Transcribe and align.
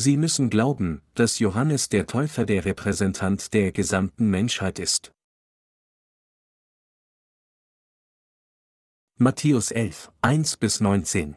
Sie 0.00 0.16
müssen 0.16 0.48
glauben, 0.48 1.02
dass 1.14 1.40
Johannes 1.40 1.88
der 1.88 2.06
Täufer 2.06 2.46
der 2.46 2.64
Repräsentant 2.64 3.52
der 3.52 3.72
gesamten 3.72 4.30
Menschheit 4.30 4.78
ist. 4.78 5.10
Matthäus 9.18 9.72
11, 9.72 10.12
1 10.22 10.56
bis 10.58 10.80
19 10.80 11.34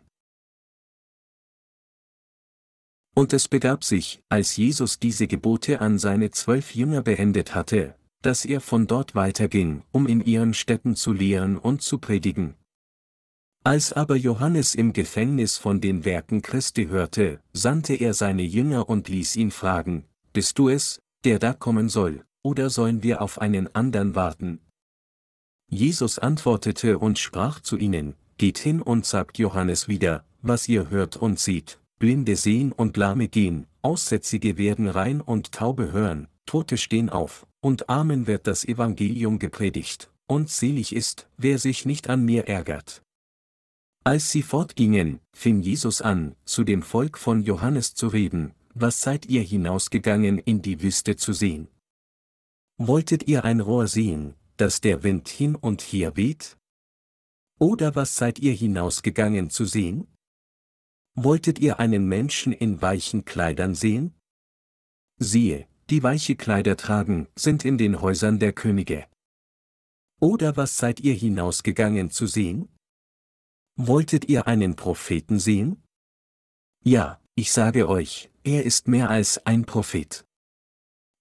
Und 3.16 3.34
es 3.34 3.48
begab 3.48 3.84
sich, 3.84 4.22
als 4.30 4.56
Jesus 4.58 5.00
diese 5.00 5.26
Gebote 5.26 5.82
an 5.82 5.98
seine 5.98 6.30
zwölf 6.30 6.76
Jünger 6.76 7.02
beendet 7.02 7.56
hatte, 7.56 7.96
dass 8.22 8.46
er 8.46 8.62
von 8.62 8.86
dort 8.86 9.16
weiterging, 9.16 9.84
um 9.92 10.06
in 10.06 10.22
ihren 10.22 10.54
Städten 10.54 10.96
zu 10.96 11.14
lehren 11.14 11.58
und 11.58 11.82
zu 11.82 11.98
predigen. 11.98 12.61
Als 13.64 13.94
aber 13.94 14.16
Johannes 14.16 14.74
im 14.74 14.92
Gefängnis 14.92 15.60
von 15.60 15.82
den 15.82 16.04
Werken 16.04 16.42
Christi 16.42 16.88
hörte, 16.88 17.42
sandte 17.54 17.94
er 17.94 18.16
seine 18.16 18.42
Jünger 18.42 18.90
und 18.90 19.08
ließ 19.08 19.36
ihn 19.36 19.52
fragen, 19.52 20.06
Bist 20.34 20.58
du 20.58 20.70
es, 20.70 21.00
der 21.24 21.38
da 21.38 21.54
kommen 21.54 21.88
soll, 21.88 22.24
oder 22.42 22.72
sollen 22.72 23.04
wir 23.04 23.22
auf 23.22 23.40
einen 23.40 23.74
anderen 23.76 24.16
warten? 24.16 24.62
Jesus 25.70 26.18
antwortete 26.18 26.98
und 26.98 27.20
sprach 27.20 27.60
zu 27.60 27.78
ihnen, 27.78 28.16
Geht 28.40 28.58
hin 28.58 28.82
und 28.82 29.06
sagt 29.06 29.38
Johannes 29.38 29.88
wieder, 29.88 30.26
was 30.42 30.68
ihr 30.68 30.90
hört 30.90 31.18
und 31.18 31.40
seht, 31.40 31.80
Blinde 32.00 32.38
sehen 32.38 32.72
und 32.72 32.98
Lahme 32.98 33.28
gehen, 33.28 33.68
Aussätzige 33.84 34.58
werden 34.58 34.88
rein 34.88 35.22
und 35.22 35.52
Taube 35.52 35.92
hören, 35.92 36.28
Tote 36.48 36.78
stehen 36.78 37.12
auf, 37.12 37.46
und 37.60 37.90
Armen 37.90 38.26
wird 38.26 38.48
das 38.48 38.66
Evangelium 38.66 39.38
gepredigt, 39.38 40.10
und 40.26 40.50
selig 40.50 40.96
ist, 40.96 41.28
wer 41.38 41.60
sich 41.60 41.86
nicht 41.86 42.10
an 42.10 42.26
mir 42.26 42.48
ärgert. 42.48 43.04
Als 44.04 44.32
sie 44.32 44.42
fortgingen, 44.42 45.20
fing 45.32 45.62
Jesus 45.62 46.02
an, 46.02 46.36
zu 46.44 46.64
dem 46.64 46.82
Volk 46.82 47.20
von 47.20 47.44
Johannes 47.44 47.94
zu 47.94 48.08
reden, 48.08 48.54
was 48.74 49.02
seid 49.02 49.28
ihr 49.28 49.44
hinausgegangen 49.44 50.40
in 50.40 50.64
die 50.64 50.82
Wüste 50.82 51.18
zu 51.18 51.34
sehen? 51.34 51.68
Wolltet 52.78 53.28
ihr 53.28 53.46
ein 53.46 53.60
Rohr 53.60 53.88
sehen, 53.88 54.34
dass 54.58 54.82
der 54.82 55.04
Wind 55.04 55.30
hin 55.30 55.56
und 55.56 55.82
her 55.82 56.18
weht? 56.18 56.58
Oder 57.60 57.94
was 57.94 58.16
seid 58.16 58.40
ihr 58.40 58.54
hinausgegangen 58.54 59.52
zu 59.52 59.66
sehen? 59.66 60.08
Wolltet 61.14 61.60
ihr 61.60 61.80
einen 61.80 62.08
Menschen 62.08 62.54
in 62.54 62.82
weichen 62.82 63.24
Kleidern 63.24 63.76
sehen? 63.76 64.16
Siehe, 65.20 65.68
die 65.92 66.02
weiche 66.02 66.36
Kleider 66.36 66.76
tragen, 66.76 67.28
sind 67.36 67.66
in 67.66 67.78
den 67.78 68.02
Häusern 68.02 68.40
der 68.40 68.54
Könige. 68.54 69.06
Oder 70.20 70.58
was 70.58 70.78
seid 70.78 71.02
ihr 71.02 71.14
hinausgegangen 71.14 72.10
zu 72.10 72.26
sehen? 72.26 72.68
Wolltet 73.84 74.30
ihr 74.30 74.46
einen 74.46 74.76
Propheten 74.76 75.40
sehen? 75.40 75.82
Ja, 76.84 77.20
ich 77.34 77.52
sage 77.52 77.90
euch, 77.90 78.30
er 78.44 78.64
ist 78.64 78.88
mehr 78.88 79.10
als 79.10 79.44
ein 79.48 79.66
Prophet. 79.66 80.24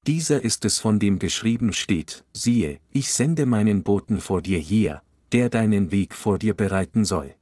Dieser 0.06 0.42
ist 0.44 0.66
es 0.66 0.78
von 0.78 0.98
dem 0.98 1.19
geschrieben 1.19 1.72
steht, 1.72 2.22
siehe, 2.34 2.78
ich 2.91 3.12
sende 3.12 3.47
meinen 3.47 3.83
Boten 3.83 4.20
vor 4.20 4.42
dir 4.42 4.58
her, 4.58 5.03
der 5.33 5.48
deinen 5.48 5.91
Weg 5.91 6.14
vor 6.14 6.38
dir 6.38 6.53
bereiten 6.53 7.06
soll. 7.06 7.34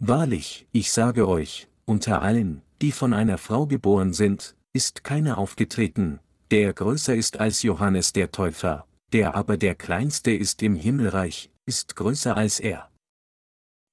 Wahrlich, 0.00 0.66
ich 0.72 0.90
sage 0.90 1.28
euch, 1.28 1.68
unter 1.84 2.20
allen, 2.20 2.62
die 2.82 2.90
von 2.90 3.12
einer 3.12 3.38
Frau 3.38 3.68
geboren 3.68 4.12
sind, 4.12 4.56
ist 4.72 5.04
keiner 5.04 5.38
aufgetreten, 5.38 6.18
der 6.50 6.72
größer 6.72 7.14
ist 7.14 7.38
als 7.38 7.62
Johannes 7.62 8.12
der 8.14 8.32
Täufer, 8.32 8.84
der 9.12 9.36
aber 9.36 9.56
der 9.56 9.76
kleinste 9.76 10.32
ist 10.32 10.60
im 10.64 10.74
Himmelreich, 10.74 11.52
ist 11.66 11.94
größer 11.94 12.36
als 12.36 12.58
er. 12.58 12.90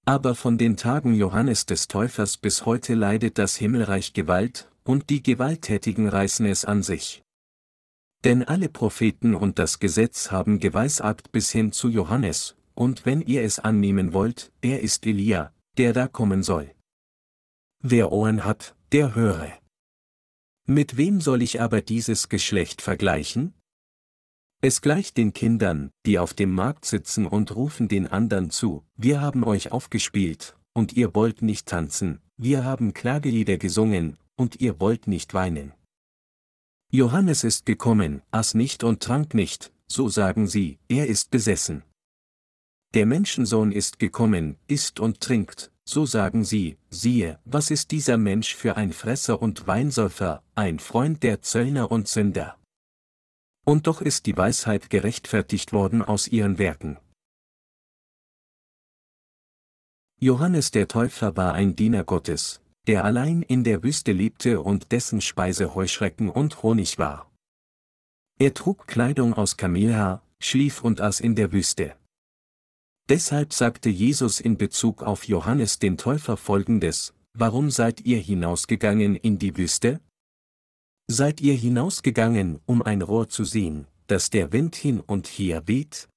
Aber 0.06 0.36
von 0.36 0.59
den 0.59 0.78
Tagen 0.78 1.16
Johannes 1.16 1.66
des 1.66 1.88
Täufers 1.88 2.38
bis 2.38 2.66
heute 2.67 2.94
leidet 2.94 3.39
das 3.39 3.56
Himmelreich 3.56 4.14
Gewalt, 4.14 4.70
und 4.84 5.09
die 5.09 5.23
Gewalttätigen 5.23 6.08
reißen 6.08 6.45
es 6.45 6.64
an 6.64 6.84
sich. 6.84 7.23
Denn 8.23 8.44
alle 8.44 8.70
Propheten 8.70 9.34
und 9.34 9.58
das 9.58 9.80
Gesetz 9.80 10.31
haben 10.31 10.59
geweissagt 10.59 11.31
bis 11.31 11.52
hin 11.52 11.72
zu 11.72 11.90
Johannes, 11.90 12.56
und 12.75 13.06
wenn 13.07 13.22
ihr 13.22 13.41
es 13.41 13.57
annehmen 13.57 14.13
wollt, 14.13 14.52
er 14.62 14.81
ist 14.81 15.07
Elia, 15.07 15.52
der 15.78 15.94
da 15.94 16.08
kommen 16.08 16.44
soll. 16.44 16.69
Wer 17.81 18.12
Ohren 18.12 18.46
hat, 18.46 18.75
der 18.91 19.16
höre. 19.16 19.52
Mit 20.68 20.97
wem 20.97 21.19
soll 21.19 21.41
ich 21.41 21.62
aber 21.62 21.81
dieses 21.81 22.29
Geschlecht 22.29 22.81
vergleichen? 22.81 23.53
Es 24.68 24.81
gleicht 24.81 25.18
den 25.18 25.31
Kindern, 25.31 25.92
die 26.08 26.18
auf 26.18 26.34
dem 26.34 26.52
Markt 26.52 26.86
sitzen 26.86 27.28
und 27.28 27.56
rufen 27.56 27.88
den 27.88 28.08
anderen 28.08 28.50
zu, 28.50 28.84
wir 28.98 29.22
haben 29.22 29.44
euch 29.44 29.72
aufgespielt, 29.72 30.58
und 30.74 30.94
ihr 30.94 31.14
wollt 31.14 31.44
nicht 31.44 31.68
tanzen, 31.68 32.20
wir 32.36 32.64
haben 32.64 32.96
Klagelieder 32.96 33.59
gesungen, 33.59 34.18
und 34.36 34.59
ihr 34.62 34.80
wollt 34.80 35.06
nicht 35.06 35.36
weinen. 35.36 35.74
Johannes 36.92 37.44
ist 37.44 37.68
gekommen, 37.68 38.24
aß 38.31 38.56
nicht 38.56 38.84
und 38.84 39.03
trank 39.03 39.36
nicht, 39.36 39.72
so 39.86 40.09
sagen 40.09 40.48
sie, 40.48 40.80
er 40.88 41.06
ist 41.06 41.30
besessen. 41.30 41.84
Der 42.96 43.06
Menschensohn 43.06 43.72
ist 43.72 44.00
gekommen, 44.00 44.58
isst 44.66 45.00
und 45.00 45.22
trinkt, 45.22 45.72
so 45.88 46.08
sagen 46.08 46.44
sie, 46.44 46.78
siehe, 46.90 47.38
was 47.46 47.70
ist 47.70 47.92
dieser 47.92 48.18
Mensch 48.18 48.56
für 48.56 48.78
ein 48.78 48.94
Fresser 48.94 49.44
und 49.44 49.68
Weinsäufer, 49.68 50.42
ein 50.56 50.80
Freund 50.80 51.22
der 51.22 51.44
Zöllner 51.44 51.92
und 51.92 52.08
Sünder. 52.08 52.58
Und 53.66 53.88
doch 53.88 54.02
ist 54.02 54.28
die 54.28 54.38
Weisheit 54.38 54.90
gerechtfertigt 54.90 55.74
worden 55.74 56.02
aus 56.02 56.28
ihren 56.28 56.58
Werken. 56.59 56.98
Johannes 60.20 60.72
der 60.72 60.88
Täufer 60.88 61.36
war 61.36 61.53
ein 61.53 61.76
Diener 61.76 62.03
Gottes, 62.03 62.62
der 62.88 63.03
allein 63.03 63.42
in 63.42 63.64
der 63.64 63.84
Wüste 63.84 64.12
lebte 64.12 64.62
und 64.62 64.92
dessen 64.92 65.20
Speise 65.20 65.76
Heuschrecken 65.76 66.30
und 66.30 66.64
Honig 66.64 66.98
war. 67.00 67.30
Er 68.40 68.53
trug 68.53 68.88
Kleidung 68.88 69.34
aus 69.34 69.58
Kamelhaar, 69.58 70.22
schlief 70.40 70.84
und 70.84 71.02
aß 71.02 71.20
in 71.20 71.36
der 71.36 71.52
Wüste. 71.52 71.96
Deshalb 73.09 73.53
sagte 73.53 73.90
Jesus 73.90 74.40
in 74.40 74.58
Bezug 74.58 75.03
auf 75.03 75.28
Johannes 75.28 75.80
den 75.80 75.97
Täufer 75.97 76.38
folgendes, 76.38 77.14
Warum 77.38 77.70
seid 77.70 78.02
ihr 78.06 78.20
hinausgegangen 78.20 79.16
in 79.16 79.38
die 79.38 79.58
Wüste? 79.58 80.00
Seid 81.07 81.39
ihr 81.39 81.53
hinausgegangen, 81.53 82.61
um 82.66 82.81
ein 82.81 83.03
Rohr 83.03 83.29
zu 83.29 83.43
sehen, 83.43 83.88
dass 84.07 84.31
der 84.31 84.51
Wind 84.51 84.75
hin 84.75 84.99
und 84.99 85.27
her 85.27 85.67
weht? 85.67 86.09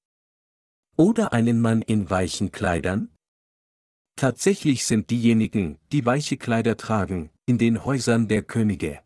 Oder 0.97 1.33
einen 1.33 1.61
Mann 1.61 1.83
in 1.83 2.09
weichen 2.09 2.53
Kleidern? 2.53 3.11
Tatsächlich 4.17 4.87
sind 4.87 5.11
diejenigen, 5.11 5.79
die 5.93 6.07
weiche 6.07 6.39
Kleider 6.39 6.77
tragen, 6.77 7.31
in 7.47 7.59
den 7.59 7.85
Häusern 7.85 8.29
der 8.29 8.43
Könige. 8.43 9.01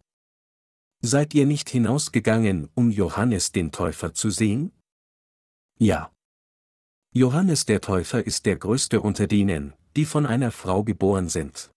Seid 1.03 1.35
ihr 1.35 1.47
nicht 1.47 1.69
hinausgegangen, 1.69 2.71
um 2.75 2.91
Johannes 2.91 3.51
den 3.51 3.73
Täufer 3.73 4.15
zu 4.15 4.31
sehen? 4.31 4.73
Ja. 5.79 6.13
Johannes 7.13 7.67
der 7.67 7.81
Täufer 7.81 8.25
ist 8.25 8.47
der 8.47 8.57
größte 8.57 9.01
unter 9.01 9.27
denen, 9.27 9.75
die 9.97 10.05
von 10.05 10.27
einer 10.27 10.53
Frau 10.53 10.85
geboren 10.85 11.29
sind. 11.29 11.73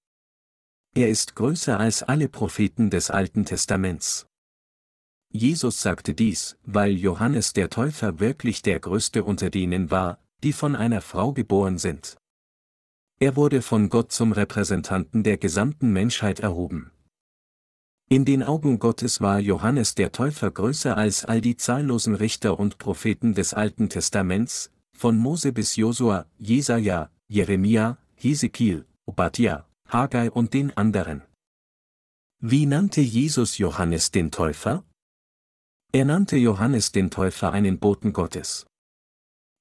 Er 0.97 1.09
ist 1.09 1.35
größer 1.35 1.77
als 1.77 2.03
alle 2.03 2.29
Propheten 2.29 2.89
des 2.89 3.09
Alten 3.09 3.43
Testaments. 3.43 4.27
Jesus 5.29 5.81
sagte 5.81 6.13
dies, 6.13 6.57
weil 6.63 6.93
Johannes 6.93 7.51
der 7.51 7.69
Täufer 7.69 8.21
wirklich 8.21 8.61
der 8.61 8.79
größte 8.79 9.25
unter 9.25 9.49
denen 9.49 9.91
war, 9.91 10.19
die 10.41 10.53
von 10.53 10.73
einer 10.73 11.01
Frau 11.01 11.33
geboren 11.33 11.77
sind. 11.77 12.15
Er 13.19 13.35
wurde 13.35 13.61
von 13.61 13.89
Gott 13.89 14.13
zum 14.13 14.31
Repräsentanten 14.31 15.23
der 15.23 15.37
gesamten 15.37 15.91
Menschheit 15.91 16.39
erhoben. 16.39 16.91
In 18.07 18.23
den 18.23 18.41
Augen 18.41 18.79
Gottes 18.79 19.19
war 19.19 19.39
Johannes 19.39 19.95
der 19.95 20.13
Täufer 20.13 20.49
größer 20.49 20.95
als 20.95 21.25
all 21.25 21.41
die 21.41 21.57
zahllosen 21.57 22.15
Richter 22.15 22.57
und 22.57 22.77
Propheten 22.77 23.33
des 23.33 23.53
Alten 23.53 23.89
Testaments, 23.89 24.71
von 24.93 25.17
Mose 25.17 25.51
bis 25.51 25.75
Josua, 25.75 26.25
Jesaja, 26.37 27.09
Jeremia, 27.27 27.97
Hesekiel, 28.15 28.85
Obadja, 29.05 29.67
Haggai 29.87 30.31
und 30.31 30.53
den 30.53 30.75
anderen. 30.75 31.21
Wie 32.39 32.65
nannte 32.65 33.01
Jesus 33.01 33.57
Johannes 33.57 34.11
den 34.11 34.31
Täufer? 34.31 34.83
Er 35.93 36.05
nannte 36.05 36.37
Johannes 36.37 36.91
den 36.91 37.11
Täufer 37.11 37.53
einen 37.53 37.79
Boten 37.79 38.11
Gottes. 38.11 38.65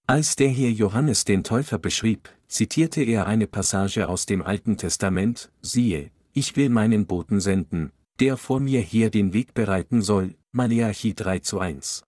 Als 0.06 0.37
der 0.37 0.49
hier 0.49 0.73
Johannes 0.73 1.25
den 1.25 1.44
Täufer 1.44 1.79
beschrieb, 1.79 2.29
zitierte 2.49 3.03
er 3.03 3.26
eine 3.26 3.47
Passage 3.47 4.09
aus 4.09 4.26
dem 4.26 4.43
Alten 4.43 4.76
Testament, 4.76 5.53
siehe, 5.62 6.11
ich 6.32 6.56
will 6.56 6.69
meinen 6.69 7.06
Boten 7.06 7.41
senden, 7.41 7.93
der 8.19 8.37
vor 8.37 8.61
mir 8.61 8.81
her 8.81 9.11
den 9.11 9.32
Weg 9.32 9.55
bereiten 9.55 10.03
soll, 10.03 10.35
Maleachi 10.53 11.15
3 11.15 11.38
zu 11.41 11.59
1. 11.61 12.03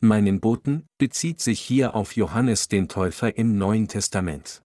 Meinen 0.00 0.40
Boten 0.40 0.86
bezieht 0.98 1.40
sich 1.40 1.60
hier 1.60 1.94
auf 1.94 2.16
Johannes 2.16 2.68
den 2.68 2.88
Täufer 2.88 3.36
im 3.36 3.58
Neuen 3.58 3.88
Testament. 3.88 4.62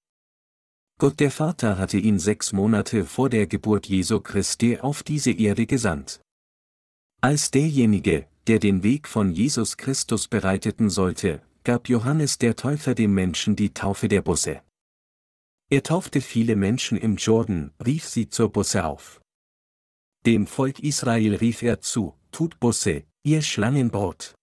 Gott 0.98 1.20
der 1.20 1.32
Vater 1.32 1.78
hatte 1.78 1.98
ihn 1.98 2.20
sechs 2.20 2.54
Monate 2.54 3.04
vor 3.04 3.30
der 3.30 3.48
Geburt 3.48 3.88
Jesu 3.88 4.22
Christi 4.22 4.80
auf 4.80 5.04
diese 5.04 5.32
Erde 5.32 5.66
gesandt. 5.66 6.22
Als 7.20 7.52
derjenige, 7.52 8.28
der 8.48 8.60
den 8.60 8.82
Weg 8.82 9.08
von 9.08 9.34
Jesus 9.34 9.76
Christus 9.76 10.30
bereiteten 10.30 10.90
sollte, 10.90 11.42
gab 11.66 11.90
Johannes 11.90 12.38
der 12.38 12.56
Täufer 12.56 12.96
dem 12.96 13.14
Menschen 13.14 13.58
die 13.58 13.74
Taufe 13.74 14.08
der 14.08 14.22
Busse. 14.22 14.62
Er 15.70 15.84
taufte 15.84 16.22
viele 16.22 16.56
Menschen 16.56 16.98
im 16.98 17.18
Jordan, 17.18 17.74
rief 17.84 18.06
sie 18.06 18.30
zur 18.30 18.50
Busse 18.50 18.86
auf. 18.86 19.20
Dem 20.26 20.48
Volk 20.48 20.80
Israel 20.80 21.36
rief 21.36 21.62
er 21.62 21.82
zu, 21.82 22.14
tut 22.32 22.60
Busse, 22.60 23.04
ihr 23.24 23.42
Schlangenbrot. 23.42 24.35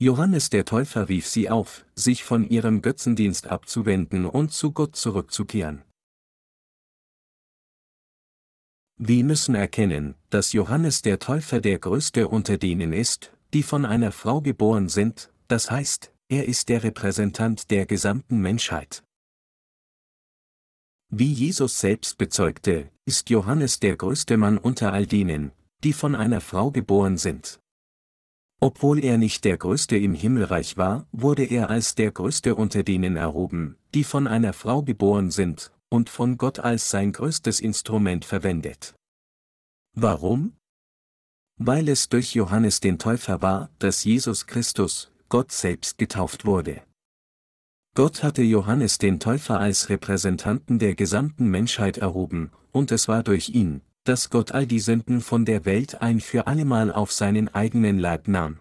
Johannes 0.00 0.48
der 0.48 0.64
Täufer 0.64 1.08
rief 1.08 1.26
sie 1.26 1.50
auf, 1.50 1.84
sich 1.96 2.22
von 2.22 2.48
ihrem 2.48 2.82
Götzendienst 2.82 3.48
abzuwenden 3.48 4.26
und 4.26 4.52
zu 4.52 4.70
Gott 4.70 4.94
zurückzukehren. 4.94 5.82
Wir 8.96 9.24
müssen 9.24 9.56
erkennen, 9.56 10.14
dass 10.30 10.52
Johannes 10.52 11.02
der 11.02 11.18
Täufer 11.18 11.60
der 11.60 11.80
größte 11.80 12.28
unter 12.28 12.58
denen 12.58 12.92
ist, 12.92 13.32
die 13.52 13.64
von 13.64 13.84
einer 13.84 14.12
Frau 14.12 14.40
geboren 14.40 14.88
sind, 14.88 15.32
das 15.48 15.68
heißt, 15.68 16.12
er 16.28 16.46
ist 16.46 16.68
der 16.68 16.84
Repräsentant 16.84 17.68
der 17.72 17.84
gesamten 17.84 18.38
Menschheit. 18.38 19.02
Wie 21.10 21.32
Jesus 21.32 21.80
selbst 21.80 22.18
bezeugte, 22.18 22.92
ist 23.04 23.30
Johannes 23.30 23.80
der 23.80 23.96
größte 23.96 24.36
Mann 24.36 24.58
unter 24.58 24.92
all 24.92 25.06
denen, 25.06 25.50
die 25.82 25.92
von 25.92 26.14
einer 26.14 26.40
Frau 26.40 26.70
geboren 26.70 27.16
sind. 27.16 27.58
Obwohl 28.60 29.04
er 29.04 29.18
nicht 29.18 29.44
der 29.44 29.56
Größte 29.56 29.96
im 29.96 30.14
Himmelreich 30.14 30.76
war, 30.76 31.06
wurde 31.12 31.44
er 31.44 31.70
als 31.70 31.94
der 31.94 32.10
Größte 32.10 32.56
unter 32.56 32.82
denen 32.82 33.16
erhoben, 33.16 33.76
die 33.94 34.02
von 34.02 34.26
einer 34.26 34.52
Frau 34.52 34.82
geboren 34.82 35.30
sind, 35.30 35.72
und 35.88 36.10
von 36.10 36.36
Gott 36.38 36.58
als 36.58 36.90
sein 36.90 37.12
größtes 37.12 37.60
Instrument 37.60 38.24
verwendet. 38.24 38.94
Warum? 39.94 40.54
Weil 41.56 41.88
es 41.88 42.08
durch 42.08 42.34
Johannes 42.34 42.80
den 42.80 42.98
Täufer 42.98 43.42
war, 43.42 43.70
dass 43.78 44.04
Jesus 44.04 44.46
Christus, 44.46 45.12
Gott 45.28 45.52
selbst 45.52 45.98
getauft 45.98 46.44
wurde. 46.44 46.82
Gott 47.94 48.22
hatte 48.22 48.42
Johannes 48.42 48.98
den 48.98 49.18
Täufer 49.18 49.58
als 49.58 49.88
Repräsentanten 49.88 50.78
der 50.78 50.94
gesamten 50.94 51.48
Menschheit 51.48 51.98
erhoben, 51.98 52.50
und 52.70 52.92
es 52.92 53.08
war 53.08 53.22
durch 53.22 53.48
ihn, 53.50 53.82
dass 54.08 54.30
Gott 54.30 54.52
all 54.52 54.66
die 54.66 54.80
Sünden 54.80 55.20
von 55.20 55.44
der 55.44 55.66
Welt 55.66 56.00
ein 56.00 56.20
für 56.20 56.46
allemal 56.46 56.90
auf 56.90 57.12
seinen 57.12 57.48
eigenen 57.54 57.98
Leib 57.98 58.26
nahm. 58.26 58.60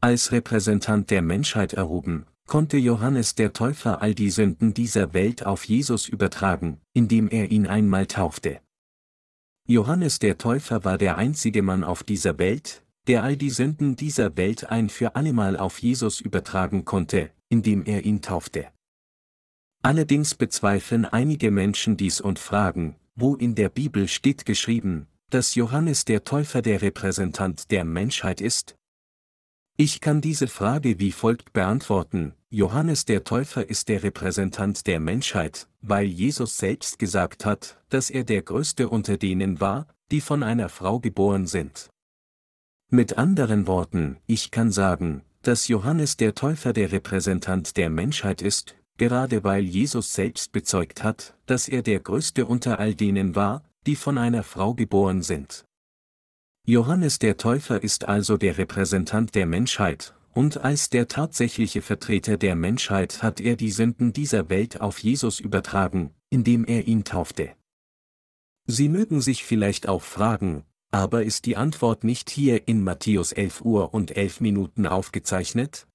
Als 0.00 0.32
Repräsentant 0.32 1.10
der 1.10 1.22
Menschheit 1.22 1.74
erhoben, 1.74 2.26
konnte 2.48 2.76
Johannes 2.76 3.36
der 3.36 3.52
Täufer 3.52 4.02
all 4.02 4.16
die 4.16 4.30
Sünden 4.30 4.74
dieser 4.74 5.14
Welt 5.14 5.46
auf 5.46 5.64
Jesus 5.64 6.08
übertragen, 6.08 6.80
indem 6.92 7.28
er 7.28 7.52
ihn 7.52 7.68
einmal 7.68 8.06
taufte. 8.06 8.60
Johannes 9.68 10.18
der 10.18 10.38
Täufer 10.38 10.84
war 10.84 10.98
der 10.98 11.18
einzige 11.18 11.62
Mann 11.62 11.84
auf 11.84 12.02
dieser 12.02 12.38
Welt, 12.38 12.82
der 13.06 13.22
all 13.22 13.36
die 13.36 13.50
Sünden 13.50 13.94
dieser 13.94 14.36
Welt 14.36 14.68
ein 14.70 14.88
für 14.88 15.14
allemal 15.14 15.56
auf 15.56 15.78
Jesus 15.78 16.20
übertragen 16.20 16.84
konnte, 16.84 17.30
indem 17.48 17.84
er 17.84 18.04
ihn 18.04 18.22
taufte. 18.22 18.66
Allerdings 19.82 20.34
bezweifeln 20.34 21.04
einige 21.04 21.52
Menschen 21.52 21.96
dies 21.96 22.20
und 22.20 22.40
fragen, 22.40 22.96
wo 23.14 23.34
in 23.34 23.54
der 23.54 23.68
Bibel 23.68 24.08
steht 24.08 24.46
geschrieben, 24.46 25.06
dass 25.30 25.54
Johannes 25.54 26.04
der 26.04 26.24
Täufer 26.24 26.62
der 26.62 26.82
Repräsentant 26.82 27.70
der 27.70 27.84
Menschheit 27.84 28.40
ist? 28.40 28.76
Ich 29.76 30.00
kann 30.00 30.20
diese 30.20 30.48
Frage 30.48 30.98
wie 30.98 31.12
folgt 31.12 31.52
beantworten, 31.52 32.34
Johannes 32.50 33.06
der 33.06 33.24
Täufer 33.24 33.68
ist 33.68 33.88
der 33.88 34.02
Repräsentant 34.02 34.86
der 34.86 35.00
Menschheit, 35.00 35.68
weil 35.80 36.04
Jesus 36.04 36.58
selbst 36.58 36.98
gesagt 36.98 37.46
hat, 37.46 37.82
dass 37.88 38.10
er 38.10 38.24
der 38.24 38.42
Größte 38.42 38.90
unter 38.90 39.16
denen 39.16 39.60
war, 39.60 39.86
die 40.10 40.20
von 40.20 40.42
einer 40.42 40.68
Frau 40.68 41.00
geboren 41.00 41.46
sind. 41.46 41.88
Mit 42.90 43.16
anderen 43.16 43.66
Worten, 43.66 44.18
ich 44.26 44.50
kann 44.50 44.70
sagen, 44.70 45.22
dass 45.40 45.68
Johannes 45.68 46.18
der 46.18 46.34
Täufer 46.34 46.74
der 46.74 46.92
Repräsentant 46.92 47.78
der 47.78 47.88
Menschheit 47.88 48.42
ist, 48.42 48.76
gerade 48.98 49.44
weil 49.44 49.64
Jesus 49.64 50.12
selbst 50.12 50.52
bezeugt 50.52 51.02
hat, 51.02 51.36
dass 51.46 51.68
er 51.68 51.82
der 51.82 52.00
Größte 52.00 52.46
unter 52.46 52.78
all 52.78 52.94
denen 52.94 53.34
war, 53.34 53.64
die 53.86 53.96
von 53.96 54.18
einer 54.18 54.42
Frau 54.42 54.74
geboren 54.74 55.22
sind. 55.22 55.64
Johannes 56.64 57.18
der 57.18 57.36
Täufer 57.36 57.82
ist 57.82 58.04
also 58.04 58.36
der 58.36 58.58
Repräsentant 58.58 59.34
der 59.34 59.46
Menschheit, 59.46 60.14
und 60.32 60.58
als 60.58 60.88
der 60.88 61.08
tatsächliche 61.08 61.82
Vertreter 61.82 62.36
der 62.36 62.54
Menschheit 62.54 63.22
hat 63.22 63.40
er 63.40 63.56
die 63.56 63.70
Sünden 63.70 64.12
dieser 64.12 64.48
Welt 64.48 64.80
auf 64.80 64.98
Jesus 64.98 65.40
übertragen, 65.40 66.14
indem 66.30 66.64
er 66.64 66.86
ihn 66.86 67.04
taufte. 67.04 67.54
Sie 68.66 68.88
mögen 68.88 69.20
sich 69.20 69.44
vielleicht 69.44 69.88
auch 69.88 70.02
fragen, 70.02 70.64
aber 70.92 71.24
ist 71.24 71.46
die 71.46 71.56
Antwort 71.56 72.04
nicht 72.04 72.30
hier 72.30 72.68
in 72.68 72.84
Matthäus 72.84 73.32
11 73.32 73.62
Uhr 73.62 73.92
und 73.92 74.16
11 74.16 74.40
Minuten 74.40 74.86
aufgezeichnet? 74.86 75.86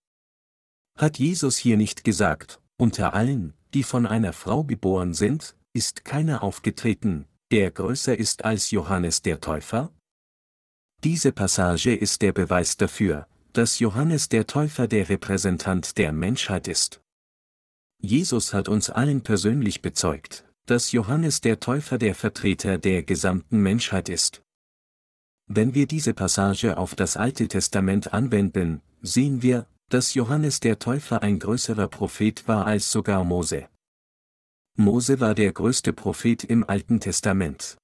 Hat 0.97 1.17
Jesus 1.17 1.57
hier 1.57 1.77
nicht 1.77 2.03
gesagt, 2.03 2.59
unter 2.77 3.13
allen, 3.13 3.53
die 3.73 3.83
von 3.83 4.05
einer 4.05 4.33
Frau 4.33 4.63
geboren 4.63 5.13
sind, 5.13 5.55
ist 5.73 6.05
keiner 6.05 6.43
aufgetreten, 6.43 7.25
der 7.51 7.71
größer 7.71 8.17
ist 8.17 8.45
als 8.45 8.71
Johannes 8.71 9.21
der 9.21 9.41
Täufer? 9.41 9.91
Diese 11.03 11.31
Passage 11.31 11.93
ist 11.93 12.21
der 12.21 12.31
Beweis 12.31 12.77
dafür, 12.77 13.27
dass 13.53 13.79
Johannes 13.79 14.29
der 14.29 14.47
Täufer 14.47 14.87
der 14.87 15.09
Repräsentant 15.09 15.97
der 15.97 16.11
Menschheit 16.11 16.67
ist. 16.67 17.01
Jesus 17.99 18.53
hat 18.53 18.69
uns 18.69 18.89
allen 18.89 19.21
persönlich 19.21 19.81
bezeugt, 19.81 20.45
dass 20.65 20.91
Johannes 20.91 21.41
der 21.41 21.59
Täufer 21.59 21.97
der 21.97 22.13
Vertreter 22.13 22.77
der 22.77 23.03
gesamten 23.03 23.59
Menschheit 23.61 24.09
ist. 24.09 24.43
Wenn 25.47 25.73
wir 25.73 25.87
diese 25.87 26.13
Passage 26.13 26.77
auf 26.77 26.93
das 26.93 27.15
Alte 27.15 27.47
Testament 27.47 28.13
anwenden, 28.13 28.81
sehen 29.01 29.41
wir, 29.41 29.65
dass 29.89 30.13
Johannes 30.13 30.59
der 30.59 30.79
Täufer 30.79 31.21
ein 31.23 31.39
größerer 31.39 31.87
Prophet 31.87 32.47
war 32.47 32.65
als 32.65 32.91
sogar 32.91 33.23
Mose. 33.23 33.69
Mose 34.75 35.19
war 35.19 35.33
der 35.33 35.53
größte 35.53 35.93
Prophet 35.93 36.43
im 36.43 36.67
Alten 36.67 36.99
Testament. 36.99 37.77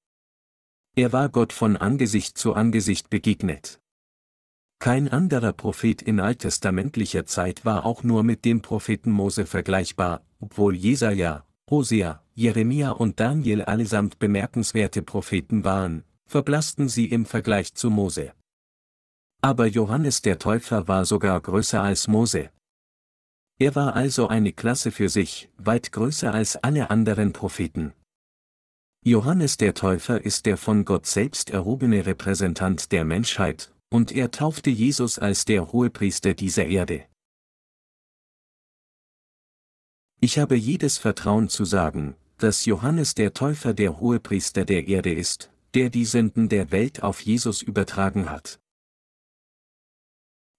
Er 0.96 1.12
war 1.14 1.30
Gott 1.30 1.54
von 1.54 1.78
Angesicht 1.78 2.38
zu 2.38 2.54
Angesicht 2.54 3.10
begegnet. 3.10 3.80
Kein 4.80 5.08
anderer 5.08 5.54
Prophet 5.54 6.02
in 6.02 6.20
alttestamentlicher 6.20 7.26
Zeit 7.26 7.64
war 7.64 7.86
auch 7.86 8.04
nur 8.04 8.24
mit 8.24 8.44
dem 8.44 8.62
Propheten 8.62 9.12
Mose 9.12 9.46
vergleichbar, 9.46 10.26
obwohl 10.40 10.76
Jesaja, 10.76 11.48
Hosea, 11.70 12.22
Jeremia 12.36 12.92
und 12.92 13.20
Daniel 13.20 13.62
allesamt 13.62 14.20
bemerkenswerte 14.20 15.02
Propheten 15.02 15.64
waren, 15.64 16.04
verblassten 16.26 16.90
sie 16.90 17.06
im 17.06 17.26
Vergleich 17.26 17.74
zu 17.74 17.90
Mose. 17.90 18.34
Aber 19.44 19.66
Johannes 19.66 20.22
der 20.22 20.40
Täufer 20.40 20.88
war 20.88 21.04
sogar 21.04 21.42
größer 21.42 21.84
als 21.84 22.08
Mose. 22.08 22.50
Er 23.60 23.76
war 23.76 23.94
also 23.94 24.30
eine 24.30 24.54
Klasse 24.54 24.90
für 24.90 25.10
sich, 25.10 25.50
weit 25.58 25.92
größer 25.92 26.34
als 26.34 26.56
alle 26.56 26.90
anderen 26.90 27.34
Propheten. 27.34 27.92
Johannes 29.04 29.58
der 29.58 29.74
Täufer 29.74 30.24
ist 30.24 30.46
der 30.46 30.56
von 30.56 30.86
Gott 30.86 31.08
selbst 31.08 31.50
erhobene 31.50 32.06
Repräsentant 32.06 32.94
der 32.94 33.04
Menschheit, 33.04 33.74
und 33.90 34.14
er 34.14 34.32
taufte 34.32 34.70
Jesus 34.70 35.20
als 35.20 35.44
der 35.44 35.74
Hohepriester 35.74 36.34
dieser 36.34 36.68
Erde. 36.68 37.06
Ich 40.22 40.40
habe 40.40 40.56
jedes 40.56 40.98
Vertrauen 40.98 41.50
zu 41.50 41.66
sagen, 41.66 42.16
dass 42.38 42.64
Johannes 42.64 43.14
der 43.14 43.34
Täufer 43.34 43.74
der 43.74 44.00
Hohepriester 44.00 44.64
der 44.64 44.88
Erde 44.88 45.14
ist, 45.14 45.52
der 45.74 45.90
die 45.90 46.06
Sünden 46.06 46.48
der 46.48 46.72
Welt 46.72 47.04
auf 47.04 47.20
Jesus 47.20 47.62
übertragen 47.62 48.30
hat. 48.30 48.63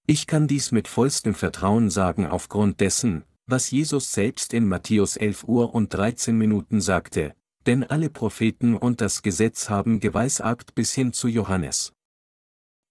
Ich 0.06 0.26
kann 0.26 0.46
dies 0.46 0.70
mit 0.70 0.86
vollstem 0.86 1.34
Vertrauen 1.34 1.88
sagen 1.88 2.26
aufgrund 2.26 2.80
dessen, 2.80 3.24
was 3.46 3.70
Jesus 3.70 4.12
selbst 4.12 4.52
in 4.52 4.68
Matthäus 4.68 5.16
11 5.16 5.44
Uhr 5.44 5.74
und 5.74 5.94
13 5.94 6.36
Minuten 6.36 6.82
sagte, 6.82 7.34
denn 7.64 7.84
alle 7.84 8.10
Propheten 8.10 8.76
und 8.76 9.00
das 9.00 9.22
Gesetz 9.22 9.70
haben 9.70 10.00
geweissagt 10.00 10.74
bis 10.74 10.92
hin 10.92 11.14
zu 11.14 11.26
Johannes. 11.28 11.94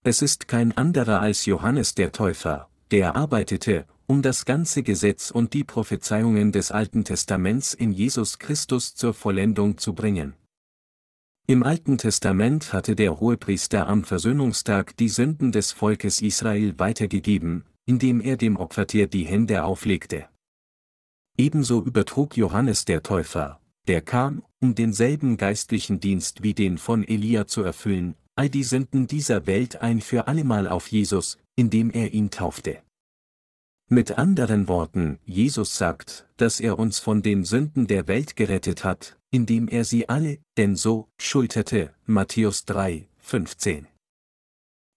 Es 0.03 0.23
ist 0.23 0.47
kein 0.47 0.75
anderer 0.75 1.21
als 1.21 1.45
Johannes 1.45 1.93
der 1.93 2.11
Täufer, 2.11 2.67
der 2.89 3.15
arbeitete, 3.15 3.85
um 4.07 4.23
das 4.23 4.45
ganze 4.45 4.81
Gesetz 4.81 5.29
und 5.29 5.53
die 5.53 5.63
Prophezeiungen 5.63 6.51
des 6.51 6.71
Alten 6.71 7.03
Testaments 7.03 7.75
in 7.75 7.91
Jesus 7.91 8.39
Christus 8.39 8.95
zur 8.95 9.13
Vollendung 9.13 9.77
zu 9.77 9.93
bringen. 9.93 10.33
Im 11.45 11.63
Alten 11.63 11.97
Testament 11.97 12.71
hatte 12.71 12.95
der 12.95 13.19
Hohepriester 13.19 13.87
am 13.87 14.05
Versöhnungstag 14.05 14.95
die 14.95 15.09
Sünden 15.09 15.51
des 15.51 15.73
Volkes 15.73 16.21
Israel 16.21 16.79
weitergegeben, 16.79 17.65
indem 17.85 18.21
er 18.21 18.37
dem 18.37 18.55
Opfertier 18.55 19.07
die 19.07 19.25
Hände 19.25 19.65
auflegte. 19.65 20.29
Ebenso 21.37 21.83
übertrug 21.83 22.37
Johannes 22.37 22.85
der 22.85 23.03
Täufer, 23.03 23.59
der 23.87 23.99
kam, 24.01 24.43
um 24.61 24.73
denselben 24.73 25.35
geistlichen 25.35 25.99
Dienst 25.99 26.43
wie 26.43 26.53
den 26.53 26.77
von 26.77 27.05
Elia 27.05 27.45
zu 27.45 27.61
erfüllen, 27.61 28.15
all 28.35 28.49
die 28.49 28.63
Sünden 28.63 29.07
dieser 29.07 29.45
Welt 29.45 29.81
ein 29.81 29.99
für 29.99 30.27
allemal 30.27 30.69
auf 30.69 30.87
Jesus, 30.87 31.37
indem 31.57 31.91
er 31.91 32.13
ihn 32.13 32.31
taufte. 32.31 32.81
Mit 33.93 34.17
anderen 34.17 34.67
Worten, 34.67 35.19
Jesus 35.23 35.77
sagt, 35.77 36.27
dass 36.37 36.59
er 36.59 36.79
uns 36.79 36.97
von 36.97 37.21
den 37.21 37.43
Sünden 37.43 37.85
der 37.85 38.07
Welt 38.07 38.35
gerettet 38.35 38.83
hat, 38.83 39.19
indem 39.29 39.67
er 39.67 39.85
sie 39.85 40.09
alle, 40.09 40.39
denn 40.57 40.75
so, 40.75 41.09
schulterte, 41.19 41.93
Matthäus 42.07 42.65
3, 42.65 43.07
15. 43.19 43.85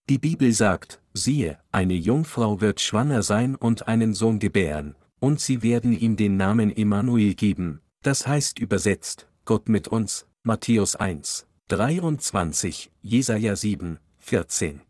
Die 0.09 0.17
Bibel 0.17 0.51
sagt, 0.51 1.03
siehe, 1.13 1.59
eine 1.73 1.93
Jungfrau 1.93 2.63
wird 2.63 2.81
schwanger 2.81 3.23
sein 3.23 3.55
und 3.55 3.87
einen 3.87 4.15
Sohn 4.15 4.39
gebären, 4.39 4.95
und 5.21 5.41
sie 5.41 5.63
werden 5.63 5.93
ihm 5.93 6.17
den 6.17 6.39
Namen 6.39 6.75
Emmanuel 6.75 7.35
geben, 7.35 7.83
das 8.03 8.27
heißt 8.27 8.59
übersetzt, 8.59 9.29
Gott 9.45 9.69
mit 9.69 9.89
uns, 9.89 10.27
Matthäus 10.43 10.97
1, 10.97 11.47
23, 11.69 12.91
Jesaja 13.03 13.57
7, 13.57 13.99
14. 14.21 14.81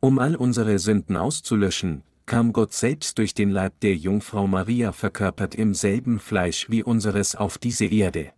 Um 0.00 0.18
all 0.18 0.36
unsere 0.36 0.78
Sünden 0.78 1.18
auszulöschen, 1.18 2.02
kam 2.26 2.52
Gott 2.52 2.72
selbst 2.72 3.18
durch 3.18 3.34
den 3.34 3.50
Leib 3.50 3.80
der 3.80 3.96
Jungfrau 3.96 4.46
Maria 4.46 4.92
verkörpert 4.92 5.54
im 5.54 5.74
selben 5.74 6.18
Fleisch 6.18 6.70
wie 6.70 6.82
unseres 6.82 7.34
auf 7.34 7.58
diese 7.58 7.86
Erde. 7.86 8.32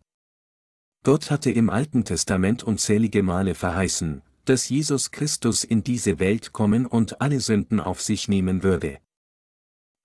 Gott 1.05 1.31
hatte 1.31 1.51
im 1.51 1.71
Alten 1.71 2.05
Testament 2.05 2.65
unzählige 2.65 3.23
Male 3.23 3.55
verheißen, 3.55 4.23
dass 4.45 4.69
Jesus 4.69 5.11
Christus 5.11 5.65
in 5.65 5.85
diese 5.85 6.19
Welt 6.19 6.53
kommen 6.53 6.87
und 6.87 7.21
alle 7.21 7.41
Sünden 7.41 7.81
auf 7.81 8.01
sich 8.01 8.29
nehmen 8.29 8.63
würde. 8.63 8.99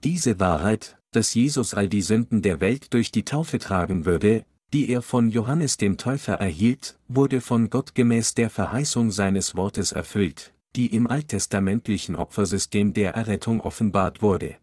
Diese 0.03 0.39
Wahrheit, 0.39 0.97
dass 1.11 1.33
Jesus 1.33 1.73
all 1.73 1.89
die 1.89 2.01
Sünden 2.01 2.41
der 2.41 2.59
Welt 2.59 2.93
durch 2.93 3.11
die 3.11 3.25
Taufe 3.25 3.59
tragen 3.59 4.05
würde, 4.05 4.45
die 4.73 4.89
er 4.89 5.01
von 5.01 5.29
Johannes 5.29 5.77
dem 5.77 5.97
Täufer 5.97 6.35
erhielt, 6.35 6.97
wurde 7.07 7.41
von 7.41 7.69
Gott 7.69 7.93
gemäß 7.93 8.33
der 8.35 8.49
Verheißung 8.49 9.11
seines 9.11 9.55
Wortes 9.55 9.91
erfüllt, 9.91 10.53
die 10.75 10.93
im 10.95 11.07
alttestamentlichen 11.07 12.15
Opfersystem 12.15 12.93
der 12.93 13.13
Errettung 13.13 13.61
offenbart 13.61 14.21
wurde. 14.21 14.57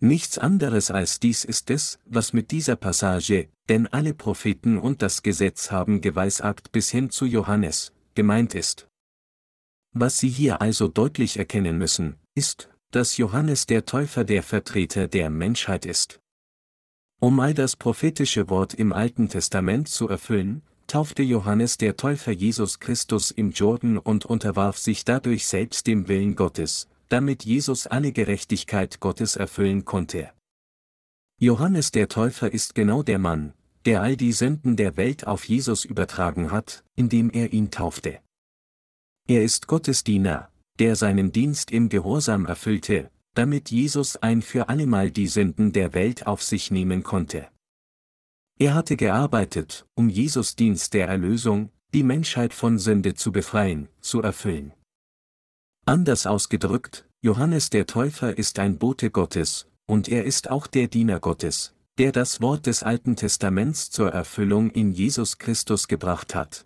Nichts 0.00 0.38
anderes 0.38 0.90
als 0.90 1.20
dies 1.20 1.44
ist 1.44 1.70
es, 1.70 1.98
was 2.04 2.32
mit 2.32 2.50
dieser 2.50 2.76
Passage, 2.76 3.48
denn 3.68 3.86
alle 3.86 4.12
Propheten 4.12 4.78
und 4.78 5.02
das 5.02 5.22
Gesetz 5.22 5.70
haben 5.70 6.00
geweissagt 6.00 6.72
bis 6.72 6.90
hin 6.90 7.10
zu 7.10 7.24
Johannes, 7.24 7.92
gemeint 8.14 8.54
ist. 8.54 8.88
Was 9.92 10.18
Sie 10.18 10.28
hier 10.28 10.60
also 10.60 10.88
deutlich 10.88 11.38
erkennen 11.38 11.78
müssen, 11.78 12.16
ist, 12.34 12.68
dass 12.90 13.16
Johannes 13.16 13.66
der 13.66 13.86
Täufer 13.86 14.24
der 14.24 14.42
Vertreter 14.42 15.08
der 15.08 15.30
Menschheit 15.30 15.86
ist. 15.86 16.20
Um 17.20 17.40
all 17.40 17.54
das 17.54 17.76
prophetische 17.76 18.50
Wort 18.50 18.74
im 18.74 18.92
Alten 18.92 19.28
Testament 19.28 19.88
zu 19.88 20.08
erfüllen, 20.08 20.62
taufte 20.86 21.22
Johannes 21.22 21.78
der 21.78 21.96
Täufer 21.96 22.32
Jesus 22.32 22.80
Christus 22.80 23.30
im 23.30 23.50
Jordan 23.50 23.98
und 23.98 24.24
unterwarf 24.24 24.78
sich 24.78 25.04
dadurch 25.04 25.46
selbst 25.46 25.86
dem 25.86 26.08
Willen 26.08 26.36
Gottes, 26.36 26.88
damit 27.08 27.44
Jesus 27.44 27.86
alle 27.86 28.12
Gerechtigkeit 28.12 29.00
Gottes 29.00 29.36
erfüllen 29.36 29.84
konnte. 29.84 30.30
Johannes 31.38 31.90
der 31.90 32.08
Täufer 32.08 32.52
ist 32.52 32.74
genau 32.74 33.02
der 33.02 33.18
Mann, 33.18 33.52
der 33.84 34.02
all 34.02 34.16
die 34.16 34.32
Sünden 34.32 34.76
der 34.76 34.96
Welt 34.96 35.26
auf 35.26 35.44
Jesus 35.44 35.84
übertragen 35.84 36.50
hat, 36.50 36.84
indem 36.96 37.30
er 37.30 37.52
ihn 37.52 37.70
taufte. 37.70 38.20
Er 39.26 39.42
ist 39.42 39.66
Gottes 39.66 40.04
Diener, 40.04 40.50
der 40.78 40.96
seinen 40.96 41.32
Dienst 41.32 41.70
im 41.70 41.88
Gehorsam 41.88 42.46
erfüllte, 42.46 43.10
damit 43.34 43.70
Jesus 43.70 44.16
ein 44.16 44.42
für 44.42 44.68
allemal 44.68 45.10
die 45.10 45.26
Sünden 45.26 45.72
der 45.72 45.94
Welt 45.94 46.26
auf 46.26 46.42
sich 46.42 46.70
nehmen 46.70 47.02
konnte. 47.02 47.48
Er 48.58 48.74
hatte 48.74 48.96
gearbeitet, 48.96 49.86
um 49.94 50.08
Jesus 50.08 50.54
Dienst 50.54 50.94
der 50.94 51.08
Erlösung, 51.08 51.70
die 51.92 52.02
Menschheit 52.04 52.54
von 52.54 52.78
Sünde 52.78 53.14
zu 53.14 53.32
befreien, 53.32 53.88
zu 54.00 54.22
erfüllen. 54.22 54.72
Anders 55.86 56.26
ausgedrückt, 56.26 57.08
Johannes 57.20 57.70
der 57.70 57.86
Täufer 57.86 58.36
ist 58.38 58.58
ein 58.58 58.78
Bote 58.78 59.10
Gottes, 59.10 59.66
und 59.86 60.08
er 60.08 60.24
ist 60.24 60.50
auch 60.50 60.66
der 60.66 60.88
Diener 60.88 61.20
Gottes, 61.20 61.74
der 61.98 62.12
das 62.12 62.40
Wort 62.40 62.66
des 62.66 62.82
Alten 62.82 63.16
Testaments 63.16 63.90
zur 63.90 64.12
Erfüllung 64.12 64.70
in 64.70 64.92
Jesus 64.92 65.38
Christus 65.38 65.88
gebracht 65.88 66.34
hat. 66.34 66.64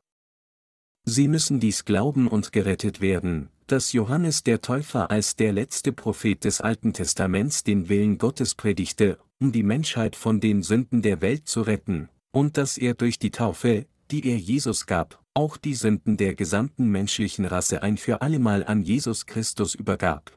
Sie 1.04 1.26
müssen 1.26 1.58
dies 1.58 1.84
glauben 1.84 2.28
und 2.28 2.52
gerettet 2.52 3.00
werden, 3.00 3.48
dass 3.66 3.92
Johannes 3.92 4.42
der 4.42 4.60
Täufer 4.60 5.10
als 5.10 5.36
der 5.36 5.52
letzte 5.52 5.92
Prophet 5.92 6.44
des 6.44 6.60
Alten 6.60 6.92
Testaments 6.92 7.64
den 7.64 7.88
Willen 7.88 8.18
Gottes 8.18 8.54
predigte, 8.54 9.18
um 9.40 9.52
die 9.52 9.62
Menschheit 9.62 10.16
von 10.16 10.40
den 10.40 10.62
Sünden 10.62 11.02
der 11.02 11.20
Welt 11.20 11.48
zu 11.48 11.62
retten, 11.62 12.08
und 12.32 12.56
dass 12.56 12.78
er 12.78 12.94
durch 12.94 13.18
die 13.18 13.30
Taufe, 13.30 13.86
die 14.10 14.26
er 14.28 14.36
Jesus 14.36 14.86
gab, 14.86 15.22
auch 15.34 15.56
die 15.56 15.74
Sünden 15.74 16.16
der 16.16 16.34
gesamten 16.34 16.88
menschlichen 16.88 17.44
Rasse 17.44 17.82
ein 17.82 17.96
für 17.96 18.22
allemal 18.22 18.64
an 18.64 18.82
Jesus 18.82 19.26
Christus 19.26 19.74
übergab. 19.74 20.36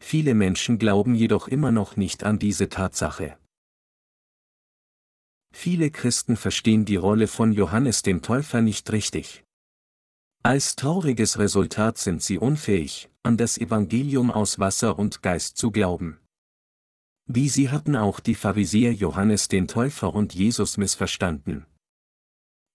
Viele 0.00 0.34
Menschen 0.34 0.78
glauben 0.78 1.14
jedoch 1.14 1.48
immer 1.48 1.70
noch 1.70 1.96
nicht 1.96 2.24
an 2.24 2.38
diese 2.38 2.68
Tatsache. 2.68 3.38
Viele 5.54 5.90
Christen 5.90 6.36
verstehen 6.36 6.84
die 6.84 6.96
Rolle 6.96 7.28
von 7.28 7.52
Johannes 7.52 8.02
dem 8.02 8.20
Täufer 8.20 8.60
nicht 8.60 8.90
richtig. 8.90 9.44
Als 10.46 10.76
trauriges 10.76 11.38
Resultat 11.38 11.96
sind 11.96 12.22
sie 12.22 12.36
unfähig, 12.36 13.08
an 13.22 13.38
das 13.38 13.56
Evangelium 13.56 14.30
aus 14.30 14.58
Wasser 14.58 14.98
und 14.98 15.22
Geist 15.22 15.56
zu 15.56 15.70
glauben. 15.70 16.18
Wie 17.26 17.48
sie 17.48 17.70
hatten 17.70 17.96
auch 17.96 18.20
die 18.20 18.34
Pharisäer 18.34 18.92
Johannes 18.92 19.48
den 19.48 19.68
Täufer 19.68 20.12
und 20.12 20.34
Jesus 20.34 20.76
missverstanden. 20.76 21.64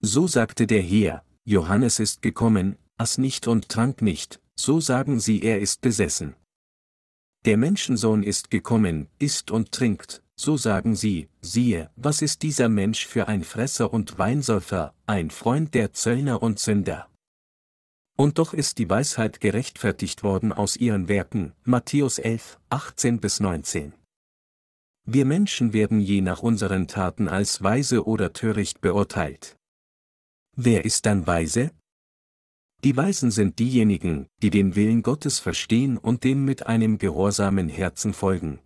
So 0.01 0.25
sagte 0.25 0.65
der 0.65 0.81
Herr, 0.81 1.23
Johannes 1.43 1.99
ist 1.99 2.23
gekommen, 2.23 2.75
aß 2.97 3.19
nicht 3.19 3.47
und 3.47 3.69
trank 3.69 4.01
nicht, 4.01 4.41
so 4.55 4.79
sagen 4.79 5.19
sie 5.19 5.43
er 5.43 5.59
ist 5.59 5.81
besessen. 5.81 6.35
Der 7.45 7.57
Menschensohn 7.57 8.23
ist 8.23 8.49
gekommen, 8.49 9.09
isst 9.19 9.51
und 9.51 9.71
trinkt, 9.71 10.23
so 10.35 10.57
sagen 10.57 10.95
sie, 10.95 11.29
siehe, 11.41 11.91
was 11.95 12.23
ist 12.23 12.41
dieser 12.41 12.67
Mensch 12.67 13.05
für 13.05 13.27
ein 13.27 13.43
Fresser 13.43 13.93
und 13.93 14.17
Weinsäufer, 14.17 14.95
ein 15.05 15.29
Freund 15.29 15.75
der 15.75 15.93
Zöllner 15.93 16.41
und 16.41 16.57
Sünder. 16.57 17.05
Und 18.19 18.37
doch 18.37 18.53
ist 18.53 18.79
die 18.79 18.89
Weisheit 18.89 19.39
gerechtfertigt 19.39 20.23
worden 20.23 20.51
aus 20.51 20.75
ihren 20.75 21.07
Werken, 21.07 21.53
Matthäus 21.63 22.19
11, 22.19 22.59
18 22.69 23.21
bis 23.21 23.39
19. 23.39 23.93
Wir 25.05 25.23
Menschen 25.23 25.71
werden 25.71 26.01
je 26.01 26.19
nach 26.19 26.43
unseren 26.43 26.89
Taten 26.89 27.29
als 27.29 27.63
weise 27.63 28.05
oder 28.05 28.33
töricht 28.33 28.81
beurteilt. 28.81 29.55
Wer 30.57 30.83
ist 30.83 31.05
dann 31.05 31.27
weise? 31.27 31.71
Die 32.83 32.97
Weisen 32.97 33.31
sind 33.31 33.57
diejenigen, 33.57 34.27
die 34.41 34.49
den 34.49 34.75
Willen 34.75 35.01
Gottes 35.01 35.39
verstehen 35.39 35.97
und 35.97 36.25
dem 36.25 36.43
mit 36.43 36.67
einem 36.67 36.97
gehorsamen 36.97 37.69
Herzen 37.69 38.11
folgen. 38.11 38.59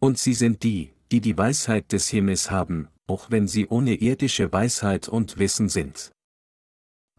Und 0.00 0.18
sie 0.18 0.34
sind 0.34 0.64
die, 0.64 0.92
die 1.12 1.20
die 1.20 1.38
Weisheit 1.38 1.92
des 1.92 2.08
Himmels 2.08 2.50
haben, 2.50 2.88
auch 3.06 3.30
wenn 3.30 3.46
sie 3.46 3.68
ohne 3.68 3.94
irdische 3.94 4.52
Weisheit 4.52 5.08
und 5.08 5.38
Wissen 5.38 5.68
sind. 5.68 6.10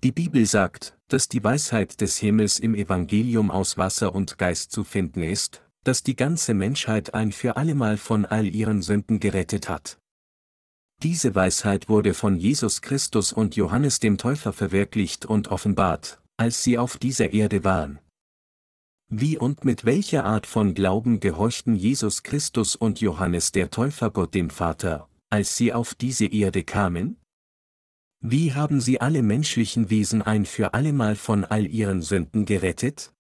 Die 0.04 0.12
Bibel 0.12 0.48
sagt, 0.48 0.98
dass 1.10 1.28
die 1.28 1.44
Weisheit 1.44 2.02
des 2.02 2.18
Himmels 2.18 2.58
im 2.58 2.74
Evangelium 2.74 3.52
aus 3.52 3.78
Wasser 3.78 4.16
und 4.16 4.40
Geist 4.40 4.72
zu 4.72 4.84
finden 4.84 5.22
ist, 5.22 5.62
dass 5.84 6.02
die 6.02 6.16
ganze 6.16 6.56
Menschheit 6.56 7.14
ein 7.14 7.32
für 7.32 7.56
allemal 7.56 7.98
von 7.98 8.26
all 8.26 8.48
ihren 8.48 8.82
Sünden 8.82 9.20
gerettet 9.20 9.70
hat. 9.70 10.00
Diese 11.04 11.36
Weisheit 11.36 11.88
wurde 11.88 12.16
von 12.16 12.36
Jesus 12.36 12.82
Christus 12.82 13.32
und 13.32 13.56
Johannes 13.56 14.00
dem 14.00 14.18
Täufer 14.18 14.54
verwirklicht 14.54 15.28
und 15.28 15.50
offenbart, 15.50 16.20
als 16.36 16.64
sie 16.64 16.80
auf 16.80 16.98
dieser 16.98 17.32
Erde 17.32 17.64
waren. 17.64 18.00
Wie 19.08 19.38
und 19.38 19.66
mit 19.66 19.86
welcher 19.86 20.26
Art 20.26 20.48
von 20.48 20.74
Glauben 20.74 21.20
gehorchten 21.20 21.76
Jesus 21.76 22.24
Christus 22.24 22.76
und 22.76 23.02
Johannes 23.02 23.52
der 23.52 23.70
Täufer 23.70 24.10
Gott 24.10 24.34
dem 24.34 24.50
Vater, 24.50 25.08
als 25.30 25.58
sie 25.58 25.74
auf 25.74 25.94
diese 25.94 26.26
Erde 26.26 26.64
kamen? 26.64 27.21
Wie 28.24 28.54
haben 28.54 28.82
sie 28.82 29.02
alle 29.02 29.24
menschlichen 29.24 29.90
Wesen 29.90 30.22
ein 30.22 30.46
für 30.46 30.76
allemal 30.76 31.16
von 31.16 31.44
all 31.44 31.66
ihren 31.66 32.04
Sünden 32.04 32.46
gerettet? 32.46 33.12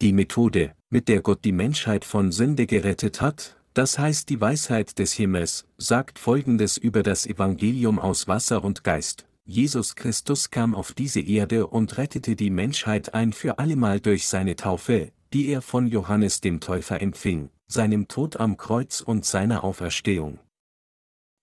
Die 0.00 0.14
Methode, 0.14 0.74
mit 0.88 1.06
der 1.06 1.20
Gott 1.20 1.44
die 1.44 1.52
Menschheit 1.52 2.06
von 2.06 2.32
Sünde 2.32 2.66
gerettet 2.66 3.20
hat, 3.20 3.58
das 3.74 3.98
heißt 3.98 4.30
die 4.30 4.40
Weisheit 4.40 4.98
des 4.98 5.12
Himmels, 5.12 5.66
sagt 5.76 6.18
Folgendes 6.18 6.78
über 6.78 7.02
das 7.02 7.26
Evangelium 7.26 7.98
aus 7.98 8.26
Wasser 8.26 8.64
und 8.64 8.84
Geist. 8.84 9.26
Jesus 9.44 9.96
Christus 9.96 10.50
kam 10.50 10.74
auf 10.74 10.94
diese 10.94 11.20
Erde 11.20 11.66
und 11.66 11.98
rettete 11.98 12.36
die 12.36 12.50
Menschheit 12.50 13.12
ein 13.12 13.34
für 13.34 13.58
allemal 13.58 14.00
durch 14.00 14.28
seine 14.28 14.56
Taufe, 14.56 15.12
die 15.34 15.48
er 15.48 15.60
von 15.60 15.86
Johannes 15.86 16.40
dem 16.40 16.60
Täufer 16.60 17.02
empfing, 17.02 17.50
seinem 17.66 18.08
Tod 18.08 18.38
am 18.38 18.56
Kreuz 18.56 19.02
und 19.02 19.26
seiner 19.26 19.62
Auferstehung. 19.62 20.38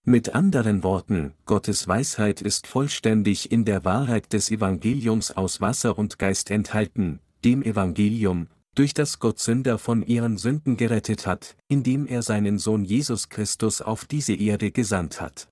Mit 0.10 0.34
anderen 0.34 0.84
Worten, 0.84 1.34
Gottes 1.46 1.86
Weisheit 1.86 2.40
ist 2.42 2.66
vollständig 2.66 3.52
in 3.52 3.66
der 3.66 3.84
Wahrheit 3.84 4.32
des 4.32 4.50
Evangeliums 4.50 5.32
aus 5.32 5.60
Wasser 5.60 5.98
und 5.98 6.18
Geist 6.18 6.50
enthalten, 6.50 7.20
dem 7.44 7.62
Evangelium, 7.62 8.48
durch 8.74 8.94
das 8.94 9.20
Gott 9.20 9.38
Sünder 9.40 9.78
von 9.78 10.08
ihren 10.08 10.38
Sünden 10.38 10.78
gerettet 10.78 11.28
hat, 11.28 11.58
indem 11.68 12.08
er 12.08 12.22
seinen 12.22 12.58
Sohn 12.58 12.86
Jesus 12.86 13.28
Christus 13.28 13.82
auf 13.82 14.06
diese 14.06 14.34
Erde 14.34 14.72
gesandt 14.72 15.20
hat. 15.20 15.50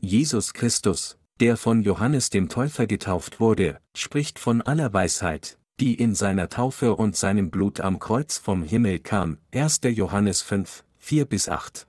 Jesus 0.00 0.54
Christus, 0.54 1.18
der 1.40 1.56
von 1.56 1.82
Johannes 1.82 2.30
dem 2.30 2.48
Täufer 2.48 2.86
getauft 2.86 3.40
wurde, 3.40 3.80
spricht 3.96 4.38
von 4.38 4.62
aller 4.62 4.92
Weisheit, 4.92 5.58
die 5.80 5.96
in 5.96 6.14
seiner 6.14 6.48
Taufe 6.48 6.94
und 6.94 7.16
seinem 7.16 7.50
Blut 7.50 7.80
am 7.80 7.98
Kreuz 7.98 8.38
vom 8.38 8.62
Himmel 8.62 9.00
kam, 9.00 9.38
1. 9.52 9.80
Johannes 9.82 10.42
5, 10.42 10.84
4 10.98 11.24
bis 11.24 11.48
8. 11.48 11.87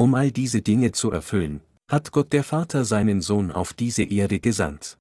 Um 0.00 0.14
all 0.14 0.30
diese 0.32 0.62
Dinge 0.62 0.92
zu 0.92 1.10
erfüllen, 1.10 1.60
hat 1.90 2.10
Gott 2.10 2.32
der 2.32 2.42
Vater 2.42 2.84
seinen 2.84 3.20
Sohn 3.20 3.52
auf 3.52 3.74
diese 3.74 4.02
Erde 4.02 4.40
gesandt 4.40 4.96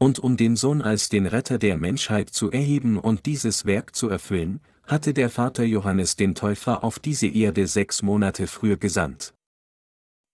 und 0.00 0.18
um 0.18 0.36
den 0.36 0.56
Sohn 0.56 0.80
als 0.80 1.10
den 1.10 1.26
Retter 1.26 1.58
der 1.58 1.76
Menschheit 1.76 2.30
zu 2.30 2.50
erheben 2.50 2.98
und 2.98 3.26
dieses 3.26 3.66
Werk 3.66 3.94
zu 3.94 4.08
erfüllen, 4.08 4.60
hatte 4.86 5.12
der 5.12 5.28
Vater 5.28 5.62
Johannes 5.62 6.16
den 6.16 6.34
Täufer 6.34 6.82
auf 6.82 6.98
diese 6.98 7.28
Erde 7.28 7.66
sechs 7.66 8.02
Monate 8.02 8.46
früher 8.46 8.78
gesandt. 8.78 9.34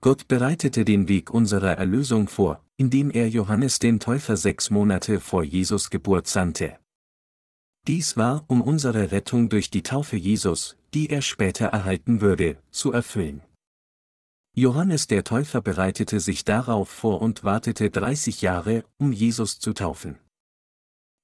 Gott 0.01 0.29
bereitete 0.29 0.85
den 0.85 1.09
Weg 1.09 1.31
unserer 1.31 1.73
Erlösung 1.73 2.29
vor, 2.29 2.63
indem 2.77 3.11
er 3.11 3.29
Johannes 3.29 3.81
den 3.81 3.99
Täufer 3.99 4.37
sechs 4.37 4.71
Monate 4.71 5.21
vor 5.21 5.43
Jesus 5.43 5.91
Geburt 5.91 6.29
sandte. 6.29 6.79
Dies 7.89 8.17
war, 8.17 8.45
um 8.47 8.63
unsere 8.63 9.11
Rettung 9.11 9.49
durch 9.49 9.71
die 9.71 9.83
Taufe 9.83 10.17
Jesus, 10.17 10.77
die 10.95 11.11
er 11.11 11.23
später 11.23 11.67
erhalten 11.67 12.21
würde, 12.21 12.57
zu 12.71 12.93
erfüllen. 12.93 13.43
Johannes 14.59 15.07
der 15.07 15.23
Täufer 15.23 15.61
bereitete 15.61 16.19
sich 16.19 16.43
darauf 16.43 16.89
vor 16.89 17.21
und 17.21 17.45
wartete 17.45 17.91
30 17.91 18.41
Jahre, 18.41 18.85
um 18.97 19.13
Jesus 19.13 19.59
zu 19.59 19.75
taufen. 19.75 20.19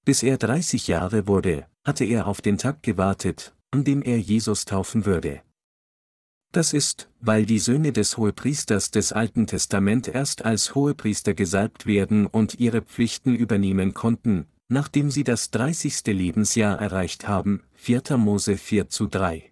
Bis 0.04 0.22
er 0.22 0.36
30 0.36 0.86
Jahre 0.86 1.26
wurde, 1.26 1.66
hatte 1.82 2.04
er 2.04 2.26
auf 2.26 2.42
den 2.42 2.58
Tag 2.58 2.82
gewartet, 2.82 3.54
an 3.70 3.84
dem 3.84 4.02
er 4.02 4.18
Jesus 4.18 4.66
taufen 4.66 5.06
würde. 5.06 5.40
Das 6.52 6.74
ist, 6.74 7.08
weil 7.20 7.46
die 7.46 7.58
Söhne 7.58 7.92
des 7.92 8.18
Hohepriesters 8.18 8.90
des 8.90 9.14
Alten 9.14 9.46
Testament 9.46 10.08
erst 10.08 10.44
als 10.44 10.74
Hohepriester 10.74 11.32
gesalbt 11.32 11.86
werden 11.86 12.26
und 12.26 12.60
ihre 12.60 12.82
Pflichten 12.82 13.34
übernehmen 13.34 13.94
konnten, 13.94 14.44
nachdem 14.68 15.10
sie 15.10 15.24
das 15.24 15.50
30. 15.50 16.02
Lebensjahr 16.08 16.78
erreicht 16.78 17.26
haben, 17.26 17.62
4. 17.76 18.18
Mose 18.18 18.58
4 18.58 18.90
zu 18.90 19.06
3. 19.06 19.51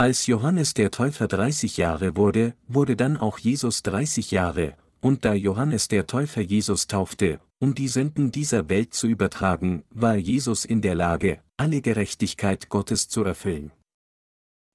Als 0.00 0.26
Johannes 0.26 0.72
der 0.72 0.90
Täufer 0.90 1.28
30 1.28 1.76
Jahre 1.76 2.16
wurde, 2.16 2.54
wurde 2.66 2.96
dann 2.96 3.18
auch 3.18 3.38
Jesus 3.38 3.82
30 3.82 4.30
Jahre, 4.30 4.74
und 5.02 5.26
da 5.26 5.34
Johannes 5.34 5.88
der 5.88 6.06
Täufer 6.06 6.40
Jesus 6.40 6.86
taufte, 6.86 7.38
um 7.58 7.74
die 7.74 7.86
Sünden 7.86 8.32
dieser 8.32 8.70
Welt 8.70 8.94
zu 8.94 9.08
übertragen, 9.08 9.84
war 9.90 10.16
Jesus 10.16 10.64
in 10.64 10.80
der 10.80 10.94
Lage, 10.94 11.42
alle 11.58 11.82
Gerechtigkeit 11.82 12.70
Gottes 12.70 13.10
zu 13.10 13.24
erfüllen. 13.24 13.72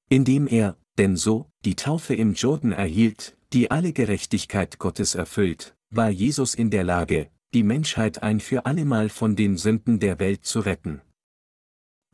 Indem 0.09 0.45
er, 0.45 0.77
denn 0.99 1.15
so, 1.15 1.49
die 1.65 1.75
Taufe 1.75 2.13
im 2.13 2.35
Jordan 2.35 2.71
erhielt, 2.71 3.35
die 3.51 3.71
alle 3.71 3.93
Gerechtigkeit 3.93 4.77
Gottes 4.77 5.15
erfüllt, 5.15 5.73
war 5.89 6.11
Jesus 6.11 6.53
in 6.53 6.69
der 6.69 6.83
Lage, 6.83 7.31
die 7.55 7.63
Menschheit 7.63 8.21
ein 8.21 8.39
für 8.39 8.67
allemal 8.67 9.09
von 9.09 9.35
den 9.35 9.57
Sünden 9.57 9.99
der 9.99 10.19
Welt 10.19 10.45
zu 10.45 10.59
retten. 10.59 11.01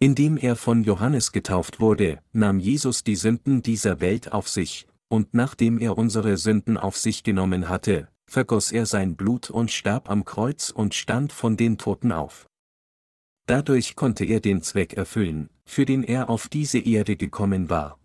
Indem 0.04 0.36
er 0.36 0.56
von 0.56 0.84
Johannes 0.84 1.32
getauft 1.32 1.80
wurde, 1.80 2.24
nahm 2.34 2.60
Jesus 2.60 3.04
die 3.04 3.16
Sünden 3.16 3.62
dieser 3.62 4.02
Welt 4.02 4.32
auf 4.32 4.50
sich, 4.50 4.88
und 5.10 5.36
nachdem 5.36 5.78
er 5.78 5.96
unsere 5.96 6.38
Sünden 6.38 6.76
auf 6.76 6.98
sich 6.98 7.22
genommen 7.22 7.70
hatte, 7.70 8.08
vergoss 8.26 8.72
er 8.72 8.88
sein 8.88 9.16
Blut 9.16 9.52
und 9.52 9.70
starb 9.70 10.10
am 10.10 10.26
Kreuz 10.26 10.72
und 10.72 10.96
stand 10.96 11.32
von 11.32 11.56
den 11.56 11.78
Toten 11.78 12.12
auf. 12.12 12.48
Dadurch 13.46 13.96
konnte 13.96 14.26
er 14.26 14.40
den 14.40 14.64
Zweck 14.64 14.94
erfüllen, 14.94 15.52
für 15.66 15.86
den 15.86 16.04
er 16.04 16.32
auf 16.32 16.48
diese 16.48 16.80
Erde 16.80 17.16
gekommen 17.16 17.70
war. 17.70 18.00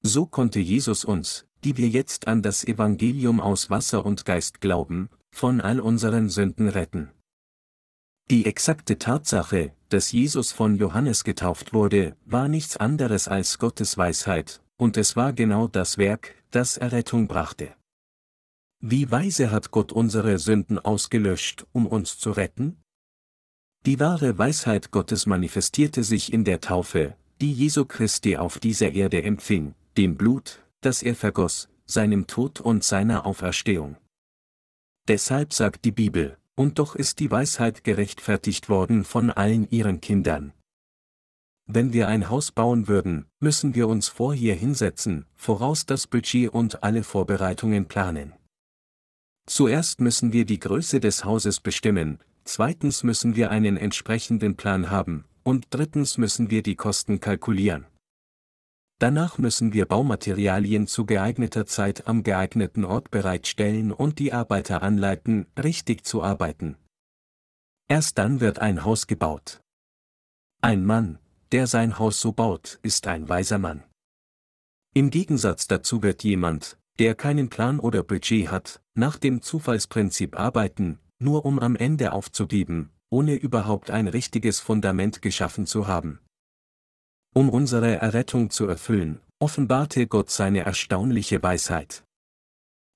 So 0.00 0.24
konnte 0.24 0.60
Jesus 0.60 1.04
uns, 1.04 1.44
die 1.62 1.76
wir 1.76 1.90
jetzt 1.90 2.26
an 2.26 2.40
das 2.40 2.64
Evangelium 2.64 3.38
aus 3.38 3.68
Wasser 3.68 4.06
und 4.06 4.24
Geist 4.24 4.62
glauben, 4.62 5.10
von 5.30 5.60
all 5.60 5.78
unseren 5.78 6.30
Sünden 6.30 6.68
retten. 6.68 7.10
Die 8.28 8.44
exakte 8.44 8.98
Tatsache, 8.98 9.72
dass 9.88 10.10
Jesus 10.10 10.50
von 10.50 10.74
Johannes 10.74 11.22
getauft 11.22 11.72
wurde, 11.72 12.16
war 12.24 12.48
nichts 12.48 12.76
anderes 12.76 13.28
als 13.28 13.58
Gottes 13.58 13.96
Weisheit, 13.96 14.60
und 14.76 14.96
es 14.96 15.14
war 15.14 15.32
genau 15.32 15.68
das 15.68 15.96
Werk, 15.96 16.34
das 16.50 16.76
Errettung 16.76 17.28
brachte. 17.28 17.76
Wie 18.80 19.10
weise 19.12 19.52
hat 19.52 19.70
Gott 19.70 19.92
unsere 19.92 20.40
Sünden 20.40 20.80
ausgelöscht, 20.80 21.66
um 21.72 21.86
uns 21.86 22.18
zu 22.18 22.32
retten? 22.32 22.82
Die 23.86 24.00
wahre 24.00 24.36
Weisheit 24.36 24.90
Gottes 24.90 25.26
manifestierte 25.26 26.02
sich 26.02 26.32
in 26.32 26.42
der 26.42 26.60
Taufe, 26.60 27.14
die 27.40 27.52
Jesu 27.52 27.84
Christi 27.84 28.36
auf 28.36 28.58
dieser 28.58 28.90
Erde 28.90 29.22
empfing, 29.22 29.76
dem 29.96 30.16
Blut, 30.16 30.64
das 30.80 31.02
er 31.02 31.14
vergoss, 31.14 31.68
seinem 31.84 32.26
Tod 32.26 32.60
und 32.60 32.82
seiner 32.82 33.24
Auferstehung. 33.24 33.96
Deshalb 35.06 35.52
sagt 35.52 35.84
die 35.84 35.92
Bibel, 35.92 36.36
und 36.56 36.78
doch 36.78 36.96
ist 36.96 37.20
die 37.20 37.30
Weisheit 37.30 37.84
gerechtfertigt 37.84 38.68
worden 38.68 39.04
von 39.04 39.30
allen 39.30 39.70
ihren 39.70 40.00
Kindern. 40.00 40.52
Wenn 41.66 41.92
wir 41.92 42.08
ein 42.08 42.30
Haus 42.30 42.52
bauen 42.52 42.88
würden, 42.88 43.26
müssen 43.40 43.74
wir 43.74 43.88
uns 43.88 44.08
vorher 44.08 44.54
hinsetzen, 44.54 45.26
voraus 45.34 45.84
das 45.84 46.06
Budget 46.06 46.52
und 46.52 46.82
alle 46.82 47.02
Vorbereitungen 47.02 47.86
planen. 47.86 48.32
Zuerst 49.46 50.00
müssen 50.00 50.32
wir 50.32 50.44
die 50.44 50.60
Größe 50.60 51.00
des 51.00 51.24
Hauses 51.24 51.60
bestimmen, 51.60 52.20
zweitens 52.44 53.02
müssen 53.02 53.36
wir 53.36 53.50
einen 53.50 53.76
entsprechenden 53.76 54.56
Plan 54.56 54.90
haben, 54.90 55.24
und 55.42 55.66
drittens 55.70 56.18
müssen 56.18 56.50
wir 56.50 56.62
die 56.62 56.76
Kosten 56.76 57.20
kalkulieren. 57.20 57.86
Danach 58.98 59.36
müssen 59.36 59.74
wir 59.74 59.84
Baumaterialien 59.84 60.86
zu 60.86 61.04
geeigneter 61.04 61.66
Zeit 61.66 62.06
am 62.06 62.22
geeigneten 62.22 62.84
Ort 62.84 63.10
bereitstellen 63.10 63.92
und 63.92 64.18
die 64.18 64.32
Arbeiter 64.32 64.82
anleiten, 64.82 65.46
richtig 65.62 66.06
zu 66.06 66.22
arbeiten. 66.22 66.76
Erst 67.88 68.16
dann 68.16 68.40
wird 68.40 68.58
ein 68.58 68.84
Haus 68.84 69.06
gebaut. 69.06 69.60
Ein 70.62 70.84
Mann, 70.84 71.18
der 71.52 71.66
sein 71.66 71.98
Haus 71.98 72.20
so 72.20 72.32
baut, 72.32 72.78
ist 72.82 73.06
ein 73.06 73.28
weiser 73.28 73.58
Mann. 73.58 73.84
Im 74.94 75.10
Gegensatz 75.10 75.66
dazu 75.66 76.02
wird 76.02 76.24
jemand, 76.24 76.78
der 76.98 77.14
keinen 77.14 77.50
Plan 77.50 77.78
oder 77.78 78.02
Budget 78.02 78.50
hat, 78.50 78.80
nach 78.94 79.18
dem 79.18 79.42
Zufallsprinzip 79.42 80.38
arbeiten, 80.38 80.98
nur 81.18 81.44
um 81.44 81.58
am 81.58 81.76
Ende 81.76 82.12
aufzugeben, 82.12 82.90
ohne 83.10 83.34
überhaupt 83.34 83.90
ein 83.90 84.08
richtiges 84.08 84.60
Fundament 84.60 85.20
geschaffen 85.20 85.66
zu 85.66 85.86
haben. 85.86 86.20
Um 87.36 87.50
unsere 87.50 87.96
Errettung 87.96 88.48
zu 88.48 88.66
erfüllen, 88.66 89.20
offenbarte 89.40 90.06
Gott 90.06 90.30
seine 90.30 90.60
erstaunliche 90.60 91.42
Weisheit. 91.42 92.02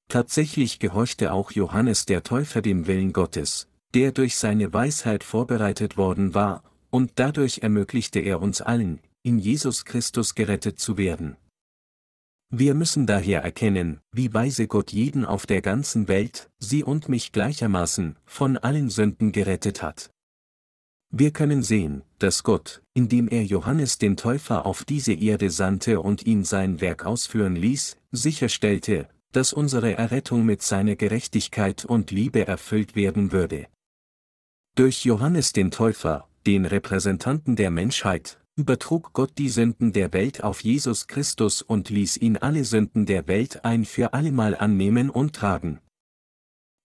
Tatsächlich 0.08 0.78
gehorchte 0.78 1.34
auch 1.34 1.50
Johannes 1.50 2.06
der 2.06 2.22
Täufer 2.22 2.62
dem 2.62 2.86
Willen 2.86 3.12
Gottes, 3.12 3.68
der 3.92 4.12
durch 4.12 4.36
seine 4.36 4.72
Weisheit 4.72 5.24
vorbereitet 5.24 5.98
worden 5.98 6.32
war, 6.32 6.62
und 6.88 7.12
dadurch 7.16 7.58
ermöglichte 7.58 8.18
er 8.20 8.40
uns 8.40 8.62
allen, 8.62 9.00
in 9.22 9.38
Jesus 9.38 9.84
Christus 9.84 10.34
gerettet 10.34 10.80
zu 10.80 10.96
werden. 10.96 11.36
Wir 12.48 12.72
müssen 12.72 13.06
daher 13.06 13.42
erkennen, 13.42 14.00
wie 14.10 14.32
weise 14.32 14.68
Gott 14.68 14.90
jeden 14.90 15.26
auf 15.26 15.44
der 15.44 15.60
ganzen 15.60 16.08
Welt, 16.08 16.48
sie 16.58 16.82
und 16.82 17.10
mich 17.10 17.32
gleichermaßen, 17.32 18.16
von 18.24 18.56
allen 18.56 18.88
Sünden 18.88 19.32
gerettet 19.32 19.82
hat. 19.82 20.10
Wir 21.12 21.32
können 21.32 21.64
sehen, 21.64 22.02
dass 22.20 22.44
Gott, 22.44 22.82
indem 22.94 23.26
er 23.26 23.44
Johannes 23.44 23.98
den 23.98 24.16
Täufer 24.16 24.64
auf 24.64 24.84
diese 24.84 25.12
Erde 25.12 25.50
sandte 25.50 26.00
und 26.00 26.24
ihn 26.24 26.44
sein 26.44 26.80
Werk 26.80 27.04
ausführen 27.04 27.56
ließ, 27.56 27.96
sicherstellte, 28.12 29.08
dass 29.32 29.52
unsere 29.52 29.96
Errettung 29.96 30.44
mit 30.46 30.62
seiner 30.62 30.94
Gerechtigkeit 30.94 31.84
und 31.84 32.12
Liebe 32.12 32.46
erfüllt 32.46 32.94
werden 32.94 33.32
würde. 33.32 33.66
Durch 34.76 35.04
Johannes 35.04 35.52
den 35.52 35.72
Täufer, 35.72 36.28
den 36.46 36.64
Repräsentanten 36.64 37.56
der 37.56 37.70
Menschheit, 37.70 38.38
übertrug 38.54 39.12
Gott 39.12 39.32
die 39.36 39.48
Sünden 39.48 39.92
der 39.92 40.12
Welt 40.12 40.44
auf 40.44 40.62
Jesus 40.62 41.08
Christus 41.08 41.60
und 41.60 41.90
ließ 41.90 42.18
ihn 42.18 42.36
alle 42.36 42.64
Sünden 42.64 43.04
der 43.04 43.26
Welt 43.26 43.64
ein 43.64 43.84
für 43.84 44.14
allemal 44.14 44.54
annehmen 44.56 45.10
und 45.10 45.34
tragen. 45.34 45.80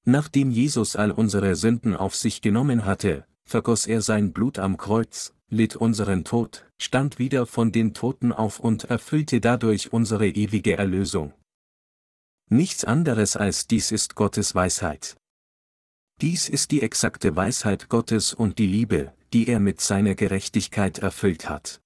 Nachdem 0.03 0.49
Jesus 0.49 0.95
all 0.95 1.11
unsere 1.11 1.55
Sünden 1.55 1.95
auf 1.95 2.15
sich 2.15 2.41
genommen 2.41 2.85
hatte, 2.85 3.25
vergoss 3.45 3.87
er 3.87 4.01
sein 4.01 4.33
Blut 4.33 4.59
am 4.59 4.77
Kreuz, 4.77 5.33
litt 5.49 5.75
unseren 5.75 6.23
Tod, 6.23 6.65
stand 6.81 7.19
wieder 7.19 7.45
von 7.45 7.71
den 7.71 7.93
Toten 7.93 8.31
auf 8.31 8.59
und 8.59 8.85
erfüllte 8.85 9.39
dadurch 9.39 9.93
unsere 9.93 10.27
ewige 10.27 10.77
Erlösung. 10.77 11.33
Nichts 12.49 12.83
anderes 12.83 13.35
als 13.35 13.67
dies 13.67 13.91
ist 13.91 14.15
Gottes 14.15 14.53
Weisheit. 14.53 15.17
Dies 16.21 16.47
ist 16.47 16.71
die 16.71 16.81
exakte 16.81 17.35
Weisheit 17.35 17.89
Gottes 17.89 18.33
und 18.33 18.59
die 18.59 18.67
Liebe, 18.67 19.13
die 19.33 19.47
er 19.47 19.59
mit 19.59 19.81
seiner 19.81 20.15
Gerechtigkeit 20.15 20.99
erfüllt 20.99 21.49
hat. 21.49 21.81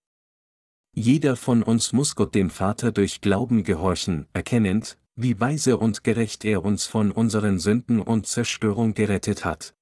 Jeder 0.93 1.35
von 1.35 1.63
uns 1.63 1.93
muss 1.93 2.15
Gott 2.15 2.35
dem 2.35 2.49
Vater 2.49 2.91
durch 2.91 3.21
Glauben 3.21 3.63
gehorchen, 3.63 4.27
erkennend, 4.33 4.97
wie 5.15 5.39
weise 5.39 5.77
und 5.77 6.03
gerecht 6.03 6.45
er 6.45 6.63
uns 6.63 6.85
von 6.85 7.11
unseren 7.11 7.59
Sünden 7.59 8.01
und 8.01 8.27
Zerstörung 8.27 8.93
gerettet 8.93 9.45
hat. 9.45 9.73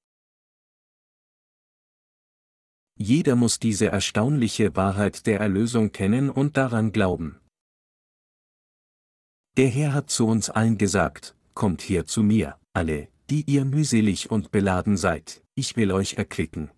Jeder 2.97 3.35
muss 3.35 3.59
diese 3.59 3.87
erstaunliche 3.87 4.75
Wahrheit 4.75 5.27
der 5.27 5.39
Erlösung 5.39 5.91
kennen 5.91 6.29
und 6.29 6.57
daran 6.57 6.91
glauben. 6.91 7.39
Der 9.55 9.69
Herr 9.69 9.93
hat 9.93 10.09
zu 10.09 10.27
uns 10.27 10.49
allen 10.49 10.77
gesagt, 10.77 11.35
Kommt 11.53 11.81
her 11.81 12.05
zu 12.05 12.21
mir, 12.21 12.59
alle, 12.73 13.07
die 13.31 13.43
ihr 13.49 13.65
mühselig 13.65 14.29
und 14.29 14.51
beladen 14.51 14.95
seid, 14.95 15.43
ich 15.55 15.75
will 15.75 15.91
euch 15.91 16.13
erquicken. 16.13 16.69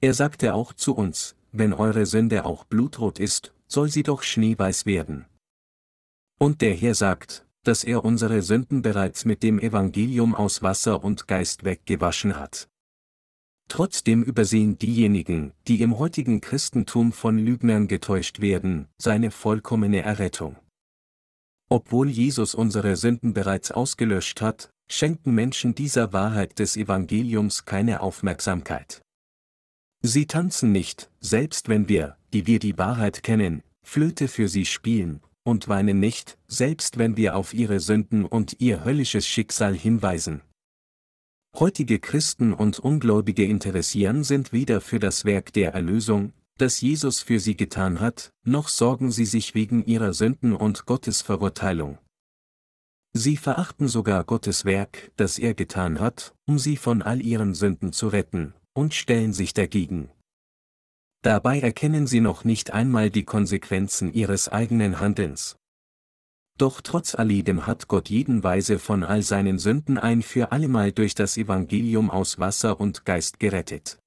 Er 0.00 0.14
sagte 0.14 0.54
auch 0.54 0.72
zu 0.72 0.94
uns, 0.94 1.34
wenn 1.50 1.72
eure 1.72 2.06
Sünde 2.06 2.44
auch 2.44 2.64
blutrot 2.64 3.18
ist, 3.18 3.52
soll 3.66 3.88
sie 3.88 4.04
doch 4.04 4.22
schneeweiß 4.22 4.86
werden. 4.86 5.26
Und 6.38 6.60
der 6.60 6.74
Herr 6.74 6.94
sagt, 6.94 7.46
dass 7.64 7.82
er 7.82 8.04
unsere 8.04 8.42
Sünden 8.42 8.82
bereits 8.82 9.24
mit 9.24 9.42
dem 9.42 9.58
Evangelium 9.58 10.36
aus 10.36 10.62
Wasser 10.62 11.02
und 11.02 11.26
Geist 11.26 11.64
weggewaschen 11.64 12.36
hat. 12.36 12.68
Trotzdem 13.68 14.22
übersehen 14.22 14.78
diejenigen, 14.78 15.52
die 15.66 15.80
im 15.80 15.98
heutigen 15.98 16.40
Christentum 16.40 17.12
von 17.12 17.38
Lügnern 17.38 17.88
getäuscht 17.88 18.40
werden, 18.40 18.88
seine 18.98 19.30
vollkommene 19.30 20.02
Errettung. 20.02 20.56
Obwohl 21.70 22.08
Jesus 22.08 22.54
unsere 22.54 22.96
Sünden 22.96 23.32
bereits 23.32 23.70
ausgelöscht 23.70 24.40
hat, 24.42 24.70
schenken 24.88 25.34
Menschen 25.34 25.74
dieser 25.74 26.12
Wahrheit 26.12 26.58
des 26.58 26.76
Evangeliums 26.76 27.64
keine 27.64 28.00
Aufmerksamkeit. 28.00 29.02
Sie 30.02 30.26
tanzen 30.26 30.70
nicht, 30.70 31.10
selbst 31.20 31.68
wenn 31.70 31.88
wir, 31.88 32.16
die 32.34 32.46
wir 32.46 32.58
die 32.58 32.76
Wahrheit 32.76 33.22
kennen, 33.22 33.62
Flöte 33.82 34.28
für 34.28 34.48
sie 34.48 34.66
spielen, 34.66 35.20
und 35.44 35.68
weinen 35.68 36.00
nicht, 36.00 36.38
selbst 36.46 36.98
wenn 36.98 37.16
wir 37.16 37.36
auf 37.36 37.54
ihre 37.54 37.80
Sünden 37.80 38.24
und 38.24 38.60
ihr 38.60 38.84
höllisches 38.84 39.26
Schicksal 39.26 39.74
hinweisen. 39.74 40.42
Heutige 41.56 42.00
Christen 42.00 42.52
und 42.52 42.80
Ungläubige 42.80 43.44
interessieren 43.44 44.24
sind 44.24 44.52
weder 44.52 44.80
für 44.80 44.98
das 44.98 45.24
Werk 45.24 45.52
der 45.52 45.72
Erlösung, 45.72 46.32
das 46.58 46.80
Jesus 46.80 47.20
für 47.20 47.38
sie 47.38 47.56
getan 47.56 48.00
hat, 48.00 48.32
noch 48.44 48.66
sorgen 48.66 49.12
sie 49.12 49.24
sich 49.24 49.54
wegen 49.54 49.84
ihrer 49.84 50.14
Sünden 50.14 50.52
und 50.56 50.84
Gottes 50.84 51.22
Verurteilung. 51.22 51.98
Sie 53.12 53.36
verachten 53.36 53.86
sogar 53.86 54.24
Gottes 54.24 54.64
Werk, 54.64 55.12
das 55.14 55.38
er 55.38 55.54
getan 55.54 56.00
hat, 56.00 56.34
um 56.44 56.58
sie 56.58 56.76
von 56.76 57.02
all 57.02 57.22
ihren 57.22 57.54
Sünden 57.54 57.92
zu 57.92 58.08
retten, 58.08 58.54
und 58.72 58.92
stellen 58.92 59.32
sich 59.32 59.54
dagegen. 59.54 60.10
Dabei 61.22 61.60
erkennen 61.60 62.08
sie 62.08 62.20
noch 62.20 62.42
nicht 62.42 62.72
einmal 62.72 63.10
die 63.10 63.24
Konsequenzen 63.24 64.12
ihres 64.12 64.48
eigenen 64.48 64.98
Handelns. 64.98 65.56
Doch 66.56 66.80
trotz 66.80 67.14
alledem 67.14 67.66
hat 67.66 67.88
Gott 67.88 68.08
jeden 68.08 68.44
Weise 68.44 68.78
von 68.78 69.02
all 69.02 69.22
seinen 69.22 69.58
Sünden 69.58 69.98
ein 69.98 70.22
für 70.22 70.52
allemal 70.52 70.92
durch 70.92 71.14
das 71.14 71.36
Evangelium 71.36 72.10
aus 72.10 72.38
Wasser 72.38 72.80
und 72.80 73.04
Geist 73.04 73.40
gerettet. 73.40 73.98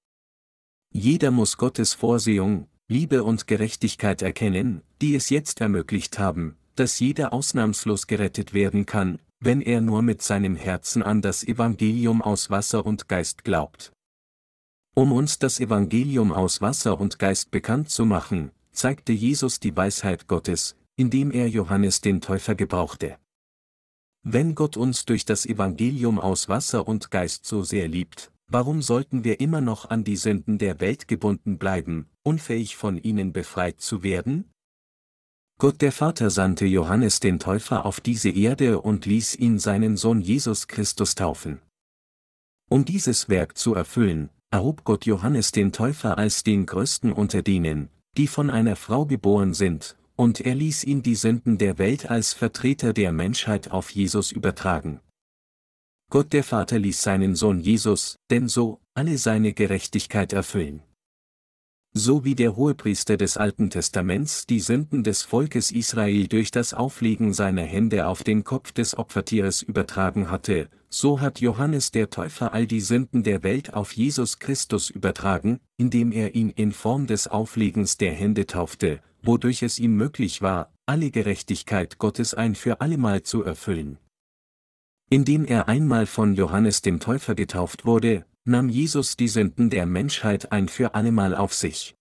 Jeder 0.94 1.32
muss 1.32 1.58
Gottes 1.58 1.94
Vorsehung, 1.94 2.68
Liebe 2.88 3.26
und 3.26 3.48
Gerechtigkeit 3.48 4.22
erkennen, 4.22 4.82
die 5.02 5.16
es 5.16 5.30
jetzt 5.30 5.60
ermöglicht 5.60 6.20
haben, 6.20 6.56
dass 6.76 7.00
jeder 7.00 7.34
ausnahmslos 7.34 8.08
gerettet 8.08 8.54
werden 8.54 8.86
kann, 8.86 9.20
wenn 9.40 9.62
er 9.62 9.82
nur 9.82 10.02
mit 10.02 10.22
seinem 10.22 10.56
Herzen 10.56 11.04
an 11.04 11.22
das 11.22 11.44
Evangelium 11.44 12.22
aus 12.22 12.50
Wasser 12.50 12.86
und 12.86 13.10
Geist 13.10 13.44
glaubt. 13.44 13.92
Um 14.96 15.12
uns 15.12 15.38
das 15.38 15.60
Evangelium 15.60 16.32
aus 16.32 16.62
Wasser 16.62 17.00
und 17.00 17.20
Geist 17.20 17.52
bekannt 17.52 17.90
zu 17.90 18.06
machen, 18.06 18.52
zeigte 18.72 19.12
Jesus 19.12 19.60
die 19.60 19.76
Weisheit 19.76 20.28
Gottes, 20.28 20.76
indem 20.98 21.32
er 21.32 21.48
Johannes 21.48 22.02
den 22.02 22.20
Täufer 22.20 22.56
gebrauchte. 22.56 23.18
Wenn 24.24 24.56
Gott 24.56 24.76
uns 24.76 25.06
durch 25.06 25.24
das 25.24 25.46
Evangelium 25.46 26.20
aus 26.20 26.50
Wasser 26.50 26.88
und 26.88 27.12
Geist 27.12 27.46
so 27.46 27.64
sehr 27.64 27.88
liebt, 27.88 28.32
warum 28.48 28.82
sollten 28.82 29.24
wir 29.24 29.40
immer 29.40 29.62
noch 29.62 29.90
an 29.90 30.04
die 30.04 30.18
Sünden 30.18 30.58
der 30.58 30.82
Welt 30.82 31.08
gebunden 31.08 31.58
bleiben, 31.58 32.10
unfähig 32.24 32.76
von 32.76 32.98
ihnen 32.98 33.32
befreit 33.32 33.80
zu 33.80 34.04
werden? 34.04 34.52
Gott 35.60 35.82
der 35.82 35.92
Vater 35.92 36.30
sandte 36.30 36.66
Johannes 36.66 37.20
den 37.20 37.40
Täufer 37.40 37.86
auf 37.86 38.02
diese 38.02 38.30
Erde 38.30 38.82
und 38.82 39.06
ließ 39.06 39.36
ihn 39.36 39.60
seinen 39.60 39.98
Sohn 39.98 40.22
Jesus 40.22 40.68
Christus 40.68 41.16
taufen. 41.16 41.62
Um 42.70 42.86
dieses 42.86 43.30
Werk 43.30 43.58
zu 43.58 43.76
erfüllen, 43.76 44.30
erhob 44.52 44.84
Gott 44.84 45.06
Johannes 45.06 45.52
den 45.52 45.72
Täufer 45.72 46.18
als 46.18 46.44
den 46.44 46.66
größten 46.66 47.14
unter 47.14 47.42
denen, 47.42 47.90
die 48.18 48.28
von 48.28 48.50
einer 48.50 48.76
Frau 48.76 49.06
geboren 49.06 49.54
sind, 49.54 49.98
und 50.18 50.42
er 50.42 50.56
ließ 50.56 50.84
ihn 50.84 51.04
die 51.04 51.16
Sünden 51.16 51.58
der 51.58 51.78
Welt 51.78 52.10
als 52.10 52.34
Vertreter 52.34 52.92
der 52.92 53.14
Menschheit 53.14 53.72
auf 53.72 53.92
Jesus 53.92 54.32
übertragen. 54.34 55.00
Gott 56.10 56.34
der 56.34 56.44
Vater 56.44 56.80
ließ 56.80 57.02
seinen 57.02 57.36
Sohn 57.36 57.60
Jesus, 57.60 58.18
denn 58.30 58.50
so, 58.50 58.82
alle 58.94 59.18
seine 59.18 59.54
Gerechtigkeit 59.54 60.34
erfüllen. 60.34 60.82
So 61.94 62.24
wie 62.24 62.36
der 62.36 62.56
Hohepriester 62.56 63.18
des 63.18 63.38
Alten 63.38 63.70
Testaments 63.70 64.46
die 64.46 64.60
Sünden 64.60 65.04
des 65.04 65.24
Volkes 65.24 65.72
Israel 65.72 66.28
durch 66.28 66.52
das 66.52 66.74
Auflegen 66.74 67.34
seiner 67.34 67.64
Hände 67.64 68.08
auf 68.08 68.24
den 68.24 68.44
Kopf 68.44 68.72
des 68.72 68.98
Opfertieres 68.98 69.62
übertragen 69.62 70.30
hatte, 70.30 70.70
so 70.90 71.22
hat 71.22 71.42
Johannes 71.42 71.92
der 71.92 72.10
Täufer 72.10 72.54
all 72.54 72.66
die 72.66 72.82
Sünden 72.82 73.24
der 73.24 73.44
Welt 73.44 73.74
auf 73.74 73.94
Jesus 73.94 74.40
Christus 74.40 74.90
übertragen, 74.90 75.60
indem 75.78 76.12
er 76.12 76.36
ihn 76.36 76.50
in 76.50 76.72
Form 76.72 77.08
des 77.08 77.28
Auflegens 77.28 77.98
der 77.98 78.14
Hände 78.14 78.46
taufte, 78.46 79.02
wodurch 79.28 79.62
es 79.62 79.78
ihm 79.78 79.96
möglich 79.96 80.42
war, 80.42 80.74
alle 80.86 81.12
Gerechtigkeit 81.12 82.00
Gottes 82.00 82.34
ein 82.34 82.56
für 82.56 82.82
allemal 82.82 83.22
zu 83.24 83.44
erfüllen. 83.44 84.00
Indem 85.10 85.46
er 85.46 85.68
einmal 85.68 86.06
von 86.06 86.34
Johannes 86.34 86.82
dem 86.82 87.00
Täufer 87.00 87.36
getauft 87.36 87.86
wurde, 87.86 88.26
nahm 88.46 88.70
Jesus 88.70 89.18
die 89.18 89.28
Sünden 89.28 89.70
der 89.70 89.86
Menschheit 89.86 90.52
ein 90.52 90.70
für 90.70 90.96
allemal 90.96 91.36
auf 91.36 91.54
sich. 91.54 91.96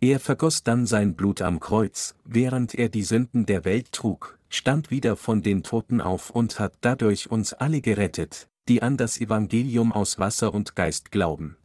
Er 0.00 0.20
vergoss 0.20 0.62
dann 0.62 0.86
sein 0.86 1.14
Blut 1.16 1.40
am 1.40 1.58
Kreuz, 1.58 2.14
während 2.24 2.74
er 2.74 2.90
die 2.90 3.02
Sünden 3.02 3.46
der 3.46 3.64
Welt 3.64 3.92
trug, 3.92 4.38
stand 4.50 4.90
wieder 4.90 5.16
von 5.16 5.42
den 5.42 5.62
Toten 5.62 6.00
auf 6.00 6.30
und 6.30 6.58
hat 6.58 6.74
dadurch 6.82 7.30
uns 7.30 7.54
alle 7.54 7.80
gerettet, 7.80 8.48
die 8.68 8.82
an 8.82 8.96
das 8.96 9.20
Evangelium 9.20 9.92
aus 9.92 10.18
Wasser 10.18 10.52
und 10.52 10.76
Geist 10.76 11.10
glauben. 11.12 11.56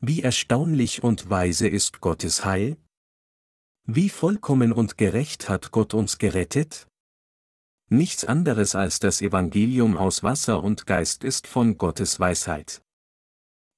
Wie 0.00 0.22
erstaunlich 0.22 1.02
und 1.02 1.28
weise 1.30 1.66
ist 1.66 2.00
Gottes 2.00 2.44
Heil? 2.44 2.76
Wie 3.86 4.08
vollkommen 4.08 4.72
und 4.72 4.96
gerecht 4.96 5.50
hat 5.50 5.70
Gott 5.70 5.92
uns 5.92 6.16
gerettet? 6.16 6.88
Nichts 7.90 8.24
anderes 8.24 8.74
als 8.74 8.98
das 8.98 9.20
Evangelium 9.20 9.98
aus 9.98 10.22
Wasser 10.22 10.64
und 10.64 10.86
Geist 10.86 11.22
ist 11.22 11.46
von 11.46 11.76
Gottes 11.76 12.18
Weisheit. 12.18 12.80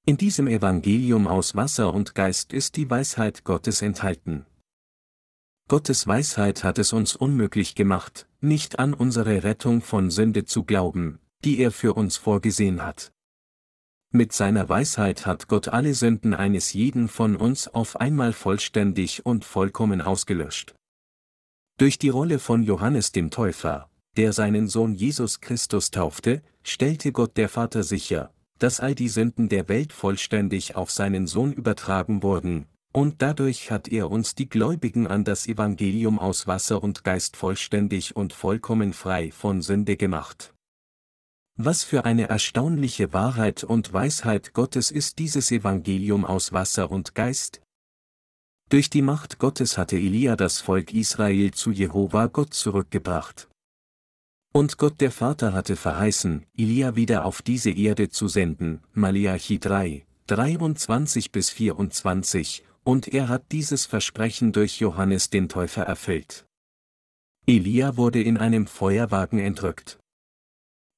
In 0.05 0.15
diesem 0.15 0.47
Evangelium 0.47 1.27
aus 1.27 1.55
Wasser 1.55 1.93
und 1.93 2.15
Geist 2.15 2.53
ist 2.53 2.77
die 2.77 2.89
Weisheit 2.89 3.43
Gottes 3.43 3.81
enthalten. 3.81 4.45
Gottes 5.67 6.07
Weisheit 6.07 6.63
hat 6.63 6.79
es 6.79 6.93
uns 6.93 7.17
unmöglich 7.17 7.75
gemacht, 7.75 8.29
nicht 8.39 8.79
an 8.79 8.93
unsere 8.93 9.43
Rettung 9.43 9.81
von 9.81 10.09
Sünde 10.09 10.45
zu 10.45 10.63
glauben, 10.63 11.19
die 11.43 11.59
er 11.59 11.71
für 11.71 11.93
uns 11.95 12.15
vorgesehen 12.15 12.81
hat. 12.81 13.11
Mit 14.13 14.31
seiner 14.31 14.69
Weisheit 14.69 15.25
hat 15.25 15.49
Gott 15.49 15.67
alle 15.67 15.93
Sünden 15.93 16.33
eines 16.33 16.71
jeden 16.71 17.09
von 17.09 17.35
uns 17.35 17.67
auf 17.67 17.97
einmal 17.99 18.31
vollständig 18.31 19.25
und 19.25 19.43
vollkommen 19.43 20.01
ausgelöscht. 20.01 20.73
Durch 21.77 21.99
die 21.99 22.09
Rolle 22.09 22.39
von 22.39 22.63
Johannes 22.63 23.11
dem 23.11 23.31
Täufer, 23.31 23.89
der 24.15 24.31
seinen 24.31 24.67
Sohn 24.67 24.93
Jesus 24.93 25.41
Christus 25.41 25.91
taufte, 25.91 26.41
stellte 26.63 27.11
Gott 27.11 27.35
der 27.35 27.49
Vater 27.49 27.83
sicher, 27.83 28.33
dass 28.59 28.79
all 28.79 28.95
die 28.95 29.09
Sünden 29.09 29.49
der 29.49 29.67
Welt 29.67 29.91
vollständig 29.91 30.75
auf 30.75 30.89
seinen 30.89 31.27
Sohn 31.27 31.51
übertragen 31.51 32.23
wurden, 32.23 32.65
und 32.93 33.21
dadurch 33.21 33.69
hat 33.69 33.89
er 33.89 34.09
uns 34.09 34.33
die 34.35 34.49
Gläubigen 34.49 35.05
an 35.05 35.25
das 35.25 35.47
Evangelium 35.47 36.17
aus 36.17 36.47
Wasser 36.47 36.81
und 36.81 37.03
Geist 37.03 37.35
vollständig 37.35 38.15
und 38.15 38.33
vollkommen 38.33 38.93
frei 38.93 39.31
von 39.31 39.61
Sünde 39.61 39.97
gemacht. 39.97 40.53
Was 41.59 41.83
für 41.83 42.05
eine 42.05 42.29
erstaunliche 42.29 43.13
Wahrheit 43.13 43.63
und 43.63 43.91
Weisheit 43.91 44.53
Gottes 44.53 44.91
ist 44.91 45.17
dieses 45.17 45.49
Evangelium 45.49 46.23
aus 46.23 46.53
Wasser 46.53 46.91
und 46.91 47.15
Geist? 47.15 47.61
Durch 48.69 48.91
die 48.91 49.01
Macht 49.01 49.39
Gottes 49.39 49.75
hatte 49.75 49.95
Elia 49.95 50.35
das 50.35 50.61
Volk 50.61 50.93
Israel 50.93 51.49
zu 51.49 51.71
Jehova 51.71 52.27
Gott 52.27 52.53
zurückgebracht. 52.53 53.49
Und 54.53 54.77
Gott 54.77 55.01
der 55.01 55.09
Vater 55.09 55.53
hatte 55.53 55.75
verheißen, 55.75 56.45
Elia 56.55 56.95
wieder 56.95 57.25
auf 57.25 57.41
diese 57.41 57.71
Erde 57.71 58.09
zu 58.09 58.27
senden, 58.27 58.83
Malachi 58.93 59.57
3, 59.57 60.05
23 60.27 61.31
bis 61.31 61.49
24, 61.49 62.63
und 62.83 63.07
er 63.07 63.29
hat 63.29 63.51
dieses 63.51 63.87
Versprechen 63.87 64.51
durch 64.51 64.79
Johannes 64.79 65.31
den 65.31 65.49
Täufer 65.49 65.83
erfüllt. 65.83 66.45
Elia 67.47 67.97
wurde 67.97 68.21
in 68.21 68.37
einem 68.37 68.67
Feuerwagen 68.67 69.39
entrückt. 69.39 69.97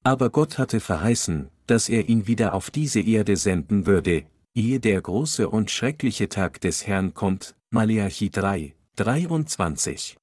Aber 0.04 0.30
Gott 0.30 0.58
hatte 0.58 0.80
verheißen, 0.80 1.50
dass 1.68 1.90
er 1.90 2.08
ihn 2.08 2.26
wieder 2.28 2.54
auf 2.54 2.72
diese 2.72 3.02
Erde 3.02 3.36
senden 3.36 3.86
würde, 3.86 4.26
ehe 4.54 4.80
der 4.80 5.02
große 5.02 5.50
und 5.50 5.72
schreckliche 5.72 6.30
Tag 6.30 6.62
des 6.62 6.88
Herrn 6.88 7.14
kommt, 7.14 7.56
Malachi 7.70 8.30
3, 8.30 8.76
23. 8.96 10.18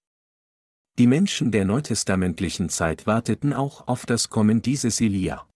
Die 0.99 1.07
Menschen 1.07 1.51
der 1.51 1.67
neutestamentlichen 1.67 2.71
Zeit 2.71 3.07
warteten 3.07 3.53
auch 3.53 3.87
auf 3.87 4.07
das 4.07 4.31
Kommen 4.31 4.63
dieses 4.63 5.01
Elia. 5.01 5.47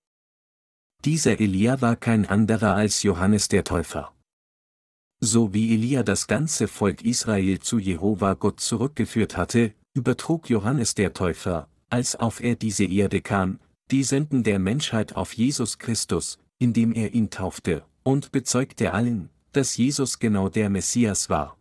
Dieser 1.06 1.40
Elia 1.40 1.80
war 1.80 1.96
kein 1.96 2.26
anderer 2.26 2.74
als 2.74 3.02
Johannes 3.02 3.48
der 3.48 3.64
Täufer. 3.64 4.12
So 5.20 5.54
wie 5.54 5.72
Elia 5.72 6.02
das 6.02 6.26
ganze 6.26 6.68
Volk 6.68 7.02
Israel 7.02 7.58
zu 7.60 7.78
Jehova 7.78 8.34
Gott 8.34 8.60
zurückgeführt 8.60 9.38
hatte, 9.38 9.72
übertrug 9.94 10.50
Johannes 10.50 10.94
der 10.94 11.14
Täufer, 11.14 11.68
als 11.88 12.16
auf 12.16 12.42
er 12.42 12.54
diese 12.54 12.84
Erde 12.84 13.22
kam, 13.22 13.58
die 13.90 14.04
Sünden 14.04 14.42
der 14.42 14.58
Menschheit 14.58 15.16
auf 15.16 15.32
Jesus 15.32 15.78
Christus, 15.78 16.38
indem 16.58 16.92
er 16.92 17.12
ihn 17.12 17.30
taufte, 17.30 17.84
und 18.02 18.32
bezeugte 18.32 18.92
allen, 18.92 19.30
dass 19.52 19.76
Jesus 19.76 20.18
genau 20.18 20.48
der 20.48 20.70
Messias 20.70 21.28
war. 21.28 21.56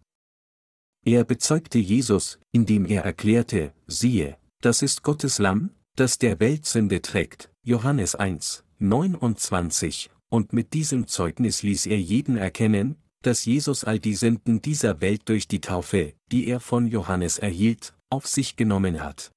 Er 1.06 1.24
bezeugte 1.24 1.80
Jesus, 1.80 2.40
indem 2.52 2.86
er 2.86 3.04
erklärte, 3.04 3.74
siehe, 3.88 4.38
das 4.62 4.82
ist 4.82 5.02
Gottes 5.04 5.40
Lamm, 5.40 5.72
das 5.96 6.18
der 6.18 6.40
Welt 6.40 6.66
Sünde 6.66 7.02
trägt, 7.02 7.50
Johannes 7.64 8.16
1, 8.16 8.64
29, 8.80 10.10
und 10.30 10.54
mit 10.54 10.74
diesem 10.74 11.08
Zeugnis 11.08 11.64
ließ 11.64 11.88
er 11.88 12.00
jeden 12.00 12.38
erkennen, 12.38 12.98
dass 13.22 13.46
Jesus 13.46 13.84
all 13.84 14.00
die 14.00 14.16
Sünden 14.16 14.62
dieser 14.62 15.02
Welt 15.02 15.28
durch 15.28 15.48
die 15.48 15.62
Taufe, 15.62 16.14
die 16.32 16.48
er 16.48 16.60
von 16.60 16.88
Johannes 16.88 17.38
erhielt, 17.38 17.94
auf 18.10 18.28
sich 18.28 18.56
genommen 18.56 19.04
hat. 19.04 19.32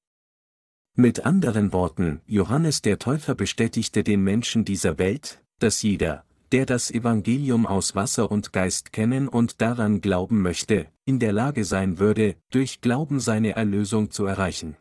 Mit 0.95 1.25
anderen 1.25 1.73
Worten, 1.73 2.21
Johannes 2.27 2.83
der 2.83 2.99
Täufer 2.99 3.35
bestätigte 3.35 4.05
den 4.05 4.23
Menschen 4.23 4.67
dieser 4.67 4.99
Welt, 4.99 5.43
dass 5.59 5.81
jeder, 5.81 6.23
der 6.53 6.67
das 6.67 6.91
Evangelium 6.91 7.65
aus 7.65 7.95
Wasser 7.95 8.31
und 8.31 8.53
Geist 8.53 8.93
kennen 8.93 9.27
und 9.27 9.63
daran 9.63 10.03
glauben 10.03 10.43
möchte, 10.43 10.89
in 11.07 11.19
der 11.19 11.33
Lage 11.33 11.65
sein 11.65 11.99
würde, 11.99 12.37
durch 12.51 12.83
Glauben 12.83 13.21
seine 13.21 13.57
Erlösung 13.57 14.11
zu 14.11 14.27
erreichen. 14.27 14.77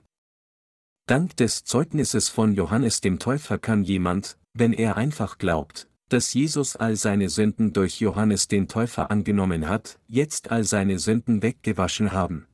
Dank 1.06 1.38
des 1.38 1.64
Zeugnisses 1.64 2.28
von 2.28 2.56
Johannes 2.56 3.00
dem 3.00 3.18
Täufer 3.18 3.58
kann 3.58 3.86
jemand, 3.86 4.38
wenn 4.54 4.74
er 4.74 4.98
einfach 4.98 5.38
glaubt, 5.38 5.88
dass 6.10 6.34
Jesus 6.34 6.76
all 6.76 6.98
seine 6.98 7.30
Sünden 7.30 7.72
durch 7.72 8.02
Johannes 8.02 8.50
den 8.50 8.68
Täufer 8.68 9.12
angenommen 9.12 9.70
hat, 9.70 9.98
jetzt 10.10 10.52
all 10.52 10.66
seine 10.66 11.00
Sünden 11.00 11.42
weggewaschen 11.42 12.12
haben. 12.12 12.48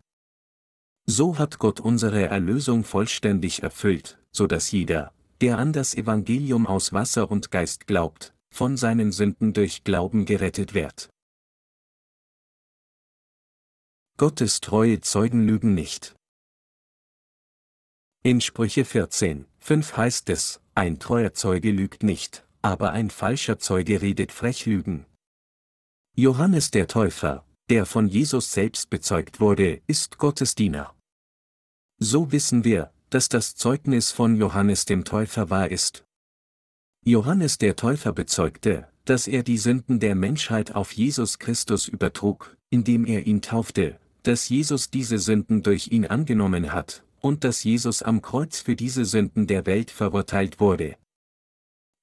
So 1.09 1.37
hat 1.37 1.57
Gott 1.57 1.79
unsere 1.79 2.25
Erlösung 2.25 2.83
vollständig 2.83 3.63
erfüllt, 3.63 4.19
so 4.31 4.45
dass 4.45 4.71
jeder, 4.71 5.13
der 5.39 5.57
an 5.57 5.71
das 5.71 5.95
Evangelium 5.95 6.67
aus 6.67 6.91
Wasser 6.91 7.31
und 7.31 7.49
Geist 7.49 7.87
glaubt, 7.87 8.33
von 8.53 8.75
seinen 8.75 9.13
Sünden 9.13 9.53
durch 9.53 9.85
Glauben 9.85 10.25
gerettet 10.25 10.73
wird. 10.73 11.09
Gottes 14.17 14.59
treue 14.59 14.99
Zeugen 14.99 15.47
lügen 15.47 15.73
nicht. 15.75 16.15
In 18.23 18.41
Sprüche 18.41 18.83
14, 18.83 19.45
5 19.59 19.95
heißt 19.95 20.29
es, 20.29 20.59
ein 20.75 20.99
treuer 20.99 21.33
Zeuge 21.33 21.71
lügt 21.71 22.03
nicht, 22.03 22.45
aber 22.61 22.91
ein 22.91 23.11
falscher 23.11 23.59
Zeuge 23.59 24.01
redet 24.01 24.33
frech 24.33 24.65
Lügen. 24.65 25.05
Johannes 26.17 26.71
der 26.71 26.87
Täufer, 26.87 27.45
der 27.69 27.85
von 27.85 28.07
Jesus 28.07 28.51
selbst 28.51 28.89
bezeugt 28.89 29.39
wurde, 29.39 29.81
ist 29.87 30.17
Gottes 30.17 30.55
Diener. 30.55 30.96
So 31.99 32.31
wissen 32.31 32.63
wir, 32.63 32.91
dass 33.09 33.27
das 33.27 33.55
Zeugnis 33.55 34.11
von 34.11 34.35
Johannes 34.35 34.85
dem 34.85 35.03
Täufer 35.03 35.49
wahr 35.49 35.71
ist. 35.71 36.05
Johannes 37.03 37.57
der 37.57 37.75
Täufer 37.75 38.13
bezeugte, 38.13 38.87
dass 39.05 39.27
er 39.27 39.41
die 39.41 39.57
Sünden 39.57 39.99
der 39.99 40.13
Menschheit 40.13 40.75
auf 40.75 40.91
Jesus 40.91 41.39
Christus 41.39 41.87
übertrug, 41.87 42.55
indem 42.69 43.05
er 43.05 43.25
ihn 43.25 43.41
taufte, 43.41 43.99
dass 44.21 44.49
Jesus 44.49 44.91
diese 44.91 45.17
Sünden 45.17 45.63
durch 45.63 45.87
ihn 45.87 46.05
angenommen 46.05 46.71
hat, 46.71 47.03
und 47.19 47.43
dass 47.43 47.63
Jesus 47.63 48.03
am 48.03 48.21
Kreuz 48.21 48.59
für 48.59 48.75
diese 48.75 49.05
Sünden 49.05 49.47
der 49.47 49.65
Welt 49.65 49.89
verurteilt 49.89 50.59
wurde. 50.59 50.97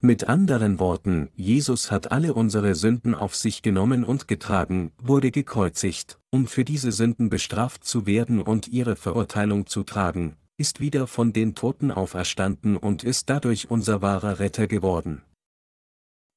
Mit 0.05 0.29
anderen 0.29 0.81
Worten, 0.81 1.31
Jesus 1.35 1.91
hat 1.91 2.13
alle 2.13 2.35
unsere 2.35 2.75
Sünden 2.75 3.15
auf 3.15 3.35
sich 3.35 3.63
genommen 3.63 4.05
und 4.05 4.29
getragen, 4.29 4.93
wurde 4.99 5.31
gekreuzigt, 5.31 6.19
um 6.29 6.47
für 6.47 6.63
diese 6.63 6.93
Sünden 6.93 7.31
bestraft 7.31 7.85
zu 7.85 8.05
werden 8.05 8.43
und 8.43 8.69
ihre 8.69 8.97
Verurteilung 8.97 9.67
zu 9.67 9.83
tragen, 9.83 10.37
ist 10.59 10.79
wieder 10.79 11.07
von 11.07 11.33
den 11.33 11.55
Toten 11.55 11.91
auferstanden 11.91 12.77
und 12.77 13.03
ist 13.03 13.31
dadurch 13.31 13.71
unser 13.71 14.03
wahrer 14.03 14.41
Retter 14.41 14.67
geworden. 14.67 15.23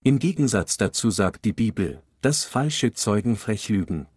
Im 0.02 0.20
Gegensatz 0.20 0.78
dazu 0.78 1.10
sagt 1.10 1.44
die 1.44 1.52
Bibel, 1.52 2.02
dass 2.22 2.46
falsche 2.46 2.94
Zeugen 2.94 3.36
frech 3.36 3.68
lügen. 3.68 4.08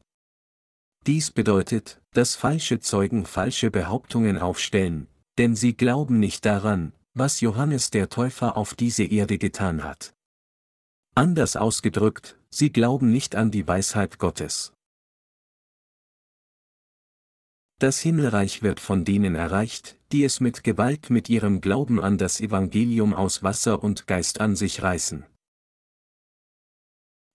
Dies 1.08 1.32
bedeutet, 1.32 2.00
dass 2.12 2.36
falsche 2.36 2.78
Zeugen 2.78 3.26
falsche 3.26 3.72
Behauptungen 3.72 4.38
aufstellen, 4.38 5.08
denn 5.38 5.56
sie 5.56 5.76
glauben 5.76 6.20
nicht 6.20 6.46
daran, 6.46 6.92
was 7.14 7.40
Johannes 7.40 7.90
der 7.90 8.08
Täufer 8.08 8.56
auf 8.56 8.74
diese 8.74 9.04
Erde 9.04 9.38
getan 9.38 9.82
hat. 9.82 10.14
Anders 11.14 11.56
ausgedrückt, 11.56 12.38
sie 12.50 12.70
glauben 12.72 13.10
nicht 13.10 13.34
an 13.34 13.50
die 13.50 13.66
Weisheit 13.66 14.18
Gottes. 14.18 14.72
Das 17.78 17.98
Himmelreich 18.00 18.62
wird 18.62 18.78
von 18.78 19.04
denen 19.04 19.34
erreicht, 19.34 19.96
die 20.12 20.22
es 20.24 20.40
mit 20.40 20.62
Gewalt 20.64 21.08
mit 21.08 21.28
ihrem 21.28 21.60
Glauben 21.60 22.00
an 22.00 22.18
das 22.18 22.40
Evangelium 22.40 23.14
aus 23.14 23.42
Wasser 23.42 23.82
und 23.82 24.06
Geist 24.06 24.40
an 24.40 24.54
sich 24.54 24.82
reißen. 24.82 25.24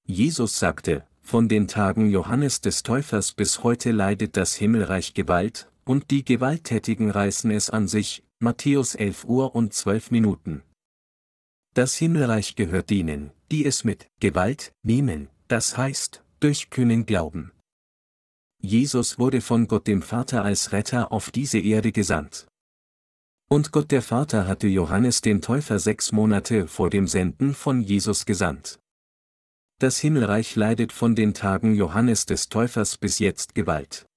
Jesus 0.06 0.60
sagte, 0.60 1.08
von 1.22 1.50
den 1.50 1.68
Tagen 1.68 2.12
Johannes 2.12 2.62
des 2.62 2.84
Täufers 2.84 3.34
bis 3.34 3.64
heute 3.64 3.92
leidet 3.92 4.38
das 4.38 4.54
Himmelreich 4.54 5.16
Gewalt, 5.16 5.72
und 5.84 6.12
die 6.12 6.24
Gewalttätigen 6.24 7.10
reißen 7.10 7.50
es 7.50 7.72
an 7.72 7.88
sich, 7.88 8.24
Matthäus 8.40 8.96
11 8.96 9.24
Uhr 9.24 9.56
und 9.56 9.74
12 9.74 10.12
Minuten. 10.12 10.62
Das 11.74 11.96
Himmelreich 11.96 12.56
gehört 12.56 12.90
denen, 12.90 13.32
die 13.50 13.66
es 13.66 13.86
mit 13.86 14.10
Gewalt 14.20 14.74
nehmen, 14.84 15.30
das 15.48 15.78
heißt, 15.78 16.22
durch 16.42 16.70
Kühnen 16.70 17.06
glauben. 17.06 17.54
Jesus 18.62 19.20
wurde 19.20 19.40
von 19.40 19.68
Gott 19.68 19.88
dem 19.88 20.02
Vater 20.02 20.44
als 20.44 20.74
Retter 20.74 21.14
auf 21.14 21.32
diese 21.32 21.60
Erde 21.60 21.94
gesandt. 21.94 22.46
Und 23.50 23.72
Gott 23.72 23.92
der 23.92 24.02
Vater 24.02 24.48
hatte 24.48 24.68
Johannes 24.68 25.22
den 25.22 25.42
Täufer 25.42 25.80
sechs 25.80 26.12
Monate 26.12 26.68
vor 26.68 26.90
dem 26.90 27.08
Senden 27.08 27.54
von 27.54 27.80
Jesus 27.82 28.26
gesandt. 28.26 28.80
Das 29.80 30.00
Himmelreich 30.00 30.58
leidet 30.58 30.92
von 30.92 31.16
den 31.16 31.34
Tagen 31.34 31.74
Johannes 31.74 32.26
des 32.26 32.50
Täufers 32.50 32.98
bis 32.98 33.20
jetzt 33.20 33.56
Gewalt. 33.56 34.08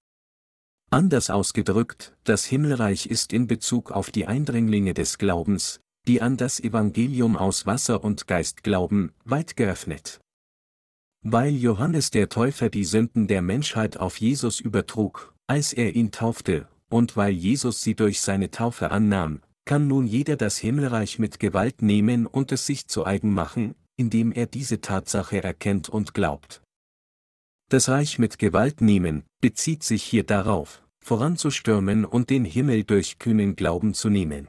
Anders 0.91 1.29
ausgedrückt, 1.29 2.17
das 2.25 2.47
Himmelreich 2.47 3.07
ist 3.07 3.35
in 3.35 3.47
Bezug 3.47 3.91
auf 3.91 4.11
die 4.11 4.27
Eindringlinge 4.27 4.95
des 4.95 5.19
Glaubens, 5.19 5.81
die 6.07 6.23
an 6.23 6.39
das 6.39 6.61
Evangelium 6.61 7.37
aus 7.37 7.67
Wasser 7.67 8.03
und 8.03 8.27
Geist 8.27 8.63
glauben, 8.63 9.13
weit 9.25 9.55
geöffnet. 9.55 10.19
Weil 11.23 11.55
Johannes 11.55 12.11
der 12.11 12.31
Täufer 12.31 12.71
die 12.71 12.85
Sünden 12.85 13.27
der 13.29 13.43
Menschheit 13.43 13.99
auf 13.99 14.17
Jesus 14.19 14.61
übertrug, 14.61 15.35
als 15.47 15.75
er 15.75 15.95
ihn 15.95 16.11
taufte, 16.11 16.67
und 16.89 17.19
weil 17.19 17.33
Jesus 17.33 17.83
sie 17.83 17.95
durch 17.95 18.23
seine 18.23 18.51
Taufe 18.51 18.91
annahm, 18.91 19.43
kann 19.67 19.89
nun 19.89 20.07
jeder 20.07 20.37
das 20.37 20.57
Himmelreich 20.57 21.19
mit 21.19 21.39
Gewalt 21.39 21.83
nehmen 21.83 22.27
und 22.27 22.51
es 22.51 22.65
sich 22.65 22.87
zu 22.89 23.05
eigen 23.05 23.35
machen, 23.35 23.75
indem 23.97 24.33
er 24.33 24.47
diese 24.47 24.81
Tatsache 24.81 25.43
erkennt 25.43 25.91
und 25.91 26.15
glaubt. 26.15 26.63
Das 27.71 27.91
Reich 27.91 28.19
mit 28.19 28.39
Gewalt 28.39 28.81
nehmen, 28.81 29.25
bezieht 29.43 29.83
sich 29.83 30.03
hier 30.03 30.25
darauf, 30.25 30.83
voranzustürmen 31.01 32.07
und 32.07 32.31
den 32.31 32.47
Himmel 32.47 32.85
durch 32.85 33.19
kühnen 33.19 33.57
Glauben 33.57 33.93
zu 33.93 34.09
nehmen. 34.09 34.49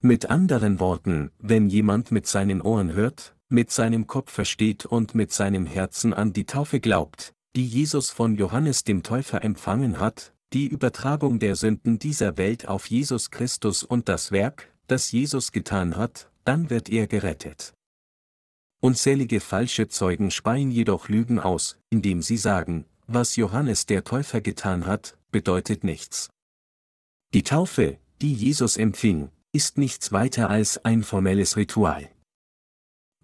Mit 0.00 0.30
anderen 0.30 0.80
Worten, 0.80 1.32
wenn 1.38 1.68
jemand 1.68 2.10
mit 2.10 2.26
seinen 2.26 2.62
Ohren 2.62 2.94
hört, 2.94 3.36
mit 3.50 3.70
seinem 3.70 4.06
Kopf 4.06 4.32
versteht 4.32 4.86
und 4.86 5.14
mit 5.14 5.32
seinem 5.32 5.66
Herzen 5.66 6.14
an 6.14 6.32
die 6.32 6.46
Taufe 6.46 6.80
glaubt, 6.80 7.34
die 7.54 7.66
Jesus 7.66 8.08
von 8.08 8.36
Johannes 8.36 8.84
dem 8.84 9.02
Täufer 9.02 9.44
empfangen 9.44 10.00
hat, 10.00 10.32
die 10.54 10.66
Übertragung 10.66 11.38
der 11.38 11.56
Sünden 11.56 11.98
dieser 11.98 12.38
Welt 12.38 12.68
auf 12.68 12.86
Jesus 12.86 13.30
Christus 13.30 13.82
und 13.82 14.08
das 14.08 14.32
Werk, 14.32 14.72
das 14.86 15.12
Jesus 15.12 15.52
getan 15.52 15.96
hat, 15.96 16.30
dann 16.44 16.70
wird 16.70 16.88
er 16.88 17.06
gerettet. 17.06 17.74
Unzählige 18.80 19.40
falsche 19.40 19.88
Zeugen 19.88 20.30
speien 20.30 20.70
jedoch 20.70 21.08
Lügen 21.08 21.40
aus, 21.40 21.78
indem 21.90 22.22
sie 22.22 22.36
sagen, 22.36 22.84
was 23.08 23.34
Johannes 23.34 23.86
der 23.86 24.04
Täufer 24.04 24.40
getan 24.40 24.86
hat, 24.86 25.18
bedeutet 25.32 25.82
nichts. 25.82 26.30
Die 27.34 27.42
Taufe, 27.42 27.98
die 28.22 28.32
Jesus 28.32 28.76
empfing, 28.76 29.30
ist 29.52 29.78
nichts 29.78 30.12
weiter 30.12 30.48
als 30.48 30.84
ein 30.84 31.02
formelles 31.02 31.56
Ritual. 31.56 32.08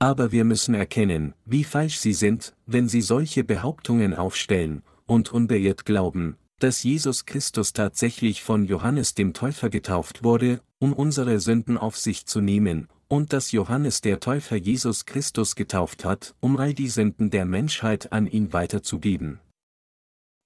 Aber 0.01 0.33
wir 0.33 0.45
müssen 0.45 0.75
erkennen, 0.75 1.35
wie 1.45 1.63
falsch 1.63 1.99
sie 1.99 2.15
sind, 2.15 2.57
wenn 2.67 2.89
sie 2.89 3.01
solche 3.01 3.45
Behauptungen 3.45 4.13
aufstellen, 4.13 4.83
und 5.07 5.33
unbeirrt 5.33 5.85
glauben, 5.85 6.37
dass 6.59 6.83
Jesus 6.83 7.27
Christus 7.27 7.73
tatsächlich 7.73 8.43
von 8.43 8.65
Johannes 8.65 9.15
dem 9.15 9.35
Täufer 9.35 9.71
getauft 9.71 10.25
wurde, 10.25 10.61
um 10.79 10.93
unsere 10.93 11.39
Sünden 11.39 11.79
auf 11.79 11.97
sich 11.97 12.27
zu 12.27 12.41
nehmen, 12.41 12.89
und 13.15 13.33
dass 13.33 13.53
Johannes 13.53 14.01
der 14.01 14.19
Täufer 14.19 14.57
Jesus 14.57 15.07
Christus 15.07 15.55
getauft 15.55 16.05
hat, 16.05 16.35
um 16.41 16.57
all 16.57 16.75
die 16.75 16.89
Sünden 16.89 17.31
der 17.31 17.45
Menschheit 17.45 18.13
an 18.13 18.27
ihn 18.27 18.53
weiterzugeben. 18.53 19.39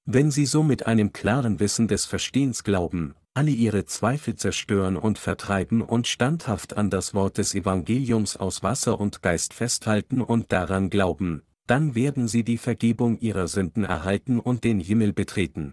Wenn 0.04 0.30
sie 0.30 0.44
so 0.44 0.62
mit 0.62 0.86
einem 0.86 1.14
klaren 1.14 1.60
Wissen 1.60 1.88
des 1.88 2.04
Verstehens 2.04 2.64
glauben, 2.64 3.14
alle 3.32 3.52
ihre 3.52 3.86
Zweifel 3.86 4.34
zerstören 4.36 4.98
und 4.98 5.18
vertreiben 5.18 5.80
und 5.80 6.06
standhaft 6.06 6.76
an 6.76 6.90
das 6.90 7.14
Wort 7.14 7.38
des 7.38 7.54
Evangeliums 7.54 8.36
aus 8.36 8.62
Wasser 8.62 9.00
und 9.00 9.22
Geist 9.22 9.54
festhalten 9.54 10.20
und 10.20 10.52
daran 10.52 10.90
glauben, 10.90 11.42
dann 11.66 11.94
werden 11.94 12.28
sie 12.28 12.44
die 12.44 12.58
Vergebung 12.58 13.18
ihrer 13.18 13.48
Sünden 13.48 13.84
erhalten 13.84 14.40
und 14.40 14.64
den 14.64 14.78
Himmel 14.78 15.14
betreten. 15.14 15.72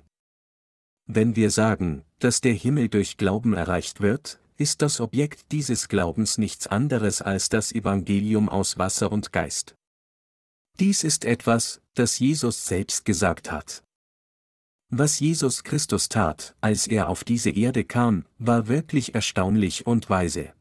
Wenn 1.08 1.36
wir 1.36 1.52
sagen, 1.52 2.04
dass 2.20 2.40
der 2.40 2.54
Himmel 2.54 2.88
durch 2.88 3.18
Glauben 3.18 3.54
erreicht 3.54 4.00
wird, 4.00 4.40
ist 4.58 4.82
das 4.82 5.00
Objekt 5.00 5.52
dieses 5.52 5.88
Glaubens 5.88 6.38
nichts 6.38 6.68
anderes 6.68 7.22
als 7.22 7.50
das 7.50 7.72
Evangelium 7.72 8.50
aus 8.50 8.78
Wasser 8.78 9.12
und 9.12 9.32
Geist. 9.32 9.76
Dies 10.80 11.04
ist 11.04 11.26
etwas, 11.26 11.82
das 11.94 12.20
Jesus 12.20 12.66
selbst 12.66 13.06
gesagt 13.06 13.52
hat. 13.52 13.84
Was 14.90 15.20
Jesus 15.20 15.64
Christus 15.64 16.10
tat, 16.10 16.56
als 16.62 16.88
er 16.88 17.10
auf 17.10 17.24
diese 17.24 17.50
Erde 17.50 17.84
kam, 17.84 18.26
war 18.38 18.68
wirklich 18.68 19.16
erstaunlich 19.16 19.88
und 19.88 20.10
weise. 20.10 20.54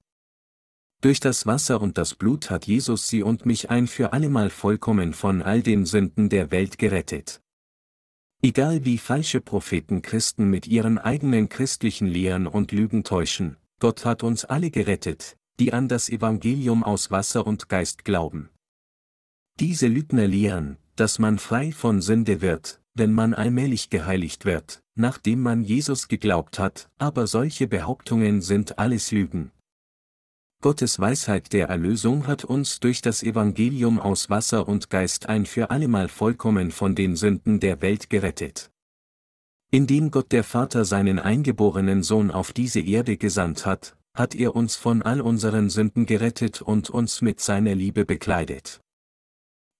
Durch 1.01 1.21
das 1.21 1.47
Wasser 1.47 1.83
und 1.83 1.99
das 1.99 2.15
Blut 2.15 2.51
hat 2.51 2.67
Jesus 2.67 3.09
sie 3.09 3.23
und 3.23 3.45
mich 3.45 3.71
ein 3.71 3.87
für 3.87 4.13
allemal 4.13 4.49
vollkommen 4.49 5.13
von 5.13 5.43
all 5.43 5.63
den 5.63 5.85
Sünden 5.85 6.31
der 6.31 6.51
Welt 6.51 6.79
gerettet. 6.79 7.43
Egal 8.43 8.85
wie 8.85 8.99
falsche 8.99 9.41
Propheten 9.41 10.01
Christen 10.01 10.49
mit 10.49 10.67
ihren 10.67 10.99
eigenen 10.99 11.49
christlichen 11.49 12.07
Lehren 12.07 12.47
und 12.47 12.73
Lügen 12.73 13.05
täuschen, 13.05 13.57
Gott 13.85 14.07
hat 14.07 14.23
uns 14.23 14.47
alle 14.47 14.71
gerettet, 14.71 15.37
die 15.61 15.75
an 15.75 15.89
das 15.89 16.09
Evangelium 16.09 16.83
aus 16.83 17.11
Wasser 17.11 17.47
und 17.47 17.69
Geist 17.69 18.07
glauben. 18.07 18.49
Diese 19.61 19.89
Lügner 19.89 20.27
lehren, 20.27 20.79
dass 20.97 21.19
man 21.19 21.39
frei 21.39 21.71
von 21.71 22.01
Sünde 22.01 22.41
wird, 22.41 22.81
wenn 22.95 23.13
man 23.13 23.35
allmählich 23.35 23.91
geheiligt 23.91 24.47
wird, 24.47 24.83
nachdem 24.95 25.43
man 25.43 25.65
Jesus 25.65 26.09
geglaubt 26.09 26.59
hat, 26.59 26.89
aber 26.97 27.27
solche 27.27 27.69
Behauptungen 27.69 28.41
sind 28.41 28.79
alles 28.79 29.11
Lügen. 29.11 29.51
Gottes 30.63 30.99
Weisheit 30.99 31.53
der 31.53 31.69
Erlösung 31.69 32.27
hat 32.27 32.43
uns 32.43 32.81
durch 32.81 33.03
das 33.03 33.23
Evangelium 33.23 34.01
aus 34.01 34.31
Wasser 34.31 34.67
und 34.67 34.89
Geist 34.89 35.29
ein 35.29 35.45
für 35.45 35.69
allemal 35.69 36.09
vollkommen 36.09 36.71
von 36.71 36.95
den 36.95 37.17
Sünden 37.17 37.61
der 37.61 37.83
Welt 37.83 38.09
gerettet. 38.09 38.71
Indem 39.71 40.11
Gott 40.11 40.33
der 40.33 40.45
Vater 40.45 40.85
seinen 40.85 41.19
eingeborenen 41.19 42.03
Sohn 42.03 42.31
auf 42.31 42.53
diese 42.53 42.81
Erde 42.81 43.17
gesandt 43.17 43.67
hat, 43.67 43.97
hat 44.15 44.35
er 44.35 44.55
uns 44.55 44.77
von 44.77 45.03
all 45.03 45.21
unseren 45.21 45.71
Sünden 45.71 46.07
gerettet 46.07 46.63
und 46.63 46.91
uns 46.91 47.21
mit 47.21 47.41
seiner 47.41 47.75
Liebe 47.75 48.05
bekleidet. 48.05 48.81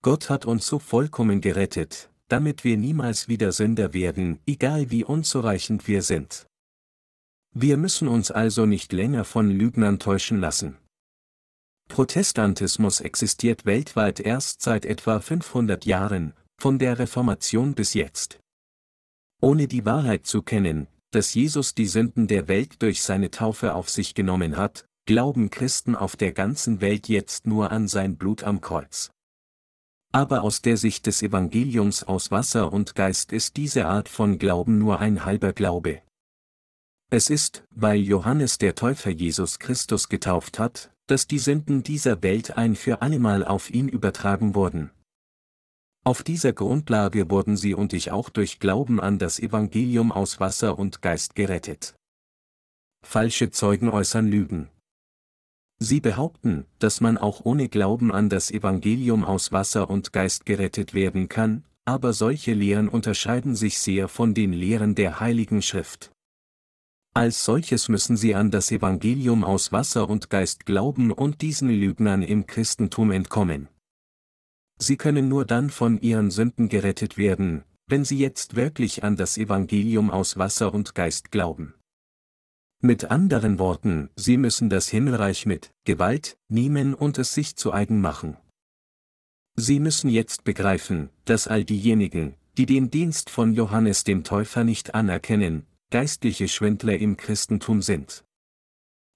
Gott 0.03 0.29
hat 0.29 0.45
uns 0.45 0.67
so 0.67 0.79
vollkommen 0.79 1.41
gerettet, 1.41 2.11
damit 2.29 2.65
wir 2.65 2.77
niemals 2.77 3.29
wieder 3.29 3.53
Sünder 3.53 3.95
werden, 3.95 4.41
egal 4.47 4.91
wie 4.91 5.05
unzureichend 5.05 5.87
wir 5.87 6.03
sind. 6.03 6.47
Wir 7.55 7.77
müssen 7.77 8.09
uns 8.09 8.33
also 8.33 8.67
nicht 8.67 8.93
länger 8.93 9.25
von 9.25 9.49
Lügnern 9.49 10.01
täuschen 10.01 10.41
lassen. 10.41 10.77
Protestantismus 11.89 13.01
existiert 13.01 13.65
weltweit 13.65 14.19
erst 14.19 14.63
seit 14.63 14.85
etwa 14.85 15.21
500 15.21 15.85
Jahren, 15.85 16.35
von 16.61 16.79
der 16.79 16.99
Reformation 16.99 17.75
bis 17.75 17.95
jetzt. 17.95 18.41
Ohne 19.45 19.69
die 19.69 19.85
Wahrheit 19.85 20.27
zu 20.27 20.41
kennen, 20.41 20.87
dass 21.11 21.35
Jesus 21.35 21.75
die 21.75 21.85
Sünden 21.85 22.29
der 22.29 22.49
Welt 22.49 22.81
durch 22.81 23.03
seine 23.03 23.31
Taufe 23.31 23.75
auf 23.75 23.91
sich 23.91 24.15
genommen 24.15 24.57
hat, 24.57 24.87
glauben 25.05 25.51
Christen 25.51 25.95
auf 25.95 26.17
der 26.17 26.33
ganzen 26.33 26.81
Welt 26.81 27.11
jetzt 27.11 27.47
nur 27.47 27.71
an 27.71 27.87
sein 27.87 28.17
Blut 28.17 28.43
am 28.43 28.63
Kreuz. 28.63 29.11
Aber 30.13 30.45
aus 30.45 30.63
der 30.63 30.79
Sicht 30.79 31.05
des 31.05 31.21
Evangeliums 31.21 32.05
aus 32.05 32.31
Wasser 32.31 32.73
und 32.73 32.95
Geist 32.95 33.35
ist 33.35 33.59
diese 33.59 33.85
Art 33.85 34.09
von 34.09 34.39
Glauben 34.39 34.79
nur 34.79 35.01
ein 35.01 35.27
halber 35.27 35.53
Glaube. 35.53 36.01
Es 37.11 37.29
ist, 37.29 37.65
weil 37.71 38.01
Johannes 38.01 38.57
der 38.57 38.75
Täufer 38.75 39.11
Jesus 39.11 39.59
Christus 39.59 40.09
getauft 40.09 40.59
hat, 40.59 40.91
dass 41.07 41.27
die 41.27 41.39
Sünden 41.39 41.83
dieser 41.83 42.23
Welt 42.23 42.57
ein 42.57 42.77
für 42.77 43.03
allemal 43.03 43.45
auf 43.45 43.69
ihn 43.69 43.91
übertragen 43.91 44.55
wurden. 44.55 44.91
Auf 46.07 46.23
dieser 46.23 46.53
Grundlage 46.53 47.31
wurden 47.31 47.57
sie 47.57 47.73
und 47.73 47.95
ich 47.95 48.11
auch 48.11 48.29
durch 48.29 48.61
Glauben 48.61 49.01
an 49.01 49.19
das 49.19 49.41
Evangelium 49.41 50.13
aus 50.13 50.39
Wasser 50.39 50.79
und 50.79 51.01
Geist 51.01 51.35
gerettet. 51.35 51.95
Falsche 53.03 53.51
Zeugen 53.51 53.89
äußern 53.89 54.29
Lügen. 54.29 54.69
Sie 55.79 56.01
behaupten, 56.01 56.67
dass 56.79 57.01
man 57.01 57.17
auch 57.17 57.47
ohne 57.47 57.71
Glauben 57.71 58.13
an 58.13 58.29
das 58.29 58.51
Evangelium 58.51 59.25
aus 59.25 59.51
Wasser 59.51 59.89
und 59.89 60.13
Geist 60.13 60.45
gerettet 60.45 60.93
werden 60.93 61.31
kann, 61.31 61.65
aber 61.87 62.13
solche 62.13 62.53
Lehren 62.53 62.91
unterscheiden 62.91 63.57
sich 63.57 63.79
sehr 63.79 64.09
von 64.09 64.35
den 64.35 64.53
Lehren 64.53 64.95
der 64.95 65.21
Heiligen 65.21 65.63
Schrift. 65.63 66.13
Als 67.15 67.47
solches 67.47 67.89
müssen 67.89 68.19
sie 68.19 68.35
an 68.35 68.51
das 68.51 68.71
Evangelium 68.71 69.43
aus 69.43 69.73
Wasser 69.73 70.11
und 70.11 70.29
Geist 70.29 70.67
glauben 70.67 71.13
und 71.13 71.41
diesen 71.41 71.71
Lügnern 71.71 72.23
im 72.23 72.47
Christentum 72.47 73.11
entkommen. 73.11 73.69
Sie 74.79 74.97
können 74.97 75.29
nur 75.29 75.45
dann 75.45 75.71
von 75.71 76.01
ihren 76.01 76.31
Sünden 76.31 76.69
gerettet 76.69 77.17
werden, 77.17 77.65
wenn 77.87 78.05
sie 78.05 78.19
jetzt 78.19 78.57
wirklich 78.57 79.05
an 79.05 79.17
das 79.17 79.39
Evangelium 79.39 80.11
aus 80.11 80.37
Wasser 80.37 80.73
und 80.75 80.95
Geist 80.95 81.31
glauben. 81.31 81.75
Mit 82.81 83.07
anderen 83.07 83.59
Worten, 83.59 84.11
sie 84.17 84.37
müssen 84.37 84.69
das 84.69 84.89
Himmelreich 84.89 85.47
mit 85.47 85.71
Gewalt 85.85 86.37
nehmen 86.49 86.95
und 86.95 87.19
es 87.19 87.33
sich 87.33 87.57
zu 87.57 87.73
eigen 87.73 88.01
machen. 88.01 88.37
Sie 89.57 89.81
müssen 89.81 90.11
jetzt 90.11 90.45
begreifen, 90.45 91.11
dass 91.25 91.47
all 91.47 91.65
diejenigen, 91.65 92.35
die 92.59 92.67
den 92.67 92.91
Dienst 92.91 93.31
von 93.31 93.55
Johannes 93.55 94.05
dem 94.05 94.25
Täufer 94.25 94.65
nicht 94.65 94.95
anerkennen, 94.95 95.67
geistliche 95.91 96.49
Schwindler 96.49 96.99
im 96.99 97.17
Christentum 97.17 97.81
sind. 97.81 98.25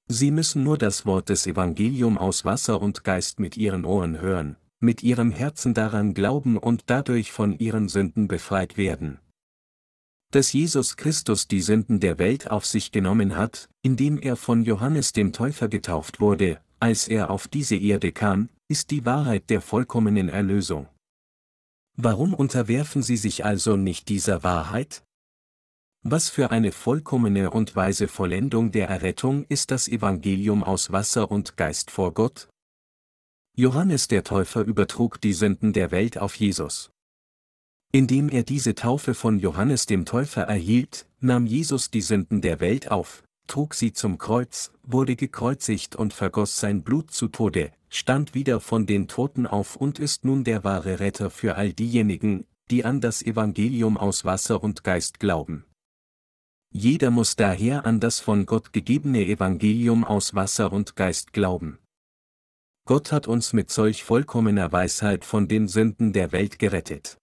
Sie 0.07 0.31
müssen 0.31 0.63
nur 0.63 0.79
das 0.79 1.05
Wort 1.05 1.29
des 1.29 1.47
Evangelium 1.47 2.17
aus 2.17 2.45
Wasser 2.45 2.81
und 2.81 3.05
Geist 3.05 3.41
mit 3.41 3.57
ihren 3.57 3.85
Ohren 3.85 4.21
hören, 4.21 4.57
mit 4.81 5.03
ihrem 5.03 5.31
Herzen 5.31 5.75
daran 5.75 6.15
glauben 6.15 6.57
und 6.57 6.85
dadurch 6.87 7.33
von 7.33 7.59
ihren 7.59 7.89
Sünden 7.89 8.29
befreit 8.29 8.77
werden. 8.77 9.19
Dass 10.31 10.53
Jesus 10.53 10.97
Christus 10.97 11.49
die 11.49 11.63
Sünden 11.63 12.01
der 12.01 12.19
Welt 12.19 12.51
auf 12.51 12.67
sich 12.67 12.93
genommen 12.93 13.37
hat, 13.37 13.71
indem 13.83 14.19
er 14.19 14.37
von 14.37 14.63
Johannes 14.63 15.13
dem 15.13 15.33
Täufer 15.33 15.69
getauft 15.69 16.21
wurde, 16.21 16.61
als 16.81 17.09
er 17.09 17.31
auf 17.31 17.49
diese 17.49 17.77
Erde 17.77 18.13
kam, 18.13 18.51
ist 18.69 18.91
die 18.91 19.07
Wahrheit 19.07 19.49
der 19.49 19.63
vollkommenen 19.63 20.29
Erlösung. 20.29 20.87
Warum 21.97 22.35
unterwerfen 22.35 23.03
Sie 23.03 23.17
sich 23.17 23.45
also 23.45 23.77
nicht 23.77 24.09
dieser 24.09 24.43
Wahrheit? 24.45 25.03
Was 26.05 26.29
für 26.29 26.53
eine 26.53 26.71
vollkommene 26.71 27.51
und 27.51 27.75
weise 27.75 28.07
Vollendung 28.07 28.71
der 28.71 28.89
Errettung 28.89 29.45
ist 29.49 29.73
das 29.73 29.89
Evangelium 29.89 30.63
aus 30.63 30.93
Wasser 30.93 31.31
und 31.31 31.57
Geist 31.57 31.91
vor 31.91 32.15
Gott? 32.15 32.49
Johannes 33.59 34.07
der 34.07 34.23
Täufer 34.23 34.61
übertrug 34.61 35.21
die 35.21 35.33
Sünden 35.33 35.73
der 35.73 35.91
Welt 35.91 36.17
auf 36.17 36.37
Jesus. 36.37 36.93
Indem 37.91 38.29
er 38.29 38.45
diese 38.45 38.77
Taufe 38.77 39.15
von 39.15 39.41
Johannes 39.41 39.87
dem 39.87 40.05
Täufer 40.05 40.43
erhielt, 40.43 41.09
nahm 41.19 41.45
Jesus 41.45 41.91
die 41.91 42.03
Sünden 42.03 42.41
der 42.41 42.61
Welt 42.61 42.93
auf, 42.93 43.25
trug 43.49 43.75
sie 43.75 43.93
zum 43.93 44.17
Kreuz, 44.17 44.71
wurde 44.85 45.17
gekreuzigt 45.17 45.97
und 45.97 46.15
vergoss 46.15 46.61
sein 46.61 46.85
Blut 46.85 47.11
zu 47.11 47.27
Tode, 47.27 47.73
stand 47.89 48.33
wieder 48.33 48.61
von 48.61 48.87
den 48.87 49.09
Toten 49.09 49.45
auf 49.45 49.75
und 49.75 49.99
ist 49.99 50.25
nun 50.25 50.45
der 50.45 50.63
wahre 50.63 51.01
Retter 51.01 51.29
für 51.29 51.57
all 51.57 51.73
diejenigen, 51.73 52.45
die 52.71 52.85
an 52.85 53.01
das 53.01 53.23
Evangelium 53.23 53.97
aus 53.97 54.25
Wasser 54.25 54.63
und 54.63 54.85
Geist 54.85 55.19
glauben. 55.19 55.65
Jeder 56.73 57.11
muss 57.11 57.35
daher 57.35 57.87
an 57.87 57.99
das 57.99 58.21
von 58.21 58.47
Gott 58.47 58.73
gegebene 58.73 59.27
Evangelium 59.27 60.05
aus 60.05 60.37
Wasser 60.37 60.73
und 60.73 60.95
Geist 60.95 61.33
glauben. 61.33 61.81
Gott 62.89 63.13
hat 63.13 63.29
uns 63.29 63.53
mit 63.53 63.71
solch 63.71 64.03
vollkommener 64.03 64.73
Weisheit 64.73 65.27
von 65.27 65.47
den 65.47 65.69
Sünden 65.69 66.15
der 66.15 66.33
Welt 66.33 66.59
gerettet. 66.59 67.19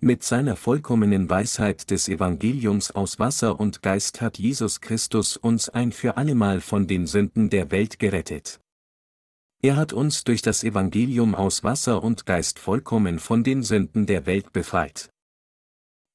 Mit 0.00 0.22
seiner 0.22 0.54
vollkommenen 0.54 1.28
Weisheit 1.28 1.90
des 1.90 2.08
Evangeliums 2.08 2.92
aus 2.92 3.18
Wasser 3.18 3.58
und 3.58 3.82
Geist 3.82 4.20
hat 4.20 4.38
Jesus 4.38 4.80
Christus 4.80 5.36
uns 5.36 5.70
ein 5.70 5.90
für 5.90 6.16
allemal 6.16 6.60
von 6.60 6.86
den 6.86 7.08
Sünden 7.08 7.50
der 7.50 7.72
Welt 7.72 7.98
gerettet. 7.98 8.60
Er 9.60 9.74
hat 9.74 9.92
uns 9.92 10.22
durch 10.22 10.40
das 10.40 10.62
Evangelium 10.62 11.34
aus 11.34 11.64
Wasser 11.64 12.04
und 12.04 12.24
Geist 12.24 12.60
vollkommen 12.60 13.18
von 13.18 13.42
den 13.42 13.64
Sünden 13.64 14.06
der 14.06 14.24
Welt 14.26 14.52
befreit. 14.52 15.10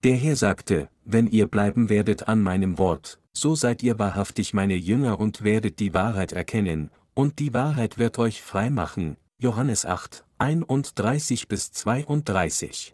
Der 0.05 0.15
Herr 0.15 0.37
sagte, 0.37 0.87
wenn 1.03 1.27
ihr 1.27 1.47
bleiben 1.47 1.89
werdet 1.89 2.29
an 2.29 2.41
meinem 2.41 2.77
Wort, 2.77 3.19
so 3.33 3.53
seid 3.53 3.83
ihr 3.83 3.99
wahrhaftig 3.99 4.53
meine 4.53 4.75
Jünger 4.75 5.19
und 5.19 5.43
werdet 5.43 5.79
die 5.79 5.93
Wahrheit 5.93 6.31
erkennen, 6.31 6.89
und 7.15 7.39
die 7.39 7.53
Wahrheit 7.53 7.97
wird 7.97 8.19
euch 8.19 8.41
frei 8.43 8.69
machen. 8.69 9.17
Johannes 9.39 9.85
8, 9.85 10.25
31 10.37 11.47
bis 11.47 11.71
32. 11.71 12.93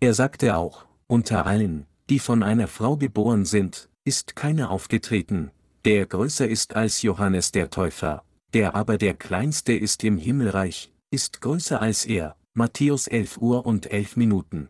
Er 0.00 0.14
sagte 0.14 0.56
auch, 0.56 0.86
unter 1.06 1.46
allen, 1.46 1.86
die 2.08 2.18
von 2.18 2.42
einer 2.42 2.66
Frau 2.66 2.96
geboren 2.96 3.44
sind, 3.44 3.88
ist 4.04 4.34
keiner 4.34 4.70
aufgetreten, 4.70 5.50
der 5.84 6.06
größer 6.06 6.48
ist 6.48 6.74
als 6.74 7.02
Johannes 7.02 7.52
der 7.52 7.70
Täufer, 7.70 8.24
der 8.52 8.74
aber 8.74 8.98
der 8.98 9.14
kleinste 9.14 9.72
ist 9.72 10.02
im 10.04 10.18
Himmelreich, 10.18 10.92
ist 11.10 11.40
größer 11.40 11.80
als 11.80 12.04
er. 12.04 12.36
Matthäus 12.52 13.06
11 13.06 13.38
Uhr 13.38 13.64
und 13.64 13.92
11 13.92 14.16
Minuten. 14.16 14.68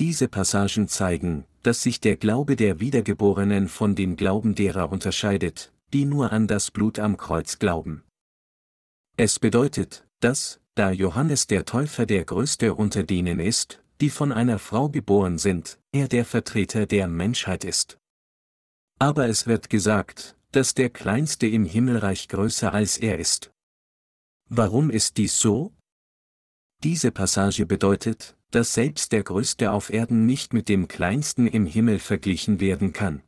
Diese 0.00 0.26
Passagen 0.26 0.88
zeigen, 0.88 1.44
dass 1.62 1.80
sich 1.80 2.00
der 2.00 2.16
Glaube 2.16 2.56
der 2.56 2.80
Wiedergeborenen 2.80 3.68
von 3.68 3.94
dem 3.94 4.16
Glauben 4.16 4.56
derer 4.56 4.90
unterscheidet, 4.90 5.72
die 5.92 6.04
nur 6.04 6.32
an 6.32 6.46
das 6.46 6.70
Blut 6.70 6.98
am 6.98 7.16
Kreuz 7.16 7.58
glauben. 7.58 8.04
Es 9.16 9.38
bedeutet, 9.38 10.06
dass, 10.20 10.60
da 10.74 10.90
Johannes 10.90 11.46
der 11.46 11.64
Täufer 11.64 12.06
der 12.06 12.24
größte 12.24 12.74
unter 12.74 13.02
denen 13.02 13.40
ist, 13.40 13.82
die 14.00 14.10
von 14.10 14.32
einer 14.32 14.58
Frau 14.58 14.88
geboren 14.88 15.38
sind, 15.38 15.78
er 15.92 16.08
der 16.08 16.24
Vertreter 16.24 16.86
der 16.86 17.08
Menschheit 17.08 17.64
ist. 17.64 17.98
Aber 18.98 19.28
es 19.28 19.46
wird 19.46 19.70
gesagt, 19.70 20.36
dass 20.52 20.74
der 20.74 20.90
Kleinste 20.90 21.46
im 21.46 21.64
Himmelreich 21.64 22.28
größer 22.28 22.72
als 22.72 22.98
er 22.98 23.18
ist. 23.18 23.52
Warum 24.48 24.90
ist 24.90 25.16
dies 25.16 25.38
so? 25.38 25.72
Diese 26.82 27.10
Passage 27.10 27.66
bedeutet, 27.66 28.36
dass 28.50 28.74
selbst 28.74 29.12
der 29.12 29.22
Größte 29.22 29.72
auf 29.72 29.90
Erden 29.90 30.26
nicht 30.26 30.52
mit 30.52 30.68
dem 30.68 30.88
Kleinsten 30.88 31.46
im 31.46 31.66
Himmel 31.66 31.98
verglichen 31.98 32.60
werden 32.60 32.92
kann. 32.92 33.22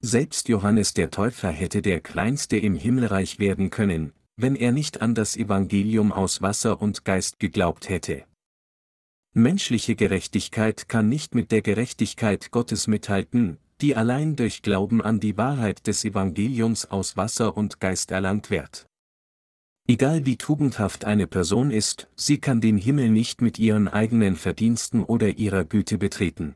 Selbst 0.00 0.48
Johannes 0.48 0.94
der 0.94 1.10
Täufer 1.10 1.50
hätte 1.50 1.82
der 1.82 2.00
Kleinste 2.00 2.56
im 2.56 2.74
Himmelreich 2.74 3.38
werden 3.38 3.70
können, 3.70 4.12
wenn 4.36 4.54
er 4.54 4.72
nicht 4.72 5.00
an 5.00 5.14
das 5.14 5.36
Evangelium 5.36 6.12
aus 6.12 6.42
Wasser 6.42 6.80
und 6.80 7.04
Geist 7.04 7.38
geglaubt 7.38 7.88
hätte. 7.88 8.24
Menschliche 9.32 9.96
Gerechtigkeit 9.96 10.88
kann 10.88 11.08
nicht 11.08 11.34
mit 11.34 11.50
der 11.50 11.62
Gerechtigkeit 11.62 12.50
Gottes 12.50 12.86
mithalten, 12.86 13.58
die 13.80 13.94
allein 13.94 14.36
durch 14.36 14.62
Glauben 14.62 15.02
an 15.02 15.20
die 15.20 15.36
Wahrheit 15.36 15.86
des 15.86 16.04
Evangeliums 16.04 16.86
aus 16.86 17.16
Wasser 17.16 17.56
und 17.56 17.80
Geist 17.80 18.10
erlangt 18.10 18.50
wird. 18.50 18.86
Egal 19.88 20.26
wie 20.26 20.36
tugendhaft 20.36 21.04
eine 21.04 21.26
Person 21.26 21.70
ist, 21.70 22.08
sie 22.16 22.38
kann 22.38 22.60
den 22.60 22.76
Himmel 22.76 23.10
nicht 23.10 23.40
mit 23.40 23.58
ihren 23.58 23.88
eigenen 23.88 24.36
Verdiensten 24.36 25.04
oder 25.04 25.38
ihrer 25.38 25.64
Güte 25.64 25.96
betreten. 25.96 26.54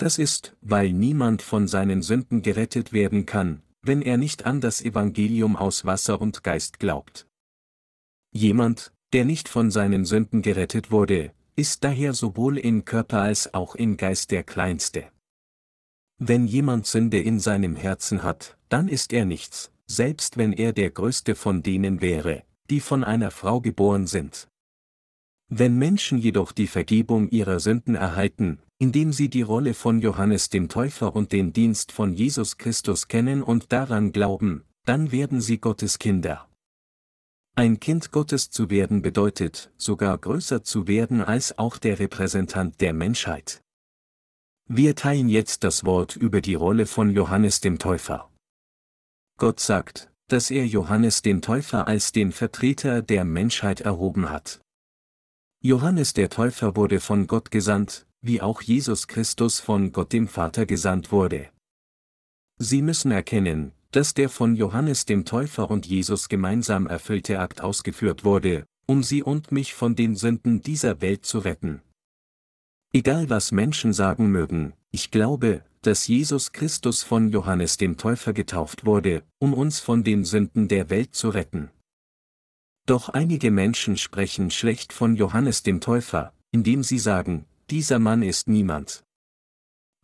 Das 0.00 0.16
ist, 0.16 0.56
weil 0.62 0.94
niemand 0.94 1.42
von 1.42 1.68
seinen 1.68 2.00
Sünden 2.00 2.40
gerettet 2.40 2.94
werden 2.94 3.26
kann, 3.26 3.60
wenn 3.82 4.00
er 4.00 4.16
nicht 4.16 4.46
an 4.46 4.62
das 4.62 4.80
Evangelium 4.80 5.56
aus 5.56 5.84
Wasser 5.84 6.22
und 6.22 6.42
Geist 6.42 6.78
glaubt. 6.78 7.26
Jemand, 8.32 8.94
der 9.12 9.26
nicht 9.26 9.46
von 9.46 9.70
seinen 9.70 10.06
Sünden 10.06 10.40
gerettet 10.40 10.90
wurde, 10.90 11.34
ist 11.54 11.84
daher 11.84 12.14
sowohl 12.14 12.56
in 12.56 12.86
Körper 12.86 13.20
als 13.20 13.52
auch 13.52 13.74
in 13.74 13.98
Geist 13.98 14.30
der 14.30 14.42
Kleinste. 14.42 15.04
Wenn 16.16 16.46
jemand 16.46 16.86
Sünde 16.86 17.20
in 17.20 17.38
seinem 17.38 17.76
Herzen 17.76 18.22
hat, 18.22 18.56
dann 18.70 18.88
ist 18.88 19.12
er 19.12 19.26
nichts, 19.26 19.70
selbst 19.86 20.38
wenn 20.38 20.54
er 20.54 20.72
der 20.72 20.90
größte 20.92 21.34
von 21.34 21.62
denen 21.62 22.00
wäre, 22.00 22.44
die 22.70 22.80
von 22.80 23.04
einer 23.04 23.30
Frau 23.30 23.60
geboren 23.60 24.06
sind. 24.06 24.48
Wenn 25.50 25.76
Menschen 25.76 26.16
jedoch 26.16 26.52
die 26.52 26.68
Vergebung 26.68 27.28
ihrer 27.28 27.60
Sünden 27.60 27.96
erhalten, 27.96 28.62
indem 28.80 29.12
sie 29.12 29.28
die 29.28 29.42
Rolle 29.42 29.74
von 29.74 30.00
Johannes 30.00 30.48
dem 30.48 30.70
Täufer 30.70 31.14
und 31.14 31.32
den 31.32 31.52
Dienst 31.52 31.92
von 31.92 32.14
Jesus 32.14 32.56
Christus 32.56 33.08
kennen 33.08 33.42
und 33.42 33.72
daran 33.72 34.10
glauben, 34.10 34.64
dann 34.86 35.12
werden 35.12 35.42
sie 35.42 35.58
Gottes 35.58 35.98
Kinder. 35.98 36.48
Ein 37.54 37.78
Kind 37.78 38.10
Gottes 38.10 38.50
zu 38.50 38.70
werden 38.70 39.02
bedeutet, 39.02 39.70
sogar 39.76 40.16
größer 40.16 40.64
zu 40.64 40.88
werden 40.88 41.20
als 41.20 41.58
auch 41.58 41.76
der 41.76 41.98
Repräsentant 41.98 42.80
der 42.80 42.94
Menschheit. 42.94 43.60
Wir 44.66 44.96
teilen 44.96 45.28
jetzt 45.28 45.62
das 45.62 45.84
Wort 45.84 46.16
über 46.16 46.40
die 46.40 46.54
Rolle 46.54 46.86
von 46.86 47.10
Johannes 47.10 47.60
dem 47.60 47.78
Täufer. 47.78 48.30
Gott 49.36 49.60
sagt, 49.60 50.10
dass 50.28 50.50
er 50.50 50.66
Johannes 50.66 51.20
den 51.20 51.42
Täufer 51.42 51.86
als 51.86 52.12
den 52.12 52.32
Vertreter 52.32 53.02
der 53.02 53.26
Menschheit 53.26 53.82
erhoben 53.82 54.30
hat. 54.30 54.62
Johannes 55.62 56.14
der 56.14 56.30
Täufer 56.30 56.76
wurde 56.76 57.00
von 57.00 57.26
Gott 57.26 57.50
gesandt, 57.50 58.06
wie 58.22 58.40
auch 58.40 58.62
Jesus 58.62 59.06
Christus 59.06 59.60
von 59.60 59.92
Gott 59.92 60.12
dem 60.12 60.28
Vater 60.28 60.66
gesandt 60.66 61.12
wurde. 61.12 61.48
Sie 62.58 62.82
müssen 62.82 63.10
erkennen, 63.10 63.72
dass 63.90 64.14
der 64.14 64.28
von 64.28 64.54
Johannes 64.54 65.06
dem 65.06 65.24
Täufer 65.24 65.70
und 65.70 65.86
Jesus 65.86 66.28
gemeinsam 66.28 66.86
erfüllte 66.86 67.40
Akt 67.40 67.60
ausgeführt 67.60 68.24
wurde, 68.24 68.66
um 68.86 69.02
sie 69.02 69.22
und 69.22 69.50
mich 69.52 69.74
von 69.74 69.96
den 69.96 70.14
Sünden 70.14 70.62
dieser 70.62 71.00
Welt 71.00 71.24
zu 71.24 71.38
retten. 71.38 71.80
Egal 72.92 73.30
was 73.30 73.52
Menschen 73.52 73.92
sagen 73.92 74.30
mögen, 74.30 74.74
ich 74.90 75.10
glaube, 75.10 75.64
dass 75.82 76.06
Jesus 76.06 76.52
Christus 76.52 77.02
von 77.02 77.30
Johannes 77.30 77.76
dem 77.78 77.96
Täufer 77.96 78.32
getauft 78.32 78.84
wurde, 78.84 79.22
um 79.38 79.54
uns 79.54 79.80
von 79.80 80.04
den 80.04 80.24
Sünden 80.24 80.68
der 80.68 80.90
Welt 80.90 81.14
zu 81.14 81.30
retten. 81.30 81.70
Doch 82.86 83.08
einige 83.08 83.50
Menschen 83.50 83.96
sprechen 83.96 84.50
schlecht 84.50 84.92
von 84.92 85.16
Johannes 85.16 85.62
dem 85.62 85.80
Täufer, 85.80 86.34
indem 86.50 86.82
sie 86.82 86.98
sagen, 86.98 87.46
dieser 87.70 87.98
Mann 87.98 88.22
ist 88.22 88.48
niemand. 88.48 89.04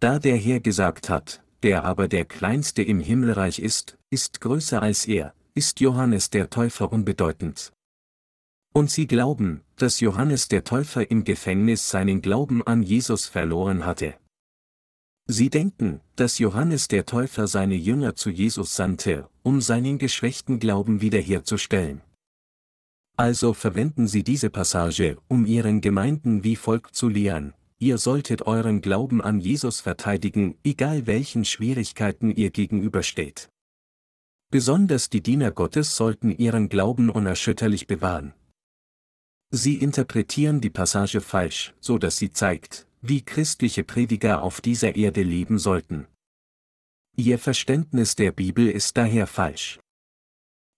Da 0.00 0.18
der 0.18 0.36
Herr 0.36 0.60
gesagt 0.60 1.08
hat, 1.08 1.42
der 1.62 1.84
aber 1.84 2.06
der 2.06 2.24
Kleinste 2.24 2.82
im 2.82 3.00
Himmelreich 3.00 3.58
ist, 3.58 3.98
ist 4.10 4.40
größer 4.40 4.82
als 4.82 5.06
er, 5.06 5.34
ist 5.54 5.80
Johannes 5.80 6.30
der 6.30 6.50
Täufer 6.50 6.92
unbedeutend. 6.92 7.72
Und 8.72 8.90
sie 8.90 9.06
glauben, 9.06 9.62
dass 9.76 10.00
Johannes 10.00 10.48
der 10.48 10.64
Täufer 10.64 11.10
im 11.10 11.24
Gefängnis 11.24 11.88
seinen 11.88 12.20
Glauben 12.20 12.62
an 12.66 12.82
Jesus 12.82 13.26
verloren 13.26 13.86
hatte. 13.86 14.14
Sie 15.28 15.50
denken, 15.50 16.00
dass 16.14 16.38
Johannes 16.38 16.86
der 16.86 17.04
Täufer 17.04 17.48
seine 17.48 17.74
Jünger 17.74 18.14
zu 18.14 18.30
Jesus 18.30 18.76
sandte, 18.76 19.28
um 19.42 19.60
seinen 19.60 19.98
geschwächten 19.98 20.60
Glauben 20.60 21.00
wiederherzustellen. 21.00 22.02
Also 23.16 23.54
verwenden 23.54 24.06
Sie 24.06 24.22
diese 24.22 24.50
Passage, 24.50 25.16
um 25.28 25.46
Ihren 25.46 25.80
Gemeinden 25.80 26.44
wie 26.44 26.56
folgt 26.56 26.94
zu 26.94 27.08
lehren, 27.08 27.54
ihr 27.78 27.98
solltet 27.98 28.42
euren 28.42 28.80
Glauben 28.80 29.22
an 29.22 29.40
Jesus 29.40 29.80
verteidigen, 29.80 30.58
egal 30.64 31.06
welchen 31.06 31.44
Schwierigkeiten 31.44 32.30
ihr 32.30 32.50
gegenübersteht. 32.50 33.48
Besonders 34.50 35.10
die 35.10 35.22
Diener 35.22 35.50
Gottes 35.50 35.96
sollten 35.96 36.30
ihren 36.30 36.68
Glauben 36.68 37.10
unerschütterlich 37.10 37.86
bewahren. 37.86 38.32
Sie 39.50 39.76
interpretieren 39.76 40.60
die 40.60 40.70
Passage 40.70 41.20
falsch, 41.20 41.74
so 41.80 41.98
dass 41.98 42.16
sie 42.16 42.32
zeigt, 42.32 42.86
wie 43.00 43.22
christliche 43.22 43.84
Prediger 43.84 44.42
auf 44.42 44.60
dieser 44.60 44.94
Erde 44.94 45.22
leben 45.22 45.58
sollten. 45.58 46.06
Ihr 47.16 47.38
Verständnis 47.38 48.14
der 48.14 48.32
Bibel 48.32 48.68
ist 48.68 48.96
daher 48.96 49.26
falsch. 49.26 49.80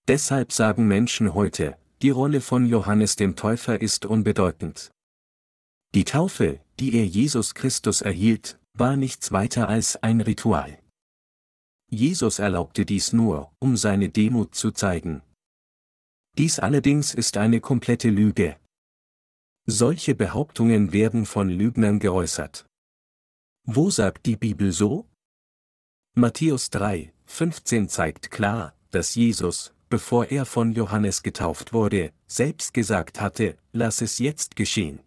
Deshalb 0.06 0.52
sagen 0.52 0.86
Menschen 0.86 1.34
heute, 1.34 1.76
die 2.02 2.10
Rolle 2.10 2.40
von 2.40 2.66
Johannes 2.66 3.16
dem 3.16 3.34
Täufer 3.34 3.80
ist 3.80 4.06
unbedeutend. 4.06 4.90
Die 5.94 6.04
Taufe, 6.04 6.60
die 6.78 6.94
er 6.94 7.06
Jesus 7.06 7.54
Christus 7.54 8.02
erhielt, 8.02 8.58
war 8.74 8.96
nichts 8.96 9.32
weiter 9.32 9.68
als 9.68 9.96
ein 9.96 10.20
Ritual. 10.20 10.78
Jesus 11.90 12.38
erlaubte 12.38 12.84
dies 12.84 13.12
nur, 13.12 13.50
um 13.58 13.76
seine 13.76 14.10
Demut 14.10 14.54
zu 14.54 14.70
zeigen. 14.70 15.22
Dies 16.36 16.58
allerdings 16.58 17.14
ist 17.14 17.36
eine 17.36 17.60
komplette 17.60 18.10
Lüge. 18.10 18.56
Solche 19.66 20.14
Behauptungen 20.14 20.92
werden 20.92 21.26
von 21.26 21.48
Lügnern 21.48 21.98
geäußert. 21.98 22.66
Wo 23.64 23.90
sagt 23.90 24.26
die 24.26 24.36
Bibel 24.36 24.70
so? 24.70 25.08
Matthäus 26.14 26.70
3, 26.70 27.12
15 27.26 27.88
zeigt 27.88 28.30
klar, 28.30 28.74
dass 28.90 29.14
Jesus, 29.14 29.74
bevor 29.88 30.26
er 30.26 30.44
von 30.44 30.72
Johannes 30.72 31.22
getauft 31.22 31.72
wurde, 31.72 32.12
selbst 32.26 32.74
gesagt 32.74 33.20
hatte, 33.20 33.56
lass 33.72 34.00
es 34.00 34.18
jetzt 34.18 34.56
geschehen. 34.56 35.00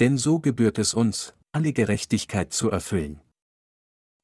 Denn 0.00 0.18
so 0.18 0.38
gebührt 0.38 0.78
es 0.78 0.94
uns, 0.94 1.34
alle 1.52 1.72
Gerechtigkeit 1.72 2.52
zu 2.52 2.70
erfüllen. 2.70 3.20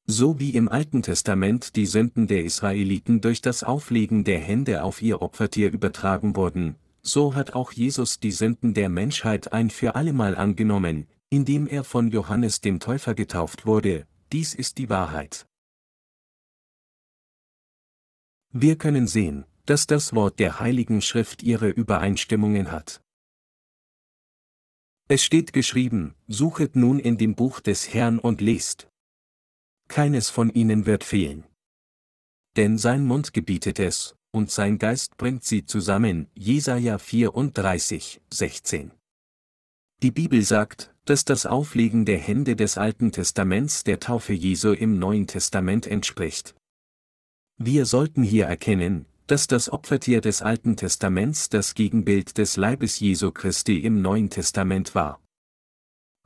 So 0.05 0.39
wie 0.39 0.51
im 0.51 0.67
Alten 0.67 1.03
Testament 1.03 1.75
die 1.75 1.85
Sünden 1.85 2.27
der 2.27 2.43
Israeliten 2.43 3.21
durch 3.21 3.41
das 3.41 3.63
Auflegen 3.63 4.23
der 4.23 4.39
Hände 4.39 4.83
auf 4.83 5.01
ihr 5.01 5.21
Opfertier 5.21 5.71
übertragen 5.71 6.35
wurden, 6.35 6.75
so 7.01 7.35
hat 7.35 7.53
auch 7.53 7.71
Jesus 7.71 8.19
die 8.19 8.31
Sünden 8.31 8.73
der 8.73 8.89
Menschheit 8.89 9.53
ein 9.53 9.69
für 9.69 9.95
allemal 9.95 10.35
angenommen, 10.35 11.07
indem 11.29 11.67
er 11.67 11.83
von 11.83 12.09
Johannes 12.09 12.61
dem 12.61 12.79
Täufer 12.79 13.15
getauft 13.15 13.65
wurde, 13.65 14.05
dies 14.31 14.53
ist 14.53 14.77
die 14.77 14.89
Wahrheit. 14.89 15.45
Wir 18.53 18.77
können 18.77 19.07
sehen, 19.07 19.45
dass 19.65 19.87
das 19.87 20.13
Wort 20.13 20.39
der 20.39 20.59
Heiligen 20.59 21.01
Schrift 21.01 21.41
ihre 21.41 21.69
Übereinstimmungen 21.69 22.71
hat. 22.71 23.01
Es 25.07 25.23
steht 25.23 25.53
geschrieben, 25.53 26.15
suchet 26.27 26.75
nun 26.75 26.99
in 26.99 27.17
dem 27.17 27.35
Buch 27.35 27.61
des 27.61 27.93
Herrn 27.93 28.19
und 28.19 28.41
lest. 28.41 28.89
Keines 29.87 30.29
von 30.29 30.49
ihnen 30.49 30.85
wird 30.85 31.05
fehlen. 31.05 31.45
Denn 32.57 32.77
sein 32.77 33.05
Mund 33.05 33.33
gebietet 33.33 33.79
es, 33.79 34.15
und 34.31 34.51
sein 34.51 34.77
Geist 34.77 35.15
bringt 35.15 35.45
sie 35.45 35.65
zusammen. 35.65 36.29
Jesaja 36.33 36.97
34, 36.97 38.21
16. 38.33 38.91
Die 40.01 40.11
Bibel 40.11 40.41
sagt, 40.41 40.93
dass 41.05 41.23
das 41.23 41.45
Auflegen 41.45 42.05
der 42.05 42.17
Hände 42.17 42.57
des 42.57 42.77
Alten 42.77 43.13
Testaments 43.13 43.85
der 43.85 44.01
Taufe 44.01 44.33
Jesu 44.33 44.73
im 44.73 44.99
Neuen 44.99 45.27
Testament 45.27 45.87
entspricht. 45.87 46.55
Wir 47.63 47.85
sollten 47.85 48.23
hier 48.23 48.45
erkennen, 48.47 49.05
dass 49.27 49.45
das 49.45 49.71
Opfertier 49.71 50.19
des 50.19 50.41
Alten 50.41 50.77
Testaments 50.77 51.47
das 51.47 51.75
Gegenbild 51.75 52.39
des 52.39 52.57
Leibes 52.57 52.99
Jesu 52.99 53.29
Christi 53.31 53.77
im 53.77 54.01
Neuen 54.01 54.31
Testament 54.31 54.95
war. 54.95 55.19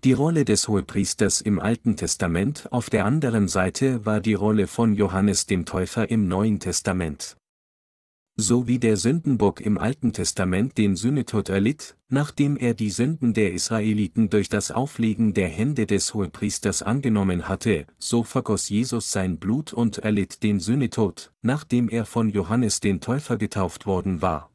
Die 0.05 0.13
Rolle 0.13 0.45
des 0.45 0.69
Hohepriesters 0.69 1.41
im 1.41 1.59
Alten 1.59 1.97
Testament 1.97 2.71
auf 2.71 2.89
der 2.89 3.03
anderen 3.03 3.49
Seite 3.49 4.05
war 4.05 4.21
die 4.21 4.33
Rolle 4.33 4.67
von 4.67 4.93
Johannes 4.93 5.45
dem 5.45 5.65
Täufer 5.65 6.09
im 6.09 6.29
Neuen 6.29 6.61
Testament 6.61 7.36
so 8.38 8.67
wie 8.67 8.79
der 8.79 8.97
Sündenbock 8.97 9.61
im 9.61 9.77
Alten 9.77 10.11
Testament 10.11 10.77
den 10.77 10.95
Sühnetod 10.95 11.49
erlitt, 11.49 11.95
nachdem 12.09 12.57
er 12.57 12.73
die 12.73 12.89
Sünden 12.89 13.33
der 13.33 13.53
Israeliten 13.53 14.29
durch 14.29 14.49
das 14.49 14.71
Auflegen 14.71 15.33
der 15.33 15.47
Hände 15.47 15.86
des 15.86 16.13
Hohepriesters 16.13 16.81
angenommen 16.81 17.47
hatte, 17.47 17.88
so 17.97 18.23
vergoss 18.23 18.67
Jesus 18.67 19.11
sein 19.11 19.38
Blut 19.38 19.71
und 19.71 19.99
erlitt 19.99 20.43
den 20.43 20.59
Sühnetod, 20.59 21.31
nachdem 21.41 21.88
er 21.88 22.05
von 22.05 22.29
Johannes 22.29 22.81
den 22.81 22.99
Täufer 22.99 23.38
getauft 23.38 23.86
worden 23.86 24.21
war. 24.21 24.51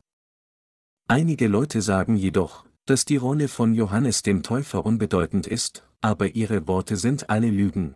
Einige 1.09 1.49
Leute 1.49 1.81
sagen 1.81 2.17
jedoch, 2.17 2.67
dass 2.85 3.05
die 3.05 3.17
Rolle 3.17 3.49
von 3.49 3.75
Johannes 3.75 4.23
dem 4.23 4.43
Täufer 4.43 4.85
unbedeutend 4.85 5.47
ist, 5.47 5.85
aber 6.03 6.35
ihre 6.35 6.69
Worte 6.69 6.97
sind 6.97 7.31
alle 7.31 7.49
Lügen. 7.49 7.95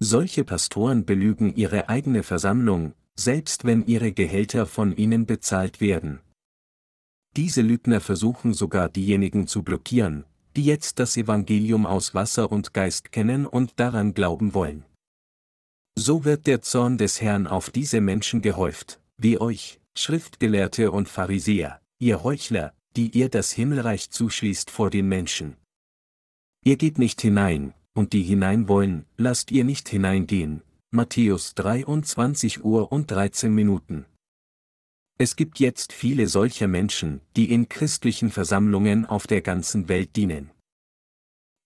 Solche 0.00 0.42
Pastoren 0.42 1.04
belügen 1.04 1.54
ihre 1.54 1.88
eigene 1.88 2.24
Versammlung, 2.24 2.94
selbst 3.16 3.64
wenn 3.64 3.86
ihre 3.86 4.12
Gehälter 4.12 4.66
von 4.66 4.96
ihnen 4.96 5.26
bezahlt 5.26 5.80
werden. 5.80 6.20
Diese 7.36 7.62
Lügner 7.62 8.00
versuchen 8.00 8.54
sogar 8.54 8.88
diejenigen 8.88 9.46
zu 9.46 9.62
blockieren, 9.62 10.24
die 10.56 10.64
jetzt 10.64 10.98
das 10.98 11.16
Evangelium 11.16 11.86
aus 11.86 12.14
Wasser 12.14 12.52
und 12.52 12.74
Geist 12.74 13.10
kennen 13.12 13.46
und 13.46 13.72
daran 13.80 14.14
glauben 14.14 14.54
wollen. 14.54 14.84
So 15.96 16.24
wird 16.24 16.46
der 16.46 16.62
Zorn 16.62 16.98
des 16.98 17.20
Herrn 17.20 17.46
auf 17.46 17.70
diese 17.70 18.00
Menschen 18.00 18.42
gehäuft, 18.42 19.00
wie 19.16 19.40
euch, 19.40 19.80
Schriftgelehrte 19.96 20.90
und 20.90 21.08
Pharisäer, 21.08 21.80
ihr 22.00 22.22
Heuchler, 22.22 22.72
die 22.96 23.10
ihr 23.10 23.28
das 23.28 23.52
Himmelreich 23.52 24.10
zuschließt 24.10 24.70
vor 24.70 24.90
den 24.90 25.08
Menschen. 25.08 25.56
Ihr 26.64 26.76
geht 26.76 26.98
nicht 26.98 27.20
hinein, 27.20 27.74
und 27.94 28.12
die 28.12 28.22
hinein 28.22 28.68
wollen, 28.68 29.06
lasst 29.16 29.52
ihr 29.52 29.64
nicht 29.64 29.88
hineingehen. 29.88 30.62
Matthäus 30.94 31.56
23 31.56 32.64
Uhr 32.64 32.92
und 32.92 33.10
13 33.10 33.52
Minuten. 33.52 34.06
Es 35.18 35.34
gibt 35.34 35.58
jetzt 35.58 35.92
viele 35.92 36.28
solcher 36.28 36.68
Menschen, 36.68 37.20
die 37.34 37.50
in 37.50 37.68
christlichen 37.68 38.30
Versammlungen 38.30 39.04
auf 39.04 39.26
der 39.26 39.42
ganzen 39.42 39.88
Welt 39.88 40.14
dienen. 40.14 40.52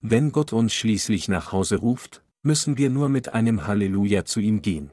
Wenn 0.01 0.31
Gott 0.31 0.51
uns 0.51 0.73
schließlich 0.73 1.27
nach 1.27 1.51
Hause 1.51 1.75
ruft, 1.75 2.23
müssen 2.41 2.79
wir 2.79 2.89
nur 2.89 3.07
mit 3.07 3.29
einem 3.29 3.67
Halleluja 3.67 4.25
zu 4.25 4.39
ihm 4.39 4.63
gehen. 4.63 4.89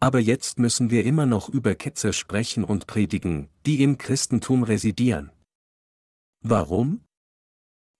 Aber 0.00 0.20
jetzt 0.20 0.58
müssen 0.58 0.88
wir 0.88 1.04
immer 1.04 1.26
noch 1.26 1.50
über 1.50 1.74
Ketzer 1.74 2.14
sprechen 2.14 2.64
und 2.64 2.86
predigen, 2.86 3.50
die 3.66 3.82
im 3.82 3.98
Christentum 3.98 4.62
residieren. 4.62 5.32
Warum? 6.40 7.04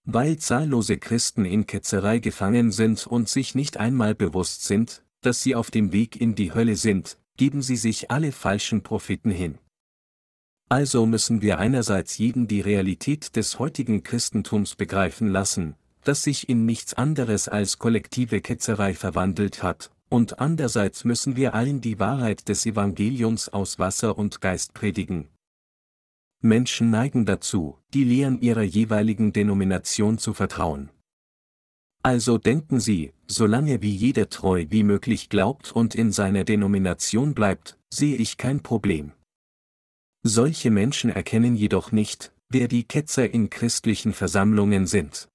Weil 0.04 0.38
zahllose 0.38 0.96
Christen 0.96 1.44
in 1.44 1.66
Ketzerei 1.66 2.18
gefangen 2.18 2.72
sind 2.72 3.06
und 3.06 3.28
sich 3.28 3.54
nicht 3.54 3.76
einmal 3.76 4.14
bewusst 4.14 4.64
sind, 4.64 5.04
dass 5.20 5.42
sie 5.42 5.54
auf 5.54 5.70
dem 5.70 5.92
Weg 5.92 6.20
in 6.20 6.34
die 6.34 6.52
Hölle 6.54 6.76
sind, 6.76 7.18
geben 7.36 7.62
sie 7.62 7.76
sich 7.76 8.10
alle 8.10 8.32
falschen 8.32 8.82
Propheten 8.82 9.30
hin. 9.30 9.58
Also 10.68 11.06
müssen 11.06 11.40
wir 11.40 11.58
einerseits 11.58 12.18
jeden 12.18 12.46
die 12.46 12.60
Realität 12.60 13.36
des 13.36 13.58
heutigen 13.58 14.02
Christentums 14.02 14.74
begreifen 14.74 15.28
lassen, 15.28 15.76
das 16.04 16.22
sich 16.22 16.48
in 16.48 16.66
nichts 16.66 16.94
anderes 16.94 17.48
als 17.48 17.78
kollektive 17.78 18.40
Ketzerei 18.40 18.94
verwandelt 18.94 19.62
hat, 19.62 19.90
und 20.10 20.40
andererseits 20.40 21.04
müssen 21.04 21.36
wir 21.36 21.54
allen 21.54 21.80
die 21.80 21.98
Wahrheit 21.98 22.48
des 22.48 22.66
Evangeliums 22.66 23.48
aus 23.48 23.78
Wasser 23.78 24.18
und 24.18 24.40
Geist 24.40 24.74
predigen. 24.74 25.28
Menschen 26.40 26.90
neigen 26.90 27.26
dazu, 27.26 27.78
die 27.94 28.04
Lehren 28.04 28.40
ihrer 28.40 28.62
jeweiligen 28.62 29.32
Denomination 29.32 30.18
zu 30.18 30.34
vertrauen. 30.34 30.90
Also 32.02 32.38
denken 32.38 32.80
Sie, 32.80 33.12
solange 33.26 33.82
wie 33.82 33.94
jeder 33.94 34.28
treu 34.28 34.66
wie 34.70 34.82
möglich 34.84 35.28
glaubt 35.28 35.72
und 35.72 35.94
in 35.94 36.12
seiner 36.12 36.44
Denomination 36.44 37.34
bleibt, 37.34 37.78
sehe 37.90 38.16
ich 38.16 38.36
kein 38.36 38.62
Problem. 38.62 39.12
Solche 40.22 40.70
Menschen 40.70 41.10
erkennen 41.10 41.56
jedoch 41.56 41.92
nicht, 41.92 42.32
wer 42.48 42.68
die 42.68 42.84
Ketzer 42.84 43.32
in 43.32 43.50
christlichen 43.50 44.12
Versammlungen 44.12 44.86
sind. 44.86 45.28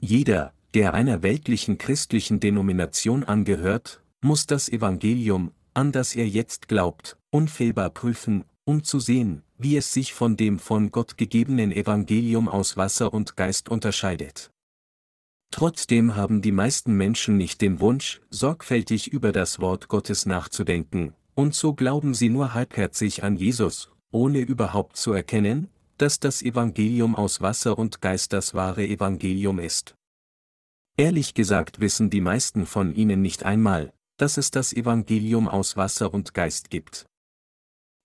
Jeder, 0.00 0.52
der 0.74 0.94
einer 0.94 1.22
weltlichen 1.22 1.78
christlichen 1.78 2.40
Denomination 2.40 3.24
angehört, 3.24 4.02
muss 4.22 4.46
das 4.46 4.68
Evangelium, 4.68 5.52
an 5.74 5.92
das 5.92 6.14
er 6.14 6.28
jetzt 6.28 6.68
glaubt, 6.68 7.16
unfehlbar 7.30 7.90
prüfen, 7.90 8.44
um 8.64 8.84
zu 8.84 9.00
sehen, 9.00 9.42
wie 9.58 9.76
es 9.76 9.92
sich 9.92 10.14
von 10.14 10.36
dem 10.36 10.58
von 10.58 10.90
Gott 10.90 11.16
gegebenen 11.16 11.72
Evangelium 11.72 12.48
aus 12.48 12.76
Wasser 12.76 13.12
und 13.12 13.36
Geist 13.36 13.68
unterscheidet. 13.68 14.50
Trotzdem 15.50 16.14
haben 16.14 16.42
die 16.42 16.52
meisten 16.52 16.94
Menschen 16.94 17.36
nicht 17.36 17.60
den 17.60 17.80
Wunsch, 17.80 18.20
sorgfältig 18.30 19.12
über 19.12 19.32
das 19.32 19.60
Wort 19.60 19.88
Gottes 19.88 20.24
nachzudenken, 20.26 21.14
und 21.34 21.54
so 21.54 21.74
glauben 21.74 22.14
sie 22.14 22.28
nur 22.28 22.54
halbherzig 22.54 23.24
an 23.24 23.36
Jesus, 23.36 23.90
ohne 24.10 24.40
überhaupt 24.40 24.96
zu 24.96 25.12
erkennen, 25.12 25.68
dass 25.98 26.20
das 26.20 26.42
Evangelium 26.42 27.14
aus 27.14 27.40
Wasser 27.40 27.78
und 27.78 28.00
Geist 28.00 28.32
das 28.32 28.54
wahre 28.54 28.86
Evangelium 28.86 29.58
ist. 29.58 29.94
Ehrlich 30.96 31.34
gesagt 31.34 31.80
wissen 31.80 32.10
die 32.10 32.20
meisten 32.20 32.66
von 32.66 32.94
ihnen 32.94 33.20
nicht 33.20 33.44
einmal, 33.44 33.92
dass 34.16 34.36
es 34.36 34.50
das 34.50 34.72
Evangelium 34.72 35.48
aus 35.48 35.76
Wasser 35.76 36.12
und 36.12 36.34
Geist 36.34 36.70
gibt. 36.70 37.06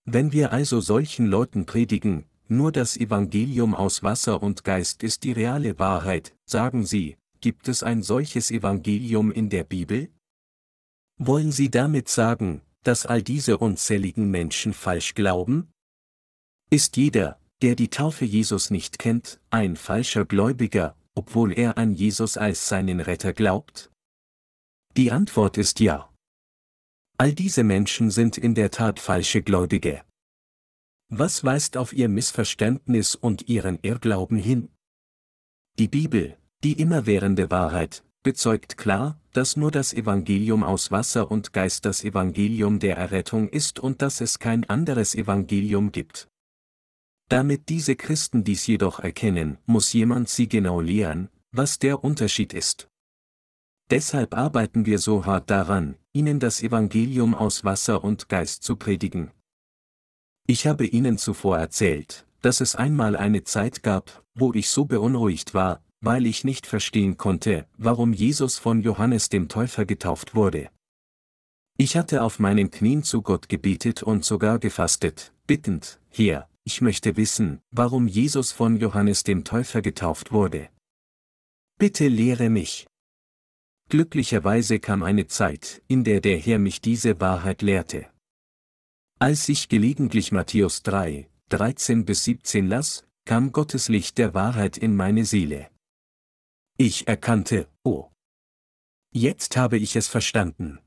Wenn 0.05 0.31
wir 0.31 0.51
also 0.51 0.81
solchen 0.81 1.25
Leuten 1.25 1.65
predigen, 1.65 2.25
nur 2.47 2.71
das 2.71 2.95
Evangelium 2.95 3.73
aus 3.73 4.03
Wasser 4.03 4.41
und 4.43 4.63
Geist 4.63 5.03
ist 5.03 5.23
die 5.23 5.31
reale 5.31 5.79
Wahrheit, 5.79 6.35
sagen 6.45 6.85
sie, 6.85 7.17
gibt 7.45 7.67
es 7.67 7.83
ein 7.83 8.01
solches 8.01 8.49
Evangelium 8.49 9.31
in 9.31 9.51
der 9.51 9.63
Bibel? 9.63 10.11
Wollen 11.19 11.51
Sie 11.51 11.69
damit 11.69 12.09
sagen, 12.09 12.63
dass 12.81 13.05
all 13.05 13.21
diese 13.21 13.59
unzähligen 13.59 14.31
Menschen 14.31 14.73
falsch 14.73 15.13
glauben? 15.13 15.71
Ist 16.71 16.97
jeder, 16.97 17.39
der 17.61 17.75
die 17.75 17.91
Taufe 17.91 18.25
Jesus 18.25 18.71
nicht 18.71 18.97
kennt, 18.97 19.39
ein 19.51 19.75
falscher 19.75 20.25
Gläubiger, 20.25 20.97
obwohl 21.13 21.53
er 21.53 21.77
an 21.77 21.93
Jesus 21.93 22.35
als 22.35 22.67
seinen 22.67 22.99
Retter 22.99 23.31
glaubt? 23.31 23.91
Die 24.97 25.11
Antwort 25.11 25.59
ist 25.59 25.79
ja. 25.79 26.11
All 27.19 27.31
diese 27.31 27.63
Menschen 27.63 28.09
sind 28.09 28.39
in 28.39 28.55
der 28.55 28.71
Tat 28.71 28.99
falsche 28.99 29.43
Gläubige. 29.43 30.03
Was 31.09 31.43
weist 31.43 31.77
auf 31.77 31.93
ihr 31.93 32.09
Missverständnis 32.09 33.13
und 33.13 33.49
ihren 33.49 33.77
Irrglauben 33.83 34.39
hin? 34.39 34.69
Die 35.77 35.87
Bibel, 35.87 36.39
die 36.63 36.79
immerwährende 36.79 37.51
Wahrheit, 37.51 38.03
bezeugt 38.23 38.77
klar, 38.77 39.19
dass 39.33 39.55
nur 39.55 39.69
das 39.71 39.93
Evangelium 39.93 40.63
aus 40.63 40.91
Wasser 40.91 41.29
und 41.29 41.53
Geist 41.53 41.85
das 41.85 42.03
Evangelium 42.03 42.79
der 42.79 42.97
Errettung 42.97 43.49
ist 43.49 43.79
und 43.79 44.01
dass 44.01 44.21
es 44.21 44.39
kein 44.39 44.67
anderes 44.69 45.13
Evangelium 45.13 45.91
gibt. 45.91 46.27
Damit 47.29 47.69
diese 47.69 47.95
Christen 47.95 48.43
dies 48.43 48.65
jedoch 48.67 48.99
erkennen, 48.99 49.57
muss 49.65 49.93
jemand 49.93 50.29
sie 50.29 50.47
genau 50.47 50.81
lehren, 50.81 51.29
was 51.51 51.79
der 51.79 52.03
Unterschied 52.03 52.53
ist. 52.53 52.89
Deshalb 53.91 54.35
arbeiten 54.35 54.85
wir 54.85 54.97
so 54.97 55.25
hart 55.25 55.49
daran, 55.49 55.95
ihnen 56.11 56.39
das 56.39 56.63
Evangelium 56.63 57.35
aus 57.35 57.63
Wasser 57.63 58.03
und 58.03 58.29
Geist 58.29 58.63
zu 58.63 58.75
predigen. 58.75 59.31
Ich 60.47 60.67
habe 60.67 60.85
Ihnen 60.85 61.17
zuvor 61.17 61.57
erzählt, 61.57 62.25
dass 62.41 62.61
es 62.61 62.75
einmal 62.75 63.15
eine 63.15 63.43
Zeit 63.43 63.81
gab, 63.81 64.23
wo 64.35 64.53
ich 64.53 64.69
so 64.69 64.85
beunruhigt 64.85 65.55
war, 65.55 65.81
weil 66.01 66.25
ich 66.25 66.43
nicht 66.43 66.67
verstehen 66.67 67.17
konnte, 67.17 67.67
warum 67.77 68.13
Jesus 68.13 68.57
von 68.57 68.81
Johannes 68.81 69.29
dem 69.29 69.47
Täufer 69.47 69.85
getauft 69.85 70.35
wurde. 70.35 70.69
Ich 71.77 71.97
hatte 71.97 72.23
auf 72.23 72.39
meinen 72.39 72.71
Knien 72.71 73.03
zu 73.03 73.21
Gott 73.21 73.49
gebetet 73.49 74.01
und 74.01 74.23
sogar 74.23 74.59
gefastet, 74.59 75.33
bittend, 75.45 75.99
Herr, 76.09 76.49
ich 76.63 76.81
möchte 76.81 77.17
wissen, 77.17 77.61
warum 77.71 78.07
Jesus 78.07 78.51
von 78.51 78.77
Johannes 78.77 79.23
dem 79.23 79.43
Täufer 79.43 79.81
getauft 79.81 80.31
wurde. 80.31 80.69
Bitte 81.77 82.07
lehre 82.07 82.49
mich. 82.49 82.87
Glücklicherweise 83.89 84.79
kam 84.79 85.03
eine 85.03 85.27
Zeit, 85.27 85.83
in 85.87 86.03
der 86.03 86.21
der 86.21 86.39
Herr 86.39 86.57
mich 86.57 86.81
diese 86.81 87.19
Wahrheit 87.19 87.61
lehrte. 87.61 88.07
Als 89.19 89.47
ich 89.49 89.69
gelegentlich 89.69 90.31
Matthäus 90.31 90.81
3, 90.83 91.29
13 91.49 92.05
bis 92.05 92.23
17 92.23 92.67
las, 92.67 93.05
kam 93.25 93.51
Gottes 93.51 93.89
Licht 93.89 94.17
der 94.17 94.33
Wahrheit 94.33 94.77
in 94.77 94.95
meine 94.95 95.25
Seele. 95.25 95.69
Ich 96.77 97.07
erkannte, 97.07 97.69
oh. 97.85 98.09
Jetzt 99.13 99.55
habe 99.55 99.77
ich 99.77 99.95
es 99.95 100.09
verstanden. 100.09 100.79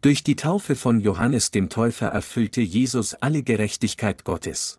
Durch 0.00 0.24
die 0.24 0.36
Taufe 0.36 0.76
von 0.76 1.00
Johannes 1.00 1.50
dem 1.50 1.68
Täufer 1.68 2.06
erfüllte 2.06 2.62
Jesus 2.62 3.12
alle 3.12 3.42
Gerechtigkeit 3.42 4.24
Gottes. 4.24 4.78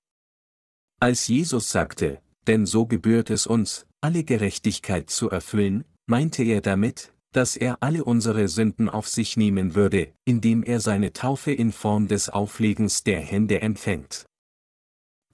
Als 1.00 1.28
Jesus 1.28 1.70
sagte, 1.70 2.24
denn 2.48 2.66
so 2.66 2.88
gebührt 2.88 3.30
es 3.30 3.46
uns, 3.46 3.86
alle 4.02 4.24
Gerechtigkeit 4.24 5.12
zu 5.12 5.30
erfüllen, 5.30 5.86
meinte 6.08 6.44
er 6.44 6.62
damit, 6.62 7.14
dass 7.32 7.56
er 7.56 7.84
alle 7.84 8.04
unsere 8.04 8.48
Sünden 8.48 8.90
auf 8.90 9.08
sich 9.08 9.38
nehmen 9.38 9.76
würde, 9.76 10.16
indem 10.26 10.64
er 10.64 10.80
seine 10.80 11.14
Taufe 11.14 11.52
in 11.52 11.72
Form 11.72 12.08
des 12.08 12.30
Auflegens 12.30 13.04
der 13.04 13.20
Hände 13.20 13.62
empfängt. 13.62 14.26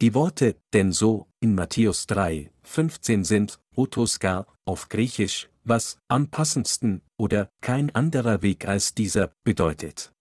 Die 0.02 0.14
Worte, 0.14 0.58
denn 0.74 0.92
so, 0.92 1.28
in 1.40 1.56
Matthäus 1.56 2.08
3, 2.08 2.52
15 2.66 3.24
sind, 3.24 3.60
Otoskar, 3.76 4.48
auf 4.66 4.90
Griechisch, 4.90 5.50
was 5.64 5.98
am 6.08 6.30
passendsten 6.30 7.02
oder 7.18 7.50
kein 7.62 7.94
anderer 7.96 8.42
Weg 8.42 8.68
als 8.68 8.94
dieser 8.94 9.32
bedeutet. 9.44 10.12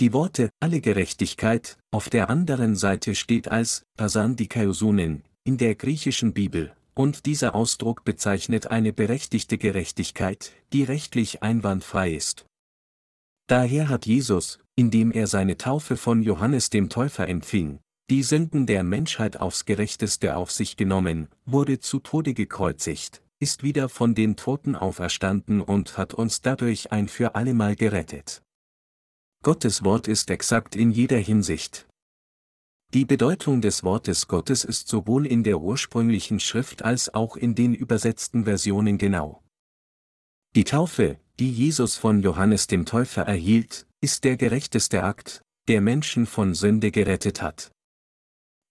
Die 0.00 0.12
Worte 0.12 0.50
alle 0.60 0.80
Gerechtigkeit 0.80 1.76
auf 1.90 2.08
der 2.08 2.30
anderen 2.30 2.74
Seite 2.74 3.14
steht 3.14 3.48
als 3.48 3.84
Pasandikaiosunen 3.96 5.24
in 5.44 5.58
der 5.58 5.74
griechischen 5.74 6.32
Bibel, 6.32 6.74
und 6.94 7.26
dieser 7.26 7.54
Ausdruck 7.54 8.04
bezeichnet 8.04 8.68
eine 8.68 8.92
berechtigte 8.92 9.58
Gerechtigkeit, 9.58 10.52
die 10.72 10.84
rechtlich 10.84 11.42
einwandfrei 11.42 12.14
ist. 12.14 12.46
Daher 13.46 13.88
hat 13.88 14.06
Jesus, 14.06 14.58
indem 14.76 15.10
er 15.12 15.26
seine 15.26 15.56
Taufe 15.56 15.96
von 15.96 16.22
Johannes 16.22 16.70
dem 16.70 16.88
Täufer 16.88 17.28
empfing, 17.28 17.80
die 18.10 18.24
Sünden 18.24 18.66
der 18.66 18.82
Menschheit 18.82 19.36
aufs 19.38 19.66
gerechteste 19.66 20.36
auf 20.36 20.50
sich 20.50 20.76
genommen, 20.76 21.28
wurde 21.46 21.78
zu 21.78 22.00
Tode 22.00 22.34
gekreuzigt, 22.34 23.22
ist 23.38 23.62
wieder 23.62 23.88
von 23.88 24.16
den 24.16 24.34
Toten 24.34 24.74
auferstanden 24.74 25.60
und 25.60 25.96
hat 25.96 26.12
uns 26.12 26.40
dadurch 26.40 26.90
ein 26.90 27.06
für 27.06 27.36
allemal 27.36 27.76
gerettet. 27.76 28.42
Gottes 29.44 29.84
Wort 29.84 30.08
ist 30.08 30.28
exakt 30.28 30.74
in 30.74 30.90
jeder 30.90 31.18
Hinsicht. 31.18 31.86
Die 32.94 33.04
Bedeutung 33.04 33.60
des 33.60 33.84
Wortes 33.84 34.26
Gottes 34.26 34.64
ist 34.64 34.88
sowohl 34.88 35.24
in 35.24 35.44
der 35.44 35.60
ursprünglichen 35.60 36.40
Schrift 36.40 36.82
als 36.82 37.14
auch 37.14 37.36
in 37.36 37.54
den 37.54 37.74
übersetzten 37.74 38.42
Versionen 38.42 38.98
genau. 38.98 39.40
Die 40.56 40.64
Taufe, 40.64 41.20
die 41.38 41.52
Jesus 41.52 41.96
von 41.96 42.20
Johannes 42.22 42.66
dem 42.66 42.86
Täufer 42.86 43.22
erhielt, 43.22 43.86
ist 44.00 44.24
der 44.24 44.36
gerechteste 44.36 45.04
Akt, 45.04 45.42
der 45.68 45.80
Menschen 45.80 46.26
von 46.26 46.54
Sünde 46.54 46.90
gerettet 46.90 47.40
hat. 47.40 47.70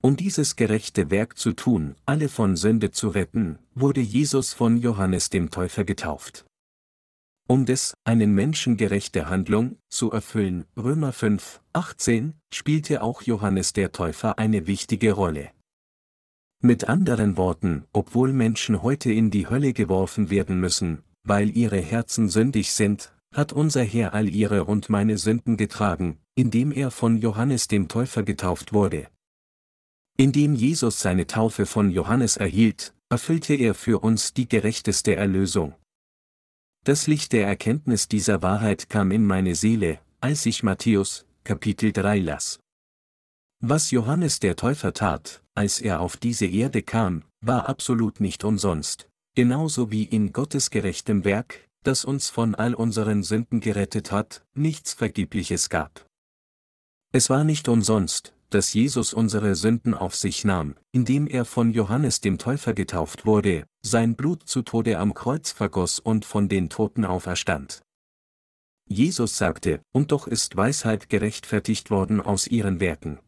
Um 0.01 0.15
dieses 0.15 0.55
gerechte 0.55 1.11
Werk 1.11 1.37
zu 1.37 1.51
tun, 1.51 1.95
alle 2.05 2.29
von 2.29 2.55
Sünde 2.55 2.91
zu 2.91 3.09
retten, 3.09 3.59
wurde 3.75 3.99
Jesus 3.99 4.53
von 4.53 4.77
Johannes 4.77 5.29
dem 5.29 5.51
Täufer 5.51 5.83
getauft. 5.83 6.45
Um 7.49 7.65
des, 7.65 7.95
einen 8.05 8.33
menschengerechte 8.33 9.29
Handlung, 9.29 9.77
zu 9.89 10.11
erfüllen, 10.11 10.63
Römer 10.77 11.11
5, 11.11 11.59
18, 11.73 12.33
spielte 12.53 13.03
auch 13.03 13.23
Johannes 13.23 13.73
der 13.73 13.91
Täufer 13.91 14.39
eine 14.39 14.67
wichtige 14.67 15.11
Rolle. 15.11 15.49
Mit 16.61 16.87
anderen 16.87 17.35
Worten, 17.35 17.83
obwohl 17.91 18.31
Menschen 18.31 18.81
heute 18.81 19.11
in 19.11 19.31
die 19.31 19.49
Hölle 19.49 19.73
geworfen 19.73 20.29
werden 20.29 20.61
müssen, 20.61 21.03
weil 21.23 21.49
ihre 21.57 21.81
Herzen 21.81 22.29
sündig 22.29 22.71
sind, 22.71 23.13
hat 23.33 23.51
unser 23.51 23.83
Herr 23.83 24.13
all 24.13 24.29
ihre 24.29 24.63
und 24.63 24.89
meine 24.89 25.17
Sünden 25.17 25.57
getragen, 25.57 26.19
indem 26.35 26.71
er 26.71 26.89
von 26.89 27.17
Johannes 27.17 27.67
dem 27.67 27.89
Täufer 27.89 28.23
getauft 28.23 28.71
wurde. 28.71 29.07
Indem 30.19 30.53
Jesus 30.53 30.99
seine 30.99 31.27
Taufe 31.27 31.65
von 31.65 31.91
Johannes 31.91 32.35
erhielt, 32.35 32.93
erfüllte 33.07 33.53
er 33.53 33.73
für 33.73 34.03
uns 34.03 34.33
die 34.33 34.49
gerechteste 34.49 35.15
Erlösung. 35.15 35.75
Das 36.83 37.07
Licht 37.07 37.31
der 37.31 37.47
Erkenntnis 37.47 38.09
dieser 38.09 38.41
Wahrheit 38.41 38.89
kam 38.89 39.11
in 39.11 39.25
meine 39.25 39.55
Seele, 39.55 39.99
als 40.19 40.45
ich 40.45 40.61
Matthäus, 40.61 41.25
Kapitel 41.45 41.93
3 41.93 42.19
las. 42.19 42.59
Was 43.61 43.91
Johannes 43.91 44.41
der 44.41 44.57
Täufer 44.57 44.91
tat, 44.91 45.41
als 45.55 45.79
er 45.79 46.01
auf 46.01 46.17
diese 46.17 46.47
Erde 46.47 46.83
kam, 46.83 47.23
war 47.39 47.69
absolut 47.69 48.19
nicht 48.19 48.43
umsonst, 48.43 49.07
genauso 49.35 49.89
wie 49.89 50.03
in 50.03 50.33
Gottes 50.33 50.69
gerechtem 50.69 51.23
Werk, 51.23 51.65
das 51.83 52.03
uns 52.03 52.27
von 52.27 52.55
all 52.55 52.73
unseren 52.73 53.23
Sünden 53.23 53.61
gerettet 53.61 54.11
hat, 54.11 54.45
nichts 54.53 54.93
Vergebliches 54.93 55.69
gab. 55.69 56.08
Es 57.11 57.29
war 57.29 57.43
nicht 57.43 57.67
umsonst, 57.67 58.33
dass 58.51 58.73
Jesus 58.73 59.13
unsere 59.13 59.55
Sünden 59.55 59.95
auf 59.95 60.15
sich 60.15 60.45
nahm, 60.45 60.75
indem 60.91 61.25
er 61.25 61.43
von 61.43 61.71
Johannes 61.71 62.21
dem 62.21 62.37
Täufer 62.37 62.73
getauft 62.73 63.25
wurde, 63.25 63.65
sein 63.81 64.15
Blut 64.15 64.47
zu 64.47 64.61
Tode 64.61 64.99
am 64.99 65.15
Kreuz 65.15 65.51
vergoss 65.51 65.99
und 65.99 66.23
von 66.25 66.49
den 66.49 66.69
Toten 66.69 67.05
auferstand. 67.05 67.81
Jesus 68.87 69.37
sagte, 69.37 69.81
und 69.91 70.11
doch 70.11 70.27
ist 70.27 70.55
Weisheit 70.55 71.09
gerechtfertigt 71.09 71.89
worden 71.89 72.21
aus 72.21 72.47
ihren 72.47 72.79
Werken. 72.79 73.19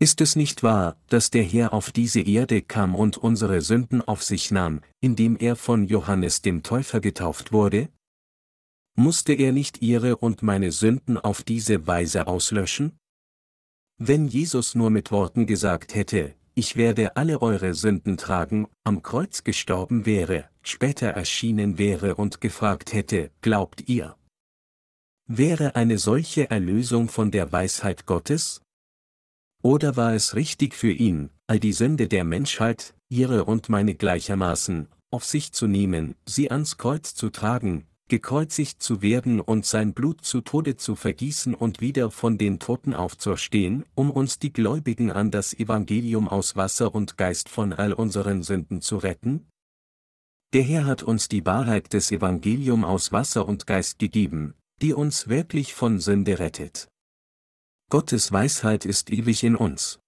Ist 0.00 0.20
es 0.20 0.36
nicht 0.36 0.62
wahr, 0.62 0.96
dass 1.08 1.30
der 1.30 1.42
Herr 1.42 1.72
auf 1.72 1.90
diese 1.90 2.20
Erde 2.20 2.62
kam 2.62 2.94
und 2.94 3.18
unsere 3.18 3.60
Sünden 3.60 4.02
auf 4.02 4.22
sich 4.22 4.52
nahm, 4.52 4.82
indem 5.00 5.36
er 5.36 5.56
von 5.56 5.88
Johannes 5.88 6.42
dem 6.42 6.62
Täufer 6.62 7.00
getauft 7.00 7.50
wurde? 7.52 7.88
Musste 8.98 9.32
er 9.32 9.52
nicht 9.52 9.80
ihre 9.80 10.16
und 10.16 10.42
meine 10.42 10.72
Sünden 10.72 11.18
auf 11.18 11.44
diese 11.44 11.86
Weise 11.86 12.26
auslöschen? 12.26 12.98
Wenn 13.96 14.26
Jesus 14.26 14.74
nur 14.74 14.90
mit 14.90 15.12
Worten 15.12 15.46
gesagt 15.46 15.94
hätte, 15.94 16.34
ich 16.56 16.74
werde 16.74 17.16
alle 17.16 17.40
eure 17.40 17.74
Sünden 17.74 18.16
tragen, 18.16 18.66
am 18.82 19.04
Kreuz 19.04 19.44
gestorben 19.44 20.04
wäre, 20.04 20.50
später 20.62 21.10
erschienen 21.10 21.78
wäre 21.78 22.16
und 22.16 22.40
gefragt 22.40 22.92
hätte, 22.92 23.30
glaubt 23.40 23.88
ihr? 23.88 24.16
Wäre 25.28 25.76
eine 25.76 25.98
solche 25.98 26.50
Erlösung 26.50 27.08
von 27.08 27.30
der 27.30 27.52
Weisheit 27.52 28.04
Gottes? 28.04 28.62
Oder 29.62 29.94
war 29.94 30.14
es 30.14 30.34
richtig 30.34 30.74
für 30.74 30.90
ihn, 30.90 31.30
all 31.46 31.60
die 31.60 31.72
Sünde 31.72 32.08
der 32.08 32.24
Menschheit, 32.24 32.96
ihre 33.08 33.44
und 33.44 33.68
meine 33.68 33.94
gleichermaßen, 33.94 34.88
auf 35.12 35.24
sich 35.24 35.52
zu 35.52 35.68
nehmen, 35.68 36.16
sie 36.26 36.50
ans 36.50 36.78
Kreuz 36.78 37.14
zu 37.14 37.30
tragen, 37.30 37.87
gekreuzigt 38.08 38.82
zu 38.82 39.02
werden 39.02 39.40
und 39.40 39.66
sein 39.66 39.94
Blut 39.94 40.24
zu 40.24 40.40
Tode 40.40 40.76
zu 40.76 40.96
vergießen 40.96 41.54
und 41.54 41.80
wieder 41.80 42.10
von 42.10 42.38
den 42.38 42.58
Toten 42.58 42.94
aufzuerstehen, 42.94 43.84
um 43.94 44.10
uns 44.10 44.38
die 44.38 44.52
Gläubigen 44.52 45.10
an 45.12 45.30
das 45.30 45.54
Evangelium 45.54 46.28
aus 46.28 46.56
Wasser 46.56 46.94
und 46.94 47.16
Geist 47.16 47.48
von 47.48 47.72
all 47.72 47.92
unseren 47.92 48.42
Sünden 48.42 48.80
zu 48.80 48.96
retten? 48.96 49.46
Der 50.54 50.62
Herr 50.62 50.86
hat 50.86 51.02
uns 51.02 51.28
die 51.28 51.44
Wahrheit 51.44 51.92
des 51.92 52.10
Evangelium 52.10 52.84
aus 52.84 53.12
Wasser 53.12 53.46
und 53.46 53.66
Geist 53.66 53.98
gegeben, 53.98 54.54
die 54.80 54.94
uns 54.94 55.28
wirklich 55.28 55.74
von 55.74 56.00
Sünde 56.00 56.38
rettet. 56.38 56.88
Gottes 57.90 58.32
Weisheit 58.32 58.84
ist 58.84 59.10
ewig 59.10 59.44
in 59.44 59.56
uns. 59.56 60.00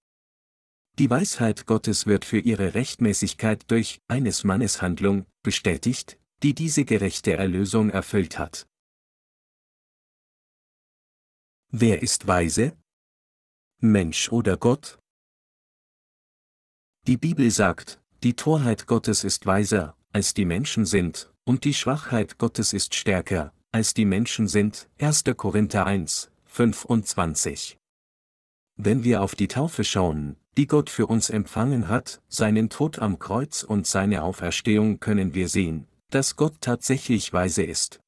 Die 0.99 1.09
Weisheit 1.09 1.67
Gottes 1.67 2.07
wird 2.07 2.25
für 2.25 2.39
ihre 2.39 2.75
Rechtmäßigkeit 2.75 3.71
durch 3.71 4.01
eines 4.09 4.45
Mannes 4.45 4.83
Handlung 4.83 5.25
bestätigt, 5.43 6.19
die 6.43 6.55
diese 6.55 6.85
gerechte 6.85 7.37
Erlösung 7.37 7.91
erfüllt 7.91 8.39
hat. 8.39 8.67
Wer 11.71 12.03
ist 12.03 12.27
weise? 12.27 12.77
Mensch 13.79 14.33
oder 14.33 14.57
Gott? 14.57 14.99
Die 17.07 17.17
Bibel 17.17 17.51
sagt, 17.51 18.01
die 18.23 18.35
Torheit 18.35 18.87
Gottes 18.87 19.25
ist 19.25 19.47
weiser, 19.47 19.97
als 20.13 20.35
die 20.35 20.45
Menschen 20.45 20.85
sind, 20.85 21.33
und 21.45 21.65
die 21.65 21.75
Schwachheit 21.75 22.39
Gottes 22.39 22.73
ist 22.73 22.95
stärker, 22.95 23.53
als 23.73 23.95
die 23.95 24.05
Menschen 24.05 24.49
sind. 24.49 24.89
1. 24.99 25.25
Korinther 25.37 25.87
1, 25.87 26.31
25. 26.45 27.79
Wenn 28.77 29.05
wir 29.05 29.23
auf 29.23 29.35
die 29.35 29.49
Taufe 29.49 29.85
schauen, 29.85 30.37
die 30.57 30.67
Gott 30.67 30.91
für 30.91 31.07
uns 31.07 31.31
empfangen 31.31 31.89
hat, 31.89 32.23
seinen 32.29 32.71
Tod 32.71 32.99
am 32.99 33.19
Kreuz 33.19 33.63
und 33.63 33.87
seine 33.87 34.23
Auferstehung 34.23 35.01
können 35.01 35.35
wir 35.35 35.49
sehen, 35.49 35.87
dass 36.11 36.37
Gott 36.37 36.61
tatsächlich 36.61 37.33
weise 37.33 37.63
ist. 37.63 38.01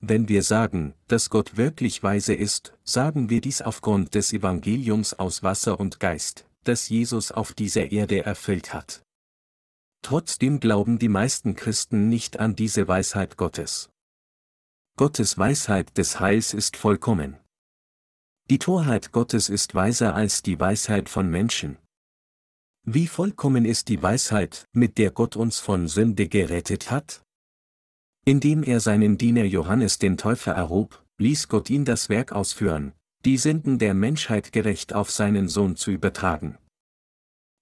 Wenn 0.00 0.28
wir 0.28 0.42
sagen, 0.42 0.94
dass 1.08 1.28
Gott 1.28 1.56
wirklich 1.58 2.02
weise 2.02 2.32
ist, 2.34 2.72
sagen 2.84 3.28
wir 3.28 3.40
dies 3.42 3.60
aufgrund 3.60 4.14
des 4.14 4.32
Evangeliums 4.32 5.12
aus 5.14 5.42
Wasser 5.42 5.78
und 5.78 6.00
Geist, 6.00 6.46
das 6.64 6.88
Jesus 6.88 7.32
auf 7.32 7.52
dieser 7.52 7.92
Erde 7.92 8.24
erfüllt 8.24 8.72
hat. 8.72 9.02
Trotzdem 10.02 10.60
glauben 10.60 10.98
die 10.98 11.10
meisten 11.10 11.54
Christen 11.54 12.08
nicht 12.08 12.40
an 12.40 12.56
diese 12.56 12.88
Weisheit 12.88 13.36
Gottes. 13.36 13.90
Gottes 14.96 15.36
Weisheit 15.36 15.96
des 15.98 16.20
Heils 16.20 16.54
ist 16.54 16.76
vollkommen. 16.76 17.36
Die 18.48 18.58
Torheit 18.58 19.12
Gottes 19.12 19.48
ist 19.48 19.74
weiser 19.74 20.14
als 20.14 20.42
die 20.42 20.58
Weisheit 20.58 21.08
von 21.08 21.30
Menschen. 21.30 21.76
Wie 22.86 23.06
vollkommen 23.06 23.66
ist 23.66 23.88
die 23.88 24.02
Weisheit, 24.02 24.64
mit 24.72 24.96
der 24.96 25.10
Gott 25.10 25.36
uns 25.36 25.58
von 25.58 25.86
Sünde 25.86 26.28
gerettet 26.28 26.90
hat? 26.90 27.22
Indem 28.24 28.62
er 28.62 28.80
seinen 28.80 29.18
Diener 29.18 29.44
Johannes 29.44 29.98
den 29.98 30.16
Täufer 30.16 30.52
erhob, 30.52 31.04
ließ 31.18 31.48
Gott 31.48 31.68
ihn 31.68 31.84
das 31.84 32.08
Werk 32.08 32.32
ausführen, 32.32 32.92
die 33.24 33.36
Sünden 33.36 33.78
der 33.78 33.92
Menschheit 33.92 34.52
gerecht 34.52 34.94
auf 34.94 35.10
seinen 35.10 35.48
Sohn 35.48 35.76
zu 35.76 35.90
übertragen. 35.90 36.56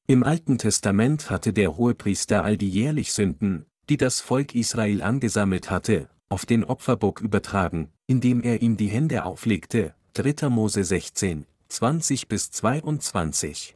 Im 0.07 0.23
Alten 0.23 0.57
Testament 0.57 1.31
hatte 1.31 1.53
der 1.53 1.77
Hohepriester 1.77 2.45
all 2.45 2.57
die 2.57 2.71
jährlich 2.71 3.13
Sünden, 3.13 3.67
die 3.89 3.97
das 3.97 4.21
Volk 4.21 4.55
Israel 4.55 5.03
angesammelt 5.03 5.71
hatte, 5.71 6.09
auf 6.29 6.47
den 6.47 6.63
Opferbock 6.63 7.21
übertragen, 7.21 7.91
indem 8.07 8.43
er 8.43 8.63
ihm 8.63 8.77
die 8.77 8.89
Hände 8.89 9.25
auflegte, 9.25 9.95
3. 10.15 10.49
Mose 10.49 10.85
16, 10.85 11.45
20 11.69 12.29
bis 12.29 12.51
22. 12.51 13.75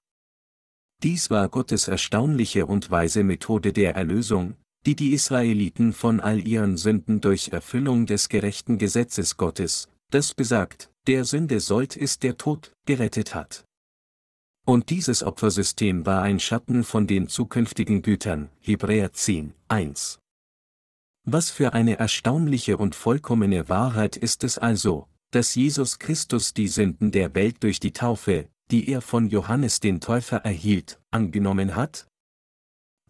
Dies 1.03 1.31
war 1.31 1.49
Gottes 1.49 1.89
erstaunliche 1.89 2.67
und 2.67 2.91
weise 2.91 3.25
Methode 3.25 3.73
der 3.73 3.97
Erlösung, 3.97 4.55
die 4.87 4.95
die 4.95 5.13
Israeliten 5.13 5.93
von 5.93 6.21
all 6.21 6.47
ihren 6.47 6.77
Sünden 6.77 7.21
durch 7.21 7.49
Erfüllung 7.49 8.07
des 8.07 8.29
gerechten 8.29 8.79
Gesetzes 8.79 9.37
Gottes, 9.37 9.89
das 10.11 10.35
besagt, 10.35 10.91
der 11.09 11.25
Sünde 11.25 11.59
sollt 11.59 11.97
ist 11.97 12.23
der 12.23 12.37
Tod, 12.37 12.73
gerettet 12.87 13.35
hat. 13.35 13.65
Und 14.65 14.91
dieses 14.91 15.25
Opfersystem 15.25 16.07
war 16.07 16.23
ein 16.23 16.39
Schatten 16.39 16.85
von 16.85 17.09
den 17.09 17.27
zukünftigen 17.27 18.03
Gütern, 18.03 18.51
Hebräer 18.61 19.13
10, 19.13 19.55
1. 19.67 20.21
Was 21.25 21.51
für 21.51 21.73
eine 21.73 21.99
erstaunliche 21.99 22.77
und 22.77 22.95
vollkommene 22.95 23.69
Wahrheit 23.69 24.17
ist 24.17 24.45
es 24.45 24.59
also, 24.59 25.09
dass 25.33 25.57
Jesus 25.57 25.99
Christus 25.99 26.55
die 26.55 26.69
Sünden 26.69 27.11
der 27.11 27.35
Welt 27.35 27.63
durch 27.65 27.81
die 27.81 27.93
Taufe, 27.93 28.49
die 28.73 28.89
er 28.89 29.03
von 29.03 29.29
Johannes 29.29 29.81
den 29.81 30.01
Täufer 30.01 30.39
erhielt, 30.39 30.99
angenommen 31.11 31.77
hat? 31.77 32.09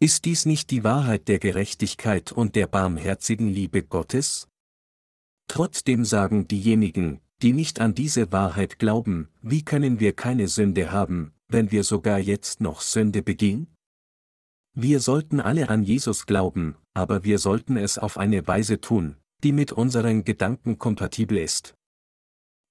Ist 0.01 0.25
dies 0.25 0.45
nicht 0.45 0.73
die 0.73 0.83
Wahrheit 0.83 1.29
der 1.29 1.39
Gerechtigkeit 1.39 2.33
und 2.33 2.57
der 2.57 2.67
barmherzigen 2.67 3.49
Liebe 3.49 3.85
Gottes? 3.85 4.49
Trotzdem 5.47 6.05
sagen 6.05 6.49
diejenigen, 6.49 7.21
die 7.41 7.53
nicht 7.53 7.81
an 7.81 7.95
diese 7.95 8.33
Wahrheit 8.33 8.81
glauben, 8.81 9.29
wie 9.41 9.65
können 9.65 10.01
wir 10.01 10.13
keine 10.13 10.49
Sünde 10.49 10.91
haben, 10.91 11.33
wenn 11.47 11.71
wir 11.71 11.85
sogar 11.85 12.19
jetzt 12.19 12.61
noch 12.61 12.81
Sünde 12.81 13.23
begehen? 13.23 13.69
Wir 14.75 14.99
sollten 14.99 15.39
alle 15.41 15.69
an 15.69 15.85
Jesus 15.85 16.27
glauben, 16.27 16.75
aber 16.95 17.23
wir 17.23 17.39
sollten 17.39 17.77
es 17.77 17.99
auf 17.99 18.19
eine 18.19 18.49
Weise 18.49 18.81
tun, 18.81 19.17
die 19.45 19.53
mit 19.53 19.71
unseren 19.71 20.25
Gedanken 20.25 20.79
kompatibel 20.79 21.39
ist. 21.39 21.75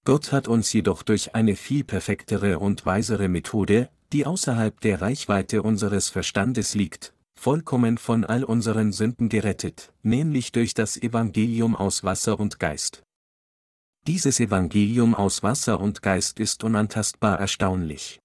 Gott 0.04 0.32
hat 0.32 0.48
uns 0.48 0.74
jedoch 0.74 1.04
durch 1.04 1.36
eine 1.36 1.56
viel 1.56 1.84
perfektere 1.84 2.58
und 2.58 2.86
weisere 2.86 3.28
Methode, 3.28 3.90
die 4.12 4.26
außerhalb 4.26 4.80
der 4.82 5.02
Reichweite 5.02 5.62
unseres 5.62 6.10
Verstandes 6.10 6.74
liegt, 6.74 7.14
vollkommen 7.40 8.00
von 8.00 8.26
all 8.26 8.44
unseren 8.44 8.94
Sünden 8.94 9.30
gerettet, 9.30 9.94
nämlich 10.02 10.52
durch 10.52 10.74
das 10.74 10.98
Evangelium 10.98 11.76
aus 11.76 12.04
Wasser 12.04 12.40
und 12.40 12.60
Geist. 12.60 13.04
Dieses 14.08 14.40
Evangelium 14.40 15.14
aus 15.14 15.44
Wasser 15.44 15.80
und 15.80 16.02
Geist 16.02 16.40
ist 16.40 16.64
unantastbar 16.64 17.40
erstaunlich. 17.40 18.20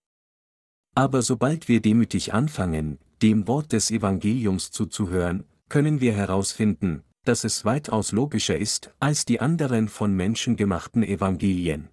Aber 0.95 1.21
sobald 1.21 1.69
wir 1.69 1.83
demütig 1.83 2.33
anfangen, 2.33 2.99
dem 3.21 3.47
Wort 3.47 3.73
des 3.73 3.91
Evangeliums 3.91 4.71
zuzuhören, 4.71 5.45
können 5.69 6.01
wir 6.01 6.15
herausfinden, 6.15 7.03
dass 7.29 7.45
es 7.45 7.65
weitaus 7.65 8.13
logischer 8.13 8.57
ist 8.57 8.95
als 9.01 9.25
die 9.25 9.41
anderen 9.41 9.89
von 9.89 10.15
Menschen 10.15 10.57
gemachten 10.57 11.03
Evangelien. 11.03 11.89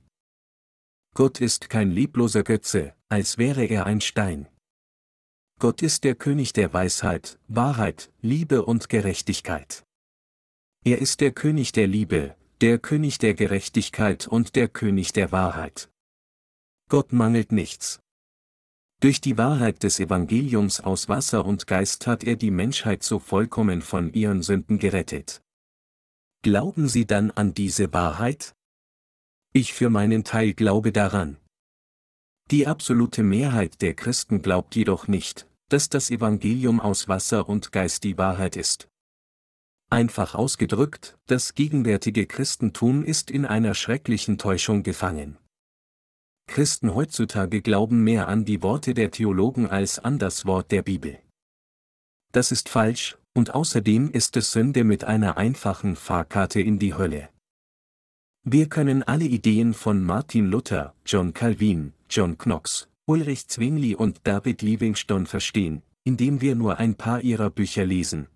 Gott 1.15 1.41
ist 1.41 1.69
kein 1.69 1.91
lebloser 1.91 2.43
Götze, 2.43 2.95
als 3.09 3.37
wäre 3.37 3.65
er 3.65 3.85
ein 3.85 4.01
Stein. 4.01 4.47
Gott 5.59 5.81
ist 5.81 6.03
der 6.03 6.15
König 6.15 6.53
der 6.53 6.73
Weisheit, 6.73 7.39
Wahrheit, 7.47 8.11
Liebe 8.21 8.65
und 8.65 8.89
Gerechtigkeit. 8.89 9.83
Er 10.83 10.99
ist 10.99 11.21
der 11.21 11.31
König 11.31 11.71
der 11.71 11.87
Liebe, 11.87 12.35
der 12.61 12.79
König 12.79 13.17
der 13.17 13.33
Gerechtigkeit 13.33 14.27
und 14.27 14.55
der 14.55 14.67
König 14.67 15.13
der 15.13 15.31
Wahrheit. 15.31 15.89
Gott 16.89 17.13
mangelt 17.13 17.51
nichts. 17.51 18.02
Durch 19.03 19.19
die 19.19 19.37
Wahrheit 19.37 19.83
des 19.83 19.99
Evangeliums 19.99 20.79
aus 20.79 21.09
Wasser 21.09 21.43
und 21.43 21.67
Geist 21.67 22.07
hat 22.07 22.23
er 22.23 22.37
die 22.37 22.51
Menschheit 22.51 23.03
so 23.03 23.19
vollkommen 23.19 23.81
von 23.81 24.13
ihren 24.13 24.41
Sünden 24.41 24.79
gerettet. 24.79 25.41
Glauben 26.41 26.87
Sie 26.87 27.05
dann 27.05 27.29
an 27.29 27.53
diese 27.53 27.91
Wahrheit? 27.91 28.55
Ich 29.51 29.73
für 29.73 29.89
meinen 29.89 30.23
Teil 30.23 30.53
glaube 30.53 30.93
daran. 30.93 31.35
Die 32.49 32.65
absolute 32.65 33.23
Mehrheit 33.23 33.81
der 33.81 33.93
Christen 33.93 34.41
glaubt 34.41 34.73
jedoch 34.73 35.09
nicht, 35.09 35.49
dass 35.67 35.89
das 35.89 36.09
Evangelium 36.09 36.79
aus 36.79 37.09
Wasser 37.09 37.49
und 37.49 37.73
Geist 37.73 38.05
die 38.05 38.17
Wahrheit 38.17 38.55
ist. 38.55 38.87
Einfach 39.89 40.33
ausgedrückt, 40.33 41.17
das 41.25 41.55
gegenwärtige 41.55 42.25
Christentum 42.25 43.03
ist 43.03 43.31
in 43.31 43.45
einer 43.45 43.73
schrecklichen 43.73 44.37
Täuschung 44.37 44.81
gefangen. 44.81 45.37
Christen 46.47 46.93
heutzutage 46.93 47.61
glauben 47.61 48.03
mehr 48.03 48.27
an 48.27 48.45
die 48.45 48.61
Worte 48.61 48.93
der 48.93 49.11
Theologen 49.11 49.67
als 49.67 49.99
an 49.99 50.19
das 50.19 50.45
Wort 50.45 50.71
der 50.71 50.83
Bibel. 50.83 51.19
Das 52.31 52.51
ist 52.51 52.69
falsch, 52.69 53.17
und 53.33 53.53
außerdem 53.53 54.11
ist 54.11 54.37
es 54.37 54.51
Sünde 54.51 54.83
mit 54.83 55.03
einer 55.03 55.37
einfachen 55.37 55.95
Fahrkarte 55.95 56.61
in 56.61 56.79
die 56.79 56.93
Hölle. 56.93 57.29
Wir 58.43 58.67
können 58.67 59.03
alle 59.03 59.25
Ideen 59.25 59.73
von 59.73 60.03
Martin 60.03 60.47
Luther, 60.47 60.93
John 61.05 61.33
Calvin, 61.33 61.93
John 62.09 62.37
Knox, 62.37 62.89
Ulrich 63.05 63.47
Zwingli 63.47 63.95
und 63.95 64.19
David 64.27 64.61
Livingstone 64.61 65.25
verstehen, 65.25 65.81
indem 66.03 66.41
wir 66.41 66.55
nur 66.55 66.77
ein 66.77 66.95
paar 66.95 67.21
ihrer 67.21 67.49
Bücher 67.49 67.85
lesen. 67.85 68.27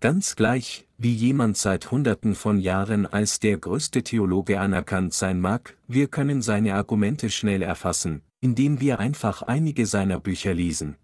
Ganz 0.00 0.36
gleich, 0.36 0.86
wie 0.98 1.14
jemand 1.14 1.56
seit 1.56 1.90
Hunderten 1.90 2.34
von 2.34 2.58
Jahren 2.58 3.06
als 3.06 3.40
der 3.40 3.56
größte 3.56 4.02
Theologe 4.02 4.60
anerkannt 4.60 5.14
sein 5.14 5.40
mag, 5.40 5.78
wir 5.88 6.08
können 6.08 6.42
seine 6.42 6.74
Argumente 6.74 7.30
schnell 7.30 7.62
erfassen, 7.62 8.20
indem 8.40 8.78
wir 8.80 9.00
einfach 9.00 9.40
einige 9.40 9.86
seiner 9.86 10.20
Bücher 10.20 10.52
lesen. 10.52 10.96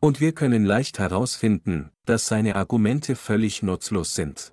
Und 0.00 0.20
wir 0.20 0.32
können 0.32 0.64
leicht 0.64 1.00
herausfinden, 1.00 1.90
dass 2.04 2.26
seine 2.26 2.54
Argumente 2.54 3.16
völlig 3.16 3.62
nutzlos 3.64 4.14
sind. 4.14 4.52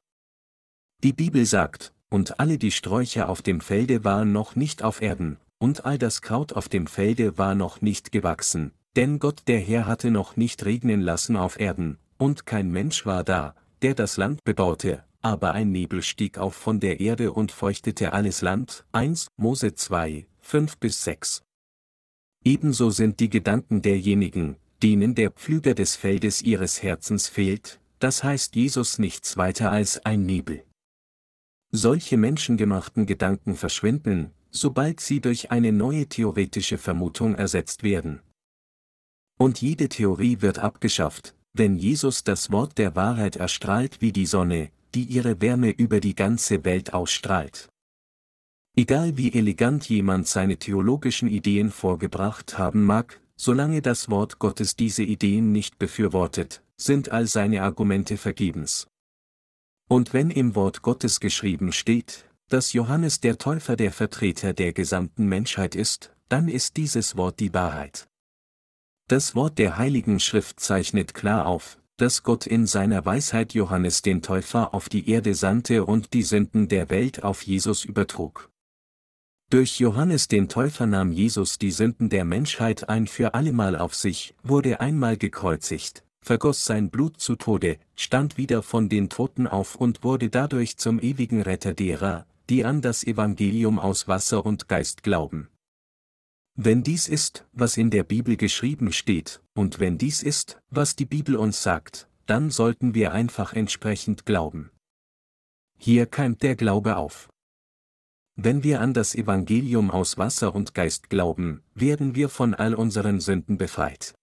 Die 1.04 1.14
Bibel 1.14 1.46
sagt, 1.46 1.94
und 2.10 2.40
alle 2.40 2.58
die 2.58 2.72
Sträucher 2.72 3.30
auf 3.30 3.44
dem 3.44 3.62
Felde 3.62 4.04
waren 4.04 4.32
noch 4.32 4.56
nicht 4.56 4.82
auf 4.82 5.00
Erden, 5.00 5.38
und 5.60 5.86
all 5.86 6.00
das 6.00 6.24
Kraut 6.24 6.54
auf 6.54 6.70
dem 6.70 6.88
Felde 6.88 7.38
war 7.38 7.54
noch 7.54 7.82
nicht 7.82 8.12
gewachsen, 8.12 8.72
denn 8.96 9.20
Gott 9.20 9.44
der 9.46 9.60
Herr 9.60 9.86
hatte 9.86 10.10
noch 10.10 10.38
nicht 10.38 10.66
regnen 10.66 11.02
lassen 11.02 11.36
auf 11.38 11.60
Erden, 11.60 12.00
und 12.18 12.46
kein 12.46 12.72
Mensch 12.72 13.06
war 13.06 13.24
da, 13.24 13.56
der 13.82 13.94
das 13.94 14.18
Land 14.18 14.44
bebaute, 14.44 15.04
aber 15.22 15.54
ein 15.54 15.72
Nebel 15.72 16.02
stieg 16.02 16.38
auf 16.38 16.56
von 16.56 16.80
der 16.80 17.00
Erde 17.00 17.32
und 17.34 17.52
feuchtete 17.52 18.14
alles 18.14 18.42
Land. 18.42 18.86
1 18.92 19.28
Mose 19.38 19.76
2, 19.76 20.28
5 20.40 20.78
bis 20.78 21.04
6. 21.04 21.44
Ebenso 22.44 22.90
sind 22.90 23.20
die 23.20 23.30
Gedanken 23.30 23.82
derjenigen, 23.82 24.58
denen 24.82 25.16
der 25.16 25.32
Pflüger 25.32 25.74
des 25.74 25.96
Feldes 25.96 26.42
ihres 26.42 26.82
Herzens 26.82 27.28
fehlt, 27.28 27.80
das 28.00 28.24
heißt 28.24 28.56
Jesus 28.56 29.00
nichts 29.00 29.38
weiter 29.38 29.72
als 29.72 30.06
ein 30.06 30.26
Nebel. 30.26 30.64
Solche 31.72 32.16
menschengemachten 32.16 33.06
Gedanken 33.06 33.56
verschwinden, 33.56 34.32
sobald 34.52 35.00
sie 35.02 35.20
durch 35.20 35.52
eine 35.52 35.72
neue 35.72 36.08
theoretische 36.08 36.78
Vermutung 36.78 37.36
ersetzt 37.36 37.84
werden. 37.84 38.22
Und 39.38 39.62
jede 39.62 39.90
Theorie 39.90 40.42
wird 40.42 40.60
abgeschafft, 40.60 41.36
wenn 41.58 41.78
Jesus 41.78 42.24
das 42.24 42.52
Wort 42.52 42.78
der 42.78 42.96
Wahrheit 42.96 43.36
erstrahlt 43.36 44.02
wie 44.02 44.12
die 44.12 44.26
Sonne, 44.26 44.70
die 44.94 45.04
ihre 45.04 45.42
Wärme 45.42 45.72
über 45.72 46.00
die 46.00 46.16
ganze 46.16 46.64
Welt 46.66 46.94
ausstrahlt. 46.94 47.70
Egal 48.76 49.18
wie 49.18 49.34
elegant 49.34 49.90
jemand 49.90 50.28
seine 50.28 50.58
theologischen 50.58 51.28
Ideen 51.28 51.72
vorgebracht 51.72 52.58
haben 52.58 52.84
mag, 52.84 53.20
solange 53.36 53.82
das 53.82 54.10
Wort 54.10 54.40
Gottes 54.40 54.76
diese 54.76 55.04
Ideen 55.04 55.52
nicht 55.52 55.80
befürwortet, 55.80 56.62
sind 56.78 57.12
all 57.12 57.28
seine 57.28 57.64
Argumente 57.64 58.18
vergebens. 58.18 58.88
Und 59.90 60.14
wenn 60.14 60.30
im 60.30 60.54
Wort 60.56 60.82
Gottes 60.82 61.20
geschrieben 61.20 61.72
steht, 61.72 62.26
dass 62.50 62.74
Johannes 62.74 63.20
der 63.20 63.38
Täufer 63.38 63.76
der 63.76 63.92
Vertreter 63.92 64.54
der 64.54 64.74
gesamten 64.74 65.26
Menschheit 65.26 65.76
ist, 65.76 66.14
dann 66.30 66.48
ist 66.48 66.78
dieses 66.78 67.18
Wort 67.18 67.40
die 67.40 67.54
Wahrheit. 67.54 68.08
Das 69.10 69.36
Wort 69.36 69.58
der 69.58 69.78
Heiligen 69.78 70.20
Schrift 70.20 70.60
zeichnet 70.60 71.14
klar 71.14 71.46
auf, 71.46 71.78
dass 71.96 72.24
Gott 72.24 72.46
in 72.46 72.68
seiner 72.68 73.06
Weisheit 73.06 73.54
Johannes 73.54 74.02
den 74.02 74.22
Täufer 74.22 74.74
auf 74.74 74.90
die 74.90 75.10
Erde 75.10 75.34
sandte 75.34 75.86
und 75.86 76.14
die 76.14 76.24
Sünden 76.24 76.68
der 76.68 76.90
Welt 76.90 77.24
auf 77.24 77.42
Jesus 77.42 77.86
übertrug. 77.86 78.50
Durch 79.50 79.80
Johannes 79.80 80.28
den 80.28 80.50
Täufer 80.50 80.88
nahm 80.88 81.14
Jesus 81.14 81.58
die 81.58 81.72
Sünden 81.72 82.10
der 82.10 82.26
Menschheit 82.26 82.90
ein 82.90 83.08
für 83.08 83.34
allemal 83.34 83.78
auf 83.78 83.96
sich, 83.96 84.36
wurde 84.44 84.82
einmal 84.82 85.16
gekreuzigt, 85.16 86.04
vergoss 86.22 86.66
sein 86.66 86.90
Blut 86.90 87.22
zu 87.22 87.38
Tode, 87.38 87.78
stand 87.96 88.38
wieder 88.38 88.62
von 88.62 88.90
den 88.90 89.08
Toten 89.08 89.48
auf 89.48 89.76
und 89.76 90.04
wurde 90.04 90.30
dadurch 90.30 90.76
zum 90.76 91.00
ewigen 91.00 91.42
Retter 91.42 91.74
derer, 91.74 92.26
die 92.50 92.66
an 92.66 92.82
das 92.82 93.06
Evangelium 93.06 93.80
aus 93.80 94.10
Wasser 94.10 94.46
und 94.46 94.68
Geist 94.68 95.02
glauben. 95.02 95.48
Wenn 96.60 96.82
dies 96.82 97.08
ist, 97.08 97.46
was 97.54 97.78
in 97.78 97.92
der 97.92 98.04
Bibel 98.04 98.36
geschrieben 98.36 98.92
steht, 98.92 99.44
und 99.54 99.80
wenn 99.80 100.00
dies 100.00 100.24
ist, 100.24 100.60
was 100.72 100.96
die 100.96 101.06
Bibel 101.06 101.36
uns 101.36 101.62
sagt, 101.62 102.10
dann 102.26 102.50
sollten 102.50 102.96
wir 102.96 103.12
einfach 103.12 103.54
entsprechend 103.54 104.26
glauben. 104.26 104.72
Hier 105.78 106.08
keimt 106.08 106.42
der 106.42 106.56
Glaube 106.56 106.98
auf. 106.98 107.30
Wenn 108.36 108.64
wir 108.64 108.82
an 108.82 108.96
das 108.96 109.14
Evangelium 109.14 109.92
aus 109.92 110.18
Wasser 110.18 110.56
und 110.56 110.74
Geist 110.74 111.12
glauben, 111.12 111.62
werden 111.76 112.16
wir 112.16 112.28
von 112.28 112.56
all 112.56 112.74
unseren 112.74 113.20
Sünden 113.20 113.60
befreit. 113.60 114.16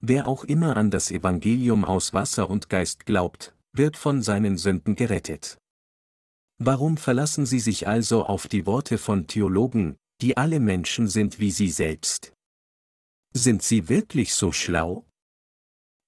Wer 0.00 0.28
auch 0.28 0.42
immer 0.44 0.78
an 0.78 0.90
das 0.90 1.10
Evangelium 1.10 1.84
aus 1.84 2.14
Wasser 2.14 2.48
und 2.48 2.70
Geist 2.70 3.04
glaubt, 3.04 3.54
wird 3.72 3.98
von 3.98 4.22
seinen 4.22 4.56
Sünden 4.56 4.96
gerettet. 4.96 5.58
Warum 6.56 6.96
verlassen 6.96 7.44
Sie 7.44 7.60
sich 7.60 7.86
also 7.86 8.24
auf 8.24 8.48
die 8.48 8.64
Worte 8.64 8.96
von 8.96 9.26
Theologen, 9.26 9.96
die 10.20 10.36
alle 10.36 10.60
Menschen 10.60 11.08
sind 11.08 11.40
wie 11.40 11.50
sie 11.50 11.70
selbst. 11.70 12.32
Sind 13.32 13.62
sie 13.62 13.88
wirklich 13.88 14.34
so 14.34 14.52
schlau? 14.52 15.04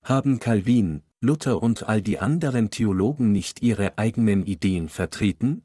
Haben 0.05 0.39
Calvin, 0.39 1.03
Luther 1.21 1.63
und 1.63 1.83
all 1.89 2.01
die 2.01 2.19
anderen 2.19 2.71
Theologen 2.71 3.33
nicht 3.33 3.61
ihre 3.63 3.99
eigenen 3.99 4.47
Ideen 4.47 4.89
vertreten? 4.89 5.65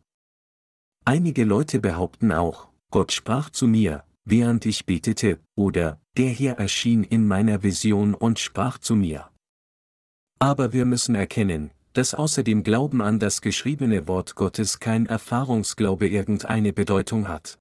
Einige 1.05 1.43
Leute 1.45 1.79
behaupten 1.79 2.31
auch, 2.31 2.69
Gott 2.91 3.11
sprach 3.11 3.49
zu 3.49 3.67
mir, 3.67 4.03
während 4.25 4.65
ich 4.65 4.85
betete, 4.85 5.39
oder, 5.55 6.01
der 6.17 6.29
Herr 6.29 6.57
erschien 6.59 7.03
in 7.03 7.27
meiner 7.27 7.63
Vision 7.63 8.13
und 8.13 8.39
sprach 8.39 8.77
zu 8.77 8.95
mir. 8.95 9.29
Aber 10.39 10.73
wir 10.73 10.85
müssen 10.85 11.15
erkennen, 11.15 11.71
dass 11.93 12.13
außer 12.13 12.43
dem 12.43 12.63
Glauben 12.63 13.01
an 13.01 13.19
das 13.19 13.41
geschriebene 13.41 14.07
Wort 14.07 14.35
Gottes 14.35 14.79
kein 14.79 15.05
Erfahrungsglaube 15.05 16.07
irgendeine 16.07 16.73
Bedeutung 16.73 17.27
hat. 17.27 17.59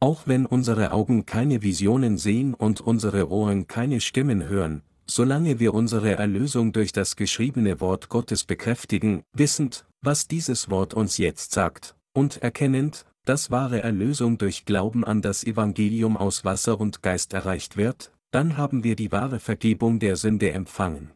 Auch 0.00 0.26
wenn 0.26 0.46
unsere 0.46 0.92
Augen 0.92 1.26
keine 1.26 1.62
Visionen 1.62 2.18
sehen 2.18 2.54
und 2.54 2.80
unsere 2.80 3.30
Ohren 3.30 3.66
keine 3.66 4.00
Stimmen 4.00 4.48
hören, 4.48 4.82
solange 5.06 5.60
wir 5.60 5.74
unsere 5.74 6.16
Erlösung 6.16 6.72
durch 6.72 6.92
das 6.92 7.16
geschriebene 7.16 7.80
Wort 7.80 8.08
Gottes 8.08 8.44
bekräftigen, 8.44 9.22
wissend, 9.32 9.86
was 10.02 10.28
dieses 10.28 10.70
Wort 10.70 10.94
uns 10.94 11.18
jetzt 11.18 11.52
sagt, 11.52 11.96
und 12.12 12.42
erkennend, 12.42 13.06
dass 13.24 13.50
wahre 13.50 13.82
Erlösung 13.82 14.38
durch 14.38 14.64
Glauben 14.64 15.04
an 15.04 15.22
das 15.22 15.44
Evangelium 15.44 16.16
aus 16.16 16.44
Wasser 16.44 16.78
und 16.78 17.02
Geist 17.02 17.32
erreicht 17.32 17.76
wird, 17.76 18.12
dann 18.30 18.56
haben 18.56 18.84
wir 18.84 18.96
die 18.96 19.12
wahre 19.12 19.40
Vergebung 19.40 19.98
der 19.98 20.16
Sünde 20.16 20.50
empfangen. 20.50 21.12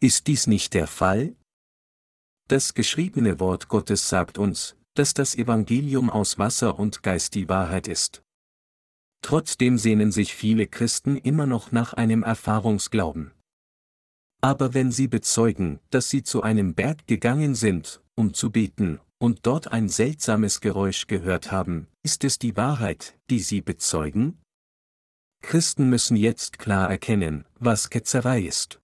Ist 0.00 0.26
dies 0.26 0.46
nicht 0.46 0.74
der 0.74 0.86
Fall? 0.86 1.34
Das 2.48 2.74
geschriebene 2.74 3.40
Wort 3.40 3.68
Gottes 3.68 4.08
sagt 4.08 4.38
uns, 4.38 4.76
dass 4.94 5.14
das 5.14 5.34
Evangelium 5.34 6.10
aus 6.10 6.38
Wasser 6.38 6.78
und 6.78 7.02
Geist 7.02 7.34
die 7.34 7.48
Wahrheit 7.48 7.88
ist. 7.88 8.22
Trotzdem 9.22 9.78
sehnen 9.78 10.12
sich 10.12 10.34
viele 10.34 10.66
Christen 10.66 11.16
immer 11.16 11.46
noch 11.46 11.72
nach 11.72 11.92
einem 11.92 12.22
Erfahrungsglauben. 12.22 13.32
Aber 14.40 14.74
wenn 14.74 14.92
sie 14.92 15.08
bezeugen, 15.08 15.80
dass 15.90 16.10
sie 16.10 16.22
zu 16.22 16.42
einem 16.42 16.74
Berg 16.74 17.06
gegangen 17.06 17.54
sind, 17.54 18.02
um 18.14 18.34
zu 18.34 18.50
beten, 18.50 19.00
und 19.18 19.46
dort 19.46 19.72
ein 19.72 19.88
seltsames 19.88 20.60
Geräusch 20.60 21.06
gehört 21.06 21.50
haben, 21.50 21.86
ist 22.02 22.24
es 22.24 22.38
die 22.38 22.58
Wahrheit, 22.58 23.18
die 23.30 23.38
sie 23.38 23.62
bezeugen? 23.62 24.38
Christen 25.40 25.88
müssen 25.88 26.16
jetzt 26.16 26.58
klar 26.58 26.90
erkennen, 26.90 27.46
was 27.58 27.88
Ketzerei 27.88 28.42
ist. 28.42 28.82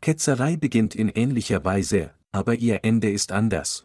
Ketzerei 0.00 0.56
beginnt 0.56 0.96
in 0.96 1.08
ähnlicher 1.08 1.64
Weise, 1.64 2.12
aber 2.32 2.56
ihr 2.56 2.84
Ende 2.84 3.10
ist 3.10 3.30
anders. 3.30 3.84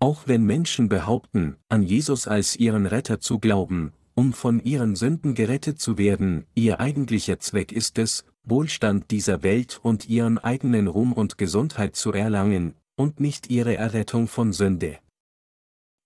Auch 0.00 0.22
wenn 0.26 0.44
Menschen 0.44 0.88
behaupten, 0.88 1.56
an 1.68 1.82
Jesus 1.82 2.26
als 2.26 2.56
ihren 2.56 2.86
Retter 2.86 3.20
zu 3.20 3.38
glauben, 3.38 3.92
um 4.14 4.32
von 4.32 4.58
ihren 4.64 4.96
Sünden 4.96 5.34
gerettet 5.34 5.78
zu 5.78 5.98
werden, 5.98 6.46
ihr 6.54 6.80
eigentlicher 6.80 7.38
Zweck 7.38 7.70
ist 7.70 7.98
es, 7.98 8.24
Wohlstand 8.42 9.10
dieser 9.10 9.42
Welt 9.42 9.78
und 9.82 10.08
ihren 10.08 10.38
eigenen 10.38 10.88
Ruhm 10.88 11.12
und 11.12 11.36
Gesundheit 11.36 11.96
zu 11.96 12.12
erlangen, 12.12 12.74
und 12.96 13.20
nicht 13.20 13.50
ihre 13.50 13.76
Errettung 13.76 14.26
von 14.26 14.52
Sünde. 14.52 14.98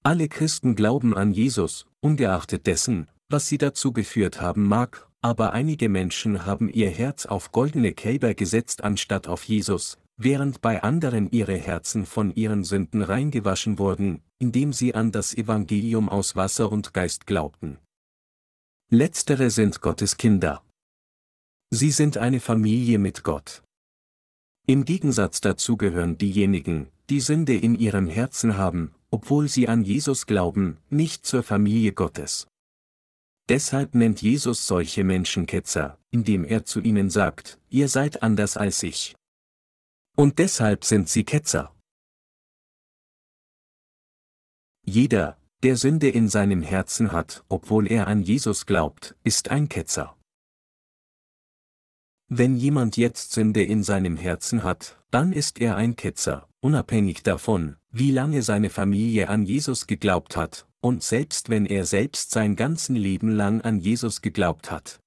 Alle 0.02 0.28
Christen 0.28 0.74
glauben 0.74 1.16
an 1.16 1.32
Jesus, 1.32 1.86
ungeachtet 2.00 2.66
dessen, 2.66 3.08
was 3.28 3.46
sie 3.46 3.58
dazu 3.58 3.92
geführt 3.92 4.40
haben 4.40 4.64
mag, 4.64 5.08
aber 5.22 5.52
einige 5.52 5.88
Menschen 5.88 6.44
haben 6.44 6.68
ihr 6.68 6.90
Herz 6.90 7.26
auf 7.26 7.52
goldene 7.52 7.92
Kälber 7.92 8.34
gesetzt 8.34 8.84
anstatt 8.84 9.26
auf 9.28 9.44
Jesus, 9.44 9.98
während 10.16 10.60
bei 10.60 10.82
anderen 10.82 11.30
ihre 11.30 11.56
Herzen 11.56 12.06
von 12.06 12.34
ihren 12.34 12.64
Sünden 12.64 13.02
reingewaschen 13.02 13.78
wurden, 13.78 14.22
indem 14.38 14.72
sie 14.72 14.94
an 14.94 15.12
das 15.12 15.34
Evangelium 15.34 16.08
aus 16.08 16.36
Wasser 16.36 16.70
und 16.70 16.94
Geist 16.94 17.26
glaubten. 17.26 17.78
Letztere 18.90 19.50
sind 19.50 19.80
Gottes 19.80 20.16
Kinder. 20.16 20.62
Sie 21.70 21.90
sind 21.90 22.16
eine 22.16 22.40
Familie 22.40 22.98
mit 22.98 23.24
Gott. 23.24 23.62
Im 24.66 24.84
Gegensatz 24.84 25.40
dazu 25.40 25.76
gehören 25.76 26.16
diejenigen, 26.16 26.88
die 27.10 27.20
Sünde 27.20 27.56
in 27.56 27.74
ihrem 27.74 28.06
Herzen 28.06 28.56
haben, 28.56 28.94
obwohl 29.10 29.48
sie 29.48 29.68
an 29.68 29.82
Jesus 29.82 30.26
glauben, 30.26 30.78
nicht 30.90 31.26
zur 31.26 31.42
Familie 31.42 31.92
Gottes. 31.92 32.46
Deshalb 33.48 33.94
nennt 33.94 34.22
Jesus 34.22 34.66
solche 34.66 35.04
Menschen 35.04 35.46
Ketzer, 35.46 35.98
indem 36.10 36.44
er 36.44 36.64
zu 36.64 36.80
ihnen 36.80 37.10
sagt, 37.10 37.58
ihr 37.68 37.88
seid 37.88 38.22
anders 38.22 38.56
als 38.56 38.82
ich. 38.82 39.14
Und 40.16 40.38
deshalb 40.38 40.84
sind 40.84 41.08
sie 41.08 41.24
Ketzer. 41.24 41.74
Jeder, 44.84 45.38
der 45.62 45.76
Sünde 45.76 46.08
in 46.08 46.28
seinem 46.28 46.62
Herzen 46.62 47.10
hat, 47.10 47.44
obwohl 47.48 47.90
er 47.90 48.06
an 48.06 48.22
Jesus 48.22 48.66
glaubt, 48.66 49.16
ist 49.24 49.50
ein 49.50 49.68
Ketzer. 49.68 50.16
Wenn 52.28 52.56
jemand 52.56 52.96
jetzt 52.96 53.32
Sünde 53.32 53.62
in 53.62 53.82
seinem 53.82 54.16
Herzen 54.16 54.62
hat, 54.62 55.02
dann 55.10 55.32
ist 55.32 55.60
er 55.60 55.76
ein 55.76 55.96
Ketzer, 55.96 56.48
unabhängig 56.60 57.22
davon, 57.22 57.76
wie 57.90 58.10
lange 58.10 58.42
seine 58.42 58.70
Familie 58.70 59.28
an 59.28 59.44
Jesus 59.44 59.86
geglaubt 59.86 60.36
hat, 60.36 60.66
und 60.80 61.02
selbst 61.02 61.48
wenn 61.48 61.66
er 61.66 61.86
selbst 61.86 62.30
sein 62.30 62.56
ganzen 62.56 62.94
Leben 62.94 63.30
lang 63.30 63.62
an 63.62 63.80
Jesus 63.80 64.22
geglaubt 64.22 64.70
hat. 64.70 65.00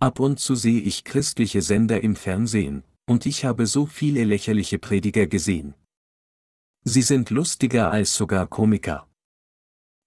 Ab 0.00 0.20
und 0.20 0.38
zu 0.38 0.54
sehe 0.54 0.80
ich 0.80 1.04
christliche 1.04 1.62
Sender 1.62 2.02
im 2.02 2.16
Fernsehen, 2.16 2.82
und 3.06 3.26
ich 3.26 3.44
habe 3.44 3.66
so 3.66 3.86
viele 3.86 4.24
lächerliche 4.24 4.78
Prediger 4.78 5.26
gesehen. 5.26 5.74
Sie 6.84 7.02
sind 7.02 7.30
lustiger 7.30 7.90
als 7.90 8.14
sogar 8.14 8.46
Komiker. 8.46 9.08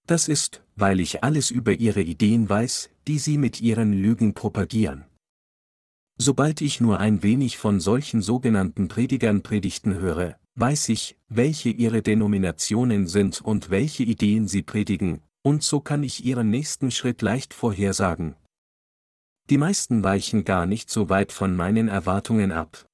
Das 0.06 0.28
ist, 0.28 0.62
weil 0.76 1.00
ich 1.00 1.24
alles 1.24 1.50
über 1.50 1.72
ihre 1.72 2.02
Ideen 2.02 2.48
weiß, 2.48 2.90
die 3.08 3.18
sie 3.18 3.38
mit 3.38 3.60
ihren 3.60 3.92
Lügen 3.92 4.34
propagieren. 4.34 5.04
Sobald 6.18 6.60
ich 6.60 6.80
nur 6.80 6.98
ein 6.98 7.22
wenig 7.22 7.58
von 7.58 7.80
solchen 7.80 8.22
sogenannten 8.22 8.88
Predigern 8.88 9.42
Predigten 9.42 9.94
höre, 9.94 10.38
weiß 10.54 10.88
ich, 10.88 11.18
welche 11.28 11.68
ihre 11.68 12.02
Denominationen 12.02 13.06
sind 13.06 13.40
und 13.42 13.70
welche 13.70 14.02
Ideen 14.02 14.48
sie 14.48 14.62
predigen, 14.62 15.20
und 15.42 15.62
so 15.62 15.80
kann 15.80 16.02
ich 16.02 16.24
ihren 16.24 16.50
nächsten 16.50 16.90
Schritt 16.90 17.20
leicht 17.20 17.52
vorhersagen. 17.52 18.34
Die 19.50 19.58
meisten 19.58 20.02
weichen 20.02 20.44
gar 20.44 20.66
nicht 20.66 20.90
so 20.90 21.08
weit 21.08 21.32
von 21.32 21.54
meinen 21.54 21.88
Erwartungen 21.88 22.50
ab. 22.50 22.85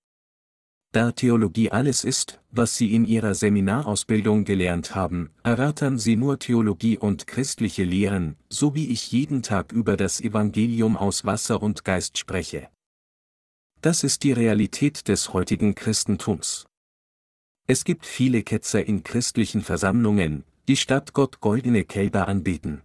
Da 0.93 1.11
Theologie 1.11 1.71
alles 1.71 2.05
ist, 2.05 2.39
was 2.51 2.77
sie 2.77 2.95
in 2.95 3.07
ihrer 3.07 3.35
Seminarausbildung 3.35 4.45
gelernt 4.45 4.95
haben, 4.95 5.31
erörtern 5.43 5.99
sie 5.99 6.17
nur 6.17 6.39
Theologie 6.39 6.99
und 6.99 7.27
christliche 7.27 7.83
Lehren, 7.83 8.37
so 8.51 8.75
wie 8.75 8.91
ich 8.91 9.11
jeden 9.11 9.43
Tag 9.43 9.73
über 9.73 9.97
das 9.97 10.21
Evangelium 10.21 10.99
aus 10.99 11.25
Wasser 11.25 11.63
und 11.63 11.87
Geist 11.87 12.19
spreche. 12.19 12.69
Das 13.81 14.05
ist 14.05 14.23
die 14.23 14.33
Realität 14.33 15.09
des 15.09 15.33
heutigen 15.33 15.75
Christentums. 15.75 16.67
Es 17.67 17.85
gibt 17.85 18.05
viele 18.05 18.43
Ketzer 18.43 18.85
in 18.85 19.03
christlichen 19.03 19.63
Versammlungen, 19.63 20.45
die 20.69 20.77
statt 20.77 21.15
Gott 21.15 21.41
goldene 21.41 21.85
Kälber 21.85 22.29
anbeten. 22.29 22.83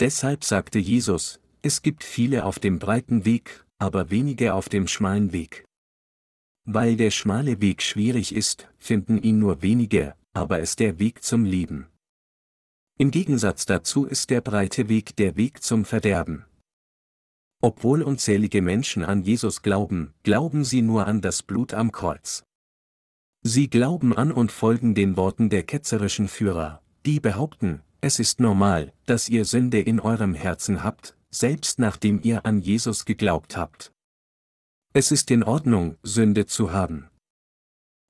Deshalb 0.00 0.44
sagte 0.44 0.78
Jesus, 0.78 1.40
es 1.60 1.82
gibt 1.82 2.04
viele 2.04 2.46
auf 2.46 2.58
dem 2.58 2.78
breiten 2.78 3.26
Weg, 3.26 3.66
aber 3.78 4.10
wenige 4.10 4.54
auf 4.54 4.70
dem 4.70 4.88
schmalen 4.88 5.34
Weg. 5.34 5.65
Weil 6.66 6.96
der 6.96 7.12
schmale 7.12 7.60
Weg 7.60 7.80
schwierig 7.80 8.34
ist, 8.34 8.68
finden 8.76 9.18
ihn 9.22 9.38
nur 9.38 9.62
wenige, 9.62 10.14
aber 10.32 10.60
es 10.60 10.74
der 10.74 10.98
Weg 10.98 11.22
zum 11.22 11.44
Leben. 11.44 11.86
Im 12.98 13.12
Gegensatz 13.12 13.66
dazu 13.66 14.04
ist 14.04 14.30
der 14.30 14.40
breite 14.40 14.88
Weg 14.88 15.14
der 15.16 15.36
Weg 15.36 15.62
zum 15.62 15.84
Verderben. 15.84 16.44
Obwohl 17.62 18.02
unzählige 18.02 18.62
Menschen 18.62 19.04
an 19.04 19.22
Jesus 19.22 19.62
glauben, 19.62 20.12
glauben 20.24 20.64
sie 20.64 20.82
nur 20.82 21.06
an 21.06 21.20
das 21.20 21.42
Blut 21.42 21.72
am 21.72 21.92
Kreuz. 21.92 22.44
Sie 23.42 23.70
glauben 23.70 24.16
an 24.16 24.32
und 24.32 24.50
folgen 24.50 24.94
den 24.96 25.16
Worten 25.16 25.50
der 25.50 25.62
ketzerischen 25.62 26.26
Führer, 26.26 26.82
die 27.06 27.20
behaupten, 27.20 27.80
es 28.00 28.18
ist 28.18 28.40
normal, 28.40 28.92
dass 29.04 29.28
ihr 29.28 29.44
Sünde 29.44 29.80
in 29.80 30.00
eurem 30.00 30.34
Herzen 30.34 30.82
habt, 30.82 31.16
selbst 31.30 31.78
nachdem 31.78 32.20
ihr 32.22 32.44
an 32.44 32.60
Jesus 32.60 33.04
geglaubt 33.04 33.56
habt. 33.56 33.92
Es 34.98 35.10
ist 35.10 35.30
in 35.30 35.42
Ordnung, 35.42 35.98
Sünde 36.02 36.46
zu 36.46 36.72
haben. 36.72 37.10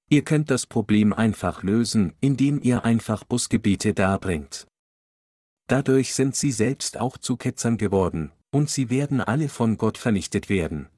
Ihr 0.08 0.22
könnt 0.22 0.52
das 0.52 0.66
Problem 0.66 1.12
einfach 1.12 1.64
lösen, 1.64 2.12
indem 2.20 2.62
ihr 2.62 2.84
einfach 2.84 3.24
Busgebete 3.24 3.92
darbringt. 3.92 4.68
Dadurch 5.66 6.14
sind 6.14 6.36
sie 6.36 6.52
selbst 6.52 7.00
auch 7.00 7.18
zu 7.18 7.36
Ketzern 7.36 7.76
geworden, 7.76 8.30
und 8.52 8.70
sie 8.70 8.88
werden 8.88 9.20
alle 9.20 9.48
von 9.48 9.78
Gott 9.78 9.98
vernichtet 9.98 10.48
werden. 10.48 10.88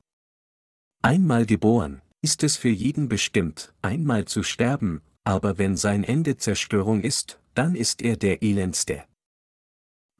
Einmal 1.00 1.46
geboren, 1.46 2.02
ist 2.20 2.42
es 2.42 2.58
für 2.58 2.68
jeden 2.68 3.08
bestimmt, 3.08 3.72
einmal 3.80 4.26
zu 4.26 4.42
sterben, 4.42 5.00
aber 5.24 5.56
wenn 5.56 5.78
sein 5.78 6.04
Ende 6.04 6.36
Zerstörung 6.36 7.00
ist, 7.00 7.40
dann 7.54 7.74
ist 7.74 8.02
er 8.02 8.18
der 8.18 8.42
elendste. 8.42 9.04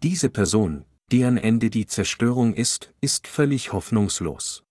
Diese 0.03 0.31
Person, 0.31 0.87
deren 1.13 1.37
Ende 1.37 1.69
die 1.69 1.85
Zerstörung 1.85 2.55
ist, 2.55 2.95
ist 3.03 3.27
völlig 3.27 3.75
hoffnungslos. 3.75 4.65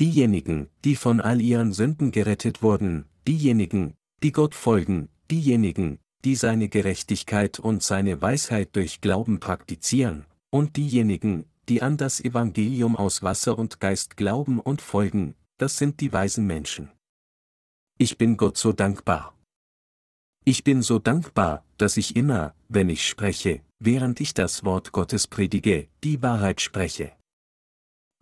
Diejenigen, 0.00 0.68
die 0.84 0.96
von 0.96 1.20
all 1.20 1.40
ihren 1.40 1.72
Sünden 1.72 2.10
gerettet 2.10 2.62
wurden, 2.62 3.06
diejenigen, 3.26 3.94
die 4.22 4.32
Gott 4.32 4.54
folgen, 4.54 5.08
diejenigen, 5.30 5.98
die 6.24 6.36
seine 6.36 6.68
Gerechtigkeit 6.68 7.58
und 7.58 7.82
seine 7.82 8.22
Weisheit 8.22 8.74
durch 8.76 9.00
Glauben 9.00 9.40
praktizieren, 9.40 10.24
und 10.50 10.76
diejenigen, 10.76 11.46
die 11.68 11.82
an 11.82 11.96
das 11.96 12.20
Evangelium 12.20 12.96
aus 12.96 13.22
Wasser 13.22 13.58
und 13.58 13.80
Geist 13.80 14.16
glauben 14.16 14.60
und 14.60 14.80
folgen, 14.82 15.34
das 15.58 15.78
sind 15.78 16.00
die 16.00 16.12
weisen 16.12 16.46
Menschen. 16.46 16.90
Ich 17.98 18.18
bin 18.18 18.36
Gott 18.36 18.56
so 18.56 18.72
dankbar. 18.72 19.36
Ich 20.44 20.64
bin 20.64 20.82
so 20.82 20.98
dankbar, 20.98 21.64
dass 21.76 21.96
ich 21.96 22.16
immer, 22.16 22.54
wenn 22.68 22.88
ich 22.88 23.06
spreche, 23.06 23.62
während 23.78 24.20
ich 24.20 24.34
das 24.34 24.64
Wort 24.64 24.90
Gottes 24.90 25.28
predige, 25.28 25.88
die 26.02 26.20
Wahrheit 26.22 26.60
spreche. 26.60 27.12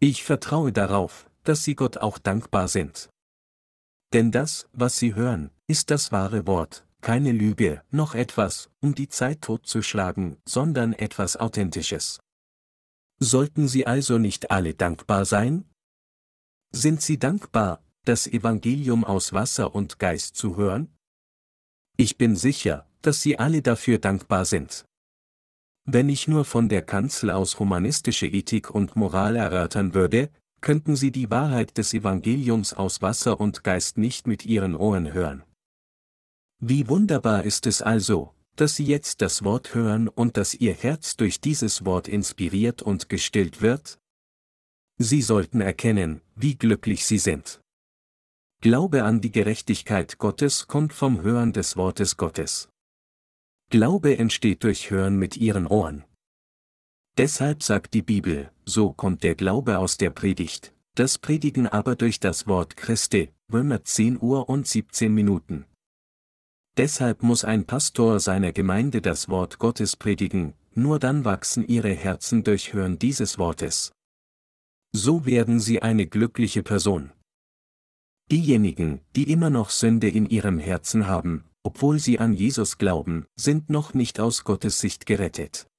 Ich 0.00 0.22
vertraue 0.24 0.72
darauf, 0.72 1.29
dass 1.44 1.64
Sie 1.64 1.74
Gott 1.74 1.98
auch 1.98 2.18
dankbar 2.18 2.68
sind. 2.68 3.10
Denn 4.12 4.32
das, 4.32 4.68
was 4.72 4.98
Sie 4.98 5.14
hören, 5.14 5.50
ist 5.66 5.90
das 5.90 6.12
wahre 6.12 6.46
Wort, 6.46 6.86
keine 7.00 7.32
Lüge, 7.32 7.82
noch 7.90 8.14
etwas, 8.14 8.70
um 8.80 8.94
die 8.94 9.08
Zeit 9.08 9.42
totzuschlagen, 9.42 10.36
sondern 10.44 10.92
etwas 10.92 11.36
Authentisches. 11.36 12.20
Sollten 13.18 13.68
Sie 13.68 13.86
also 13.86 14.18
nicht 14.18 14.50
alle 14.50 14.74
dankbar 14.74 15.24
sein? 15.24 15.64
Sind 16.72 17.02
Sie 17.02 17.18
dankbar, 17.18 17.82
das 18.04 18.26
Evangelium 18.26 19.04
aus 19.04 19.32
Wasser 19.32 19.74
und 19.74 19.98
Geist 19.98 20.36
zu 20.36 20.56
hören? 20.56 20.96
Ich 21.96 22.16
bin 22.16 22.34
sicher, 22.34 22.88
dass 23.02 23.20
Sie 23.20 23.38
alle 23.38 23.62
dafür 23.62 23.98
dankbar 23.98 24.44
sind. 24.44 24.86
Wenn 25.84 26.08
ich 26.08 26.28
nur 26.28 26.44
von 26.44 26.68
der 26.68 26.82
Kanzel 26.82 27.30
aus 27.30 27.58
humanistische 27.58 28.26
Ethik 28.26 28.70
und 28.70 28.96
Moral 28.96 29.36
erörtern 29.36 29.94
würde, 29.94 30.30
könnten 30.60 30.96
Sie 30.96 31.10
die 31.10 31.30
Wahrheit 31.30 31.78
des 31.78 31.94
Evangeliums 31.94 32.72
aus 32.74 33.02
Wasser 33.02 33.40
und 33.40 33.64
Geist 33.64 33.98
nicht 33.98 34.26
mit 34.26 34.44
Ihren 34.44 34.76
Ohren 34.76 35.12
hören. 35.12 35.42
Wie 36.58 36.88
wunderbar 36.88 37.44
ist 37.44 37.66
es 37.66 37.82
also, 37.82 38.34
dass 38.56 38.76
Sie 38.76 38.84
jetzt 38.84 39.22
das 39.22 39.44
Wort 39.44 39.74
hören 39.74 40.08
und 40.08 40.36
dass 40.36 40.54
Ihr 40.54 40.74
Herz 40.74 41.16
durch 41.16 41.40
dieses 41.40 41.84
Wort 41.84 42.08
inspiriert 42.08 42.82
und 42.82 43.08
gestillt 43.08 43.62
wird? 43.62 43.98
Sie 44.98 45.22
sollten 45.22 45.62
erkennen, 45.62 46.20
wie 46.36 46.56
glücklich 46.56 47.06
sie 47.06 47.16
sind. 47.16 47.62
Glaube 48.60 49.04
an 49.04 49.22
die 49.22 49.32
Gerechtigkeit 49.32 50.18
Gottes 50.18 50.68
kommt 50.68 50.92
vom 50.92 51.22
Hören 51.22 51.54
des 51.54 51.78
Wortes 51.78 52.18
Gottes. 52.18 52.68
Glaube 53.70 54.18
entsteht 54.18 54.62
durch 54.62 54.90
Hören 54.90 55.16
mit 55.16 55.38
ihren 55.38 55.66
Ohren. 55.66 56.04
Deshalb 57.20 57.62
sagt 57.62 57.92
die 57.92 58.00
Bibel, 58.00 58.50
so 58.64 58.94
kommt 58.94 59.24
der 59.24 59.34
Glaube 59.34 59.76
aus 59.76 59.98
der 59.98 60.08
Predigt, 60.08 60.72
das 60.94 61.18
Predigen 61.18 61.66
aber 61.66 61.94
durch 61.94 62.18
das 62.18 62.46
Wort 62.46 62.78
Christi, 62.78 63.28
Römer 63.52 63.84
10 63.84 64.22
Uhr 64.22 64.48
und 64.48 64.66
17 64.66 65.12
Minuten. 65.12 65.66
Deshalb 66.78 67.22
muss 67.22 67.44
ein 67.44 67.66
Pastor 67.66 68.20
seiner 68.20 68.52
Gemeinde 68.52 69.02
das 69.02 69.28
Wort 69.28 69.58
Gottes 69.58 69.96
predigen, 69.96 70.54
nur 70.72 70.98
dann 70.98 71.26
wachsen 71.26 71.68
ihre 71.68 71.92
Herzen 71.92 72.42
durch 72.42 72.72
Hören 72.72 72.98
dieses 72.98 73.36
Wortes. 73.36 73.92
So 74.92 75.26
werden 75.26 75.60
sie 75.60 75.82
eine 75.82 76.06
glückliche 76.06 76.62
Person. 76.62 77.12
Diejenigen, 78.32 79.02
die 79.14 79.30
immer 79.30 79.50
noch 79.50 79.68
Sünde 79.68 80.08
in 80.08 80.24
ihrem 80.24 80.58
Herzen 80.58 81.06
haben, 81.06 81.44
obwohl 81.64 81.98
sie 81.98 82.18
an 82.18 82.32
Jesus 82.32 82.78
glauben, 82.78 83.26
sind 83.36 83.68
noch 83.68 83.92
nicht 83.92 84.20
aus 84.20 84.44
Gottes 84.44 84.80
Sicht 84.80 85.04
gerettet. 85.04 85.69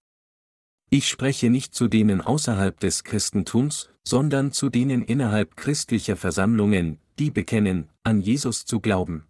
Ich 0.94 1.08
spreche 1.08 1.50
nicht 1.50 1.74
zu 1.74 1.88
denen 1.88 2.20
außerhalb 2.20 2.78
des 2.78 3.06
Christentums, 3.06 3.90
sondern 4.06 4.52
zu 4.52 4.70
denen 4.70 5.04
innerhalb 5.04 5.56
christlicher 5.56 6.18
Versammlungen, 6.18 7.00
die 7.18 7.32
bekennen, 7.32 7.90
an 8.04 8.20
Jesus 8.20 8.66
zu 8.66 8.82
glauben. 8.82 9.26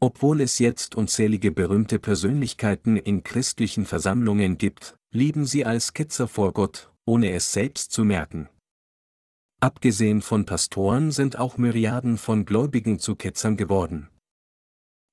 Obwohl 0.00 0.42
es 0.42 0.58
jetzt 0.58 0.96
unzählige 0.96 1.50
berühmte 1.50 1.98
Persönlichkeiten 1.98 2.98
in 2.98 3.24
christlichen 3.24 3.86
Versammlungen 3.86 4.58
gibt, 4.58 4.96
leben 5.12 5.46
sie 5.46 5.64
als 5.64 5.94
Ketzer 5.94 6.28
vor 6.28 6.52
Gott, 6.52 6.92
ohne 7.06 7.32
es 7.32 7.54
selbst 7.54 7.90
zu 7.90 8.04
merken. 8.04 8.50
Abgesehen 9.60 10.20
von 10.20 10.44
Pastoren 10.44 11.10
sind 11.10 11.38
auch 11.38 11.56
Myriaden 11.56 12.18
von 12.18 12.44
Gläubigen 12.44 12.98
zu 12.98 13.16
Ketzern 13.16 13.56
geworden. 13.56 14.10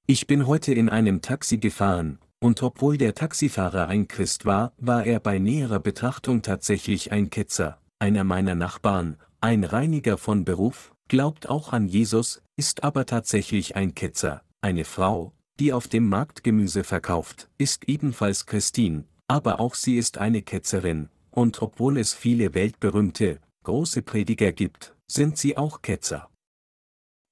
Ich 0.08 0.28
bin 0.28 0.46
heute 0.46 0.74
in 0.74 0.90
einem 0.90 1.22
Taxi 1.22 1.58
gefahren, 1.58 2.20
und 2.40 2.62
obwohl 2.62 2.98
der 2.98 3.16
Taxifahrer 3.16 3.88
ein 3.88 4.08
Christ 4.08 4.46
war, 4.46 4.74
war 4.78 5.06
er 5.06 5.20
bei 5.20 5.40
näherer 5.40 5.80
Betrachtung 5.80 6.42
tatsächlich 6.42 7.12
ein 7.12 7.30
Ketzer, 7.30 7.80
einer 8.00 8.24
meiner 8.24 8.56
Nachbarn, 8.56 9.18
ein 9.42 9.64
Reiniger 9.64 10.18
von 10.18 10.46
Beruf, 10.46 10.94
glaubt 11.08 11.50
auch 11.50 11.74
an 11.74 11.88
Jesus, 11.88 12.42
ist 12.56 12.84
aber 12.84 13.06
tatsächlich 13.06 13.76
ein 13.76 13.96
Ketzer, 13.96 14.42
eine 14.62 14.86
Frau, 14.86 15.34
die 15.60 15.74
auf 15.74 15.88
dem 15.88 16.08
Markt 16.08 16.44
Gemüse 16.44 16.84
verkauft, 16.84 17.50
ist 17.58 17.88
ebenfalls 17.88 18.46
Christine, 18.46 19.06
aber 19.28 19.60
auch 19.60 19.76
sie 19.76 19.98
ist 19.98 20.18
eine 20.18 20.42
Ketzerin, 20.42 21.10
und 21.32 21.62
obwohl 21.62 21.98
es 21.98 22.14
viele 22.14 22.54
weltberühmte, 22.54 23.40
große 23.64 24.02
Prediger 24.02 24.52
gibt, 24.52 24.96
sind 25.08 25.38
sie 25.38 25.58
auch 25.58 25.82
Ketzer. 25.82 26.30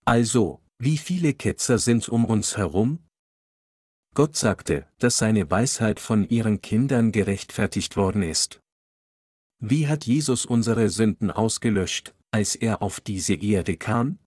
Also, 0.05 0.61
wie 0.77 0.97
viele 0.97 1.33
Ketzer 1.33 1.77
sind 1.77 2.09
um 2.09 2.25
uns 2.25 2.57
herum? 2.57 2.99
Gott 4.15 4.37
sagte, 4.37 4.87
dass 4.97 5.17
seine 5.17 5.51
Weisheit 5.51 5.99
von 5.99 6.27
ihren 6.29 6.61
Kindern 6.61 7.11
gerechtfertigt 7.11 7.97
worden 7.97 8.23
ist. 8.23 8.61
Wie 9.59 9.89
hat 9.89 10.05
Jesus 10.05 10.45
unsere 10.45 10.87
Sünden 10.89 11.31
ausgelöscht, 11.31 12.15
als 12.31 12.55
er 12.55 12.81
auf 12.81 13.01
diese 13.01 13.35
Erde 13.35 13.75
kam? 13.75 14.17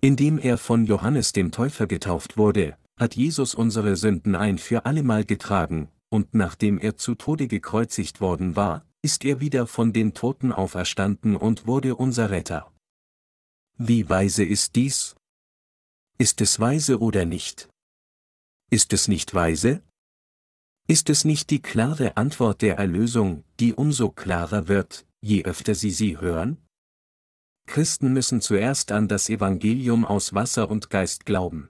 Indem 0.00 0.38
er 0.38 0.58
von 0.58 0.86
Johannes 0.86 1.30
dem 1.32 1.52
Täufer 1.52 1.86
getauft 1.86 2.36
wurde, 2.36 2.76
hat 2.98 3.14
Jesus 3.14 3.54
unsere 3.54 3.94
Sünden 3.94 4.34
ein 4.34 4.58
für 4.58 4.84
allemal 4.86 5.24
getragen, 5.24 5.88
und 6.08 6.34
nachdem 6.34 6.76
er 6.78 6.96
zu 6.96 7.14
Tode 7.14 7.46
gekreuzigt 7.46 8.20
worden 8.20 8.56
war, 8.56 8.84
ist 9.02 9.24
er 9.24 9.40
wieder 9.40 9.68
von 9.68 9.92
den 9.92 10.14
Toten 10.14 10.50
auferstanden 10.50 11.36
und 11.36 11.68
wurde 11.68 11.94
unser 11.94 12.30
Retter. 12.30 12.72
Wie 13.78 14.08
weise 14.08 14.44
ist 14.44 14.74
dies? 14.74 15.14
Ist 16.18 16.40
es 16.40 16.58
weise 16.58 16.98
oder 16.98 17.24
nicht? 17.24 17.68
Ist 18.72 18.92
es 18.92 19.08
nicht 19.08 19.34
weise? 19.34 19.82
Ist 20.86 21.10
es 21.10 21.24
nicht 21.24 21.50
die 21.50 21.60
klare 21.60 22.16
Antwort 22.16 22.62
der 22.62 22.78
Erlösung, 22.78 23.42
die 23.58 23.74
umso 23.74 24.10
klarer 24.10 24.68
wird, 24.68 25.06
je 25.20 25.44
öfter 25.44 25.74
sie 25.74 25.90
sie 25.90 26.20
hören? 26.20 26.56
Christen 27.66 28.12
müssen 28.12 28.40
zuerst 28.40 28.92
an 28.92 29.08
das 29.08 29.28
Evangelium 29.28 30.04
aus 30.04 30.34
Wasser 30.34 30.70
und 30.70 30.88
Geist 30.88 31.26
glauben. 31.26 31.68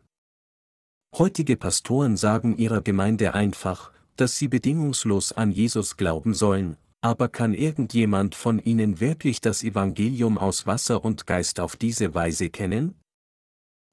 Heutige 1.17 1.57
Pastoren 1.57 2.19
sagen 2.19 2.59
ihrer 2.59 2.83
Gemeinde 2.83 3.33
einfach, 3.33 3.93
dass 4.17 4.37
sie 4.37 4.49
bedingungslos 4.49 5.33
an 5.33 5.53
Jesus 5.53 5.97
glauben 5.97 6.35
sollen, 6.35 6.77
aber 7.01 7.31
kann 7.31 7.55
irgendjemand 7.55 8.35
von 8.35 8.59
ihnen 8.59 9.01
wirklich 9.01 9.41
das 9.41 9.65
Evangelium 9.65 10.37
aus 10.37 10.67
Wasser 10.67 11.03
und 11.03 11.27
Geist 11.27 11.61
auf 11.61 11.77
diese 11.77 12.15
Weise 12.15 12.51
kennen? 12.51 12.95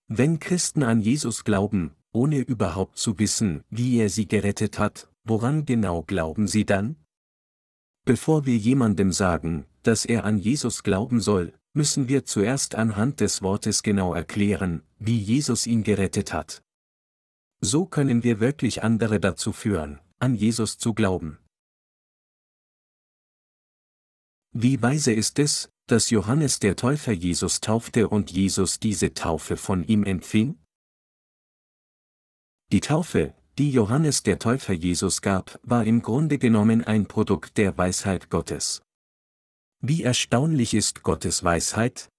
Wenn 0.10 0.42
Christen 0.42 0.84
an 0.84 1.00
Jesus 1.00 1.46
glauben, 1.46 1.97
ohne 2.18 2.40
überhaupt 2.40 2.98
zu 2.98 3.20
wissen, 3.20 3.64
wie 3.70 4.00
er 4.00 4.10
sie 4.10 4.28
gerettet 4.28 4.80
hat, 4.80 5.08
woran 5.24 5.68
genau 5.68 6.02
glauben 6.02 6.48
sie 6.48 6.66
dann? 6.66 6.96
Bevor 8.06 8.48
wir 8.48 8.58
jemandem 8.58 9.12
sagen, 9.12 9.68
dass 9.84 10.04
er 10.04 10.24
an 10.24 10.40
Jesus 10.40 10.82
glauben 10.82 11.22
soll, 11.22 11.54
müssen 11.74 12.08
wir 12.08 12.26
zuerst 12.26 12.74
anhand 12.74 13.20
des 13.20 13.44
Wortes 13.44 13.84
genau 13.84 14.16
erklären, 14.16 14.82
wie 14.98 15.20
Jesus 15.20 15.68
ihn 15.68 15.84
gerettet 15.84 16.34
hat. 16.34 16.64
So 17.62 17.86
können 17.86 18.24
wir 18.24 18.40
wirklich 18.40 18.82
andere 18.82 19.20
dazu 19.20 19.52
führen, 19.52 20.00
an 20.18 20.34
Jesus 20.34 20.80
zu 20.80 20.96
glauben. 20.96 21.38
Wie 24.54 24.82
weise 24.82 25.14
ist 25.14 25.38
es, 25.38 25.70
dass 25.86 26.10
Johannes 26.10 26.58
der 26.58 26.76
Täufer 26.76 27.12
Jesus 27.12 27.62
taufte 27.62 28.10
und 28.10 28.32
Jesus 28.32 28.80
diese 28.80 29.14
Taufe 29.14 29.56
von 29.56 29.84
ihm 29.86 30.04
empfing? 30.04 30.58
Die 32.74 32.82
Taufe, 32.82 33.34
die 33.58 33.72
Johannes 33.72 34.24
der 34.24 34.40
Täufer 34.40 34.74
Jesus 34.74 35.22
gab, 35.22 35.58
war 35.64 35.86
im 35.86 36.02
Grunde 36.02 36.38
genommen 36.38 36.84
ein 36.84 37.06
Produkt 37.06 37.58
der 37.58 37.78
Weisheit 37.78 38.30
Gottes. 38.30 38.82
Wie 39.80 40.04
erstaunlich 40.04 40.74
ist 40.74 41.02
Gottes 41.02 41.46
Weisheit? 41.46 42.10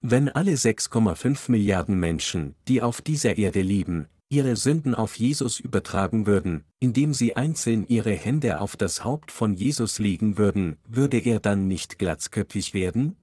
Wenn 0.00 0.30
alle 0.30 0.52
6,5 0.52 1.50
Milliarden 1.50 2.00
Menschen, 2.00 2.54
die 2.68 2.80
auf 2.80 3.02
dieser 3.02 3.36
Erde 3.36 3.60
leben, 3.60 4.08
ihre 4.30 4.56
Sünden 4.56 4.94
auf 4.94 5.16
Jesus 5.16 5.60
übertragen 5.60 6.24
würden, 6.24 6.64
indem 6.78 7.12
sie 7.12 7.36
einzeln 7.36 7.86
ihre 7.86 8.12
Hände 8.12 8.62
auf 8.62 8.78
das 8.78 9.04
Haupt 9.04 9.30
von 9.30 9.52
Jesus 9.52 9.98
legen 9.98 10.38
würden, 10.38 10.78
würde 10.88 11.18
er 11.18 11.38
dann 11.38 11.68
nicht 11.68 11.98
glatzköpfig 11.98 12.72
werden? 12.72 13.16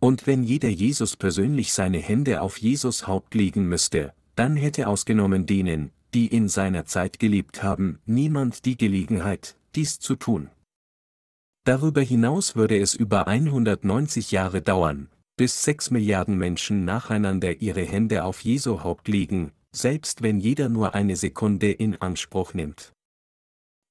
Und 0.00 0.26
wenn 0.26 0.42
jeder 0.42 0.68
Jesus 0.68 1.16
persönlich 1.16 1.72
seine 1.72 1.98
Hände 1.98 2.40
auf 2.40 2.58
Jesus 2.58 3.06
Haupt 3.06 3.36
legen 3.36 3.68
müsste, 3.68 4.14
dann 4.38 4.56
hätte 4.56 4.86
ausgenommen 4.86 5.46
denen, 5.46 5.90
die 6.14 6.28
in 6.28 6.48
seiner 6.48 6.84
Zeit 6.84 7.18
gelebt 7.18 7.62
haben, 7.62 7.98
niemand 8.06 8.64
die 8.64 8.76
Gelegenheit, 8.76 9.56
dies 9.74 9.98
zu 9.98 10.14
tun. 10.14 10.48
Darüber 11.64 12.00
hinaus 12.00 12.56
würde 12.56 12.78
es 12.78 12.94
über 12.94 13.26
190 13.26 14.30
Jahre 14.30 14.62
dauern, 14.62 15.08
bis 15.36 15.62
6 15.64 15.90
Milliarden 15.90 16.38
Menschen 16.38 16.84
nacheinander 16.84 17.60
ihre 17.60 17.82
Hände 17.82 18.24
auf 18.24 18.40
Jesu 18.42 18.82
Haupt 18.82 19.08
legen, 19.08 19.52
selbst 19.72 20.22
wenn 20.22 20.40
jeder 20.40 20.68
nur 20.68 20.94
eine 20.94 21.16
Sekunde 21.16 21.70
in 21.70 22.00
Anspruch 22.00 22.54
nimmt. 22.54 22.92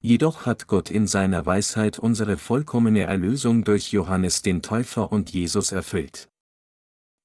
Jedoch 0.02 0.46
hat 0.46 0.68
Gott 0.68 0.92
in 0.92 1.08
seiner 1.08 1.46
Weisheit 1.46 2.00
unsere 2.00 2.38
vollkommene 2.38 3.02
Erlösung 3.02 3.64
durch 3.64 3.92
Johannes 3.92 4.44
den 4.44 4.62
Täufer 4.62 5.12
und 5.12 5.32
Jesus 5.32 5.72
erfüllt. 5.72 6.30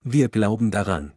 Wir 0.05 0.29
glauben 0.29 0.71
daran. 0.71 1.13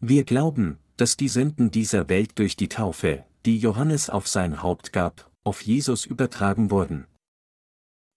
Wir 0.00 0.24
glauben, 0.24 0.78
dass 1.00 1.16
die 1.16 1.28
Sünden 1.28 1.70
dieser 1.70 2.10
Welt 2.10 2.38
durch 2.38 2.56
die 2.56 2.68
Taufe, 2.68 3.24
die 3.46 3.56
Johannes 3.56 4.10
auf 4.10 4.28
sein 4.28 4.62
Haupt 4.62 4.92
gab, 4.92 5.30
auf 5.44 5.62
Jesus 5.62 6.04
übertragen 6.04 6.70
wurden. 6.70 7.06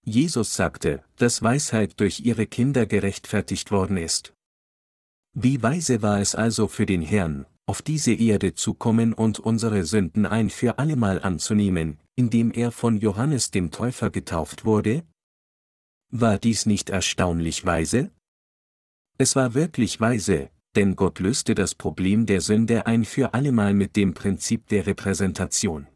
Jesus 0.04 0.54
sagte, 0.54 1.02
dass 1.16 1.42
Weisheit 1.42 1.98
durch 2.02 2.20
ihre 2.20 2.46
Kinder 2.46 2.86
gerechtfertigt 2.86 3.72
worden 3.72 3.96
ist. 3.96 4.34
Wie 5.34 5.64
weise 5.64 6.02
war 6.02 6.20
es 6.20 6.36
also 6.36 6.68
für 6.68 6.86
den 6.86 7.02
Herrn, 7.02 7.46
auf 7.66 7.82
diese 7.82 8.12
Erde 8.12 8.54
zu 8.54 8.74
kommen 8.74 9.14
und 9.14 9.40
unsere 9.40 9.86
Sünden 9.86 10.26
ein 10.26 10.50
für 10.50 10.78
allemal 10.78 11.24
anzunehmen, 11.24 12.00
indem 12.16 12.52
er 12.52 12.74
von 12.74 12.98
Johannes 12.98 13.50
dem 13.50 13.72
Täufer 13.72 14.10
getauft 14.10 14.66
wurde? 14.66 15.04
War 16.12 16.38
dies 16.38 16.66
nicht 16.66 16.90
erstaunlich 16.90 17.66
weise? 17.66 18.12
Es 19.18 19.38
war 19.38 19.54
wirklich 19.54 20.02
weise, 20.02 20.50
denn 20.76 20.96
Gott 20.96 21.20
löste 21.20 21.56
das 21.56 21.76
Problem 21.76 22.26
der 22.26 22.42
Sünde 22.42 22.86
ein 22.86 23.06
für 23.06 23.34
allemal 23.34 23.74
mit 23.74 23.96
dem 23.96 24.14
Prinzip 24.14 24.68
der 24.68 24.88
Repräsentation. 24.88 25.88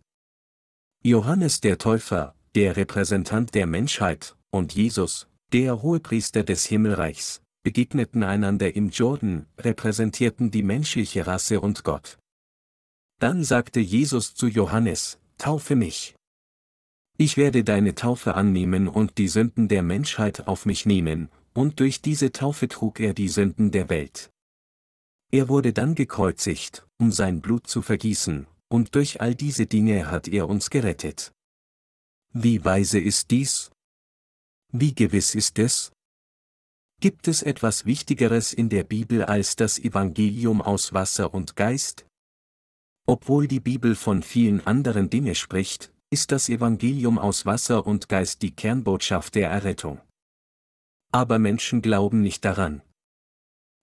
Johannes 1.03 1.61
der 1.61 1.77
Täufer, 1.77 2.35
der 2.55 2.75
Repräsentant 2.75 3.53
der 3.53 3.67
Menschheit, 3.67 4.35
und 4.49 4.73
Jesus, 4.73 5.27
der 5.53 5.81
Hohepriester 5.81 6.43
des 6.43 6.65
Himmelreichs, 6.65 7.41
begegneten 7.63 8.23
einander 8.23 8.75
im 8.75 8.89
Jordan, 8.89 9.45
repräsentierten 9.57 10.51
die 10.51 10.63
menschliche 10.63 11.27
Rasse 11.27 11.61
und 11.61 11.83
Gott. 11.83 12.17
Dann 13.19 13.43
sagte 13.43 13.79
Jesus 13.79 14.35
zu 14.35 14.47
Johannes, 14.47 15.19
Taufe 15.37 15.75
mich. 15.75 16.15
Ich 17.17 17.37
werde 17.37 17.63
deine 17.63 17.93
Taufe 17.95 18.35
annehmen 18.35 18.87
und 18.87 19.17
die 19.17 19.27
Sünden 19.27 19.67
der 19.67 19.83
Menschheit 19.83 20.47
auf 20.47 20.65
mich 20.65 20.85
nehmen, 20.85 21.29
und 21.53 21.79
durch 21.79 22.01
diese 22.01 22.31
Taufe 22.31 22.67
trug 22.67 22.99
er 22.99 23.13
die 23.13 23.27
Sünden 23.27 23.71
der 23.71 23.89
Welt. 23.89 24.29
Er 25.31 25.49
wurde 25.49 25.73
dann 25.73 25.93
gekreuzigt, 25.95 26.87
um 26.97 27.11
sein 27.11 27.41
Blut 27.41 27.67
zu 27.67 27.81
vergießen, 27.81 28.47
und 28.69 28.95
durch 28.95 29.19
all 29.19 29.35
diese 29.35 29.65
Dinge 29.65 30.09
hat 30.09 30.27
er 30.27 30.47
uns 30.47 30.69
gerettet. 30.69 31.33
Wie 32.33 32.63
weise 32.63 32.99
ist 32.99 33.31
dies? 33.31 33.71
Wie 34.71 34.93
gewiss 34.93 35.35
ist 35.35 35.59
es? 35.59 35.91
Gibt 36.99 37.27
es 37.27 37.43
etwas 37.43 37.85
Wichtigeres 37.85 38.53
in 38.53 38.69
der 38.69 38.83
Bibel 38.83 39.23
als 39.23 39.55
das 39.55 39.79
Evangelium 39.79 40.61
aus 40.61 40.93
Wasser 40.93 41.33
und 41.33 41.55
Geist? 41.55 42.05
Obwohl 43.05 43.47
die 43.47 43.59
Bibel 43.59 43.95
von 43.95 44.23
vielen 44.23 44.65
anderen 44.65 45.09
Dingen 45.09 45.35
spricht, 45.35 45.93
ist 46.09 46.31
das 46.31 46.49
Evangelium 46.49 47.19
aus 47.19 47.45
Wasser 47.45 47.85
und 47.85 48.09
Geist 48.09 48.41
die 48.41 48.51
Kernbotschaft 48.51 49.35
der 49.35 49.49
Errettung. 49.49 50.01
Aber 51.11 51.37
Menschen 51.37 51.81
glauben 51.81 52.21
nicht 52.21 52.43
daran. 52.43 52.81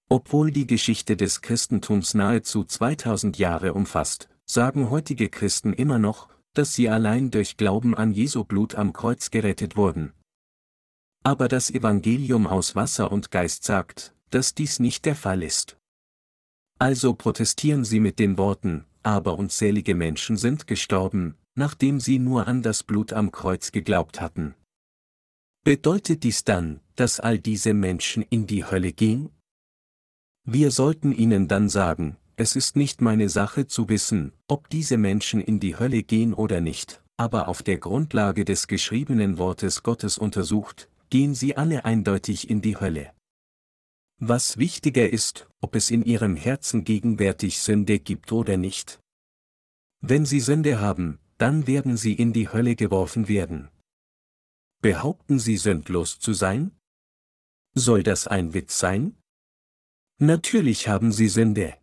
Obwohl 0.09 0.51
die 0.51 0.67
Geschichte 0.67 1.17
des 1.17 1.41
Christentums 1.41 2.15
nahezu 2.15 2.65
2000 2.65 3.39
Jahre 3.39 3.75
umfasst, 3.75 4.29
sagen 4.45 4.91
heutige 4.91 5.29
Christen 5.29 5.73
immer 5.73 5.99
noch, 5.99 6.29
dass 6.53 6.75
sie 6.75 6.89
allein 6.89 7.31
durch 7.31 7.57
Glauben 7.57 7.95
an 7.95 8.13
Jesu 8.13 8.45
Blut 8.45 8.75
am 8.75 8.93
Kreuz 8.93 9.31
gerettet 9.31 9.77
wurden. 9.77 10.13
Aber 11.25 11.49
das 11.49 11.71
Evangelium 11.71 12.47
aus 12.47 12.77
Wasser 12.77 13.11
und 13.11 13.31
Geist 13.31 13.65
sagt, 13.65 14.15
dass 14.31 14.55
dies 14.55 14.79
nicht 14.79 15.05
der 15.05 15.17
Fall 15.17 15.43
ist. 15.43 15.79
Also 16.79 17.15
protestieren 17.15 17.85
sie 17.85 18.01
mit 18.01 18.19
den 18.19 18.37
Worten, 18.37 18.85
aber 19.03 19.39
unzählige 19.39 19.95
Menschen 19.95 20.37
sind 20.37 20.67
gestorben, 20.67 21.37
nachdem 21.55 22.01
sie 22.01 22.19
nur 22.19 22.47
an 22.47 22.63
das 22.63 22.83
Blut 22.83 23.13
am 23.13 23.33
Kreuz 23.33 23.73
geglaubt 23.73 24.21
hatten. 24.21 24.55
Bedeutet 25.65 26.25
dies 26.25 26.45
dann, 26.45 26.81
dass 26.95 27.21
all 27.21 27.39
diese 27.39 27.73
Menschen 27.73 28.23
in 28.23 28.47
die 28.47 28.65
Hölle 28.65 28.93
gehen? 28.93 29.31
Wir 30.47 30.71
sollten 30.71 31.13
ihnen 31.13 31.49
dann 31.49 31.71
sagen, 31.71 32.19
es 32.37 32.55
ist 32.55 32.77
nicht 32.77 33.01
meine 33.01 33.31
Sache 33.31 33.67
zu 33.67 33.89
wissen, 33.89 34.33
ob 34.47 34.69
diese 34.69 34.99
Menschen 34.99 35.41
in 35.41 35.59
die 35.59 35.79
Hölle 35.79 36.03
gehen 36.03 36.35
oder 36.35 36.61
nicht, 36.61 37.03
aber 37.17 37.49
auf 37.49 37.63
der 37.63 37.79
Grundlage 37.79 38.45
des 38.45 38.67
geschriebenen 38.67 39.39
Wortes 39.39 39.83
Gottes 39.83 40.19
untersucht, 40.19 40.91
gehen 41.09 41.35
sie 41.35 41.57
alle 41.57 41.87
eindeutig 41.87 42.51
in 42.51 42.61
die 42.61 42.77
Hölle. 42.77 43.13
Was 44.21 44.59
wichtiger 44.59 45.09
ist, 45.09 45.49
ob 45.63 45.75
es 45.77 45.91
in 45.91 46.05
ihrem 46.05 46.37
Herzen 46.37 46.85
gegenwärtig 46.85 47.61
Sünde 47.61 47.99
gibt 47.99 48.31
oder 48.31 48.59
nicht. 48.59 49.01
Wenn 50.03 50.27
sie 50.27 50.41
Sünde 50.41 50.79
haben, 50.79 51.19
dann 51.39 51.67
werden 51.67 51.97
sie 51.97 52.13
in 52.13 52.35
die 52.35 52.51
Hölle 52.51 52.77
geworfen 52.77 53.29
werden. 53.29 53.71
Behaupten 54.83 55.39
sie 55.39 55.57
sündlos 55.57 56.19
zu 56.19 56.35
sein? 56.35 56.73
Soll 57.75 58.03
das 58.03 58.27
ein 58.27 58.53
Witz 58.53 58.79
sein? 58.79 59.17
Natürlich 60.21 60.89
haben 60.89 61.11
sie 61.11 61.29
Sünde. 61.29 61.75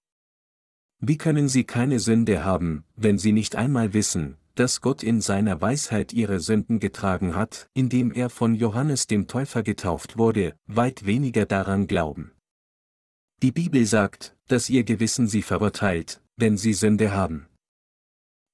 Wie 1.00 1.18
können 1.18 1.50
sie 1.50 1.66
keine 1.66 2.00
Sünde 2.00 2.46
haben, 2.46 2.86
wenn 2.96 3.18
sie 3.18 3.34
nicht 3.34 3.56
einmal 3.56 3.94
wissen, 3.94 4.38
dass 4.56 4.80
Gott 4.80 5.04
in 5.04 5.20
seiner 5.20 5.60
Weisheit 5.60 6.14
ihre 6.14 6.40
Sünden 6.40 6.80
getragen 6.80 7.36
hat, 7.36 7.70
indem 7.74 8.12
er 8.12 8.30
von 8.30 8.56
Johannes 8.56 9.08
dem 9.08 9.28
Täufer 9.28 9.64
getauft 9.64 10.18
wurde, 10.18 10.56
weit 10.68 11.06
weniger 11.06 11.46
daran 11.46 11.88
glauben. 11.88 12.32
Die 13.42 13.52
Bibel 13.52 13.86
sagt, 13.86 14.38
dass 14.48 14.70
ihr 14.70 14.84
Gewissen 14.84 15.28
sie 15.28 15.42
verurteilt, 15.42 16.22
wenn 16.38 16.58
sie 16.58 16.74
Sünde 16.74 17.12
haben. 17.12 17.48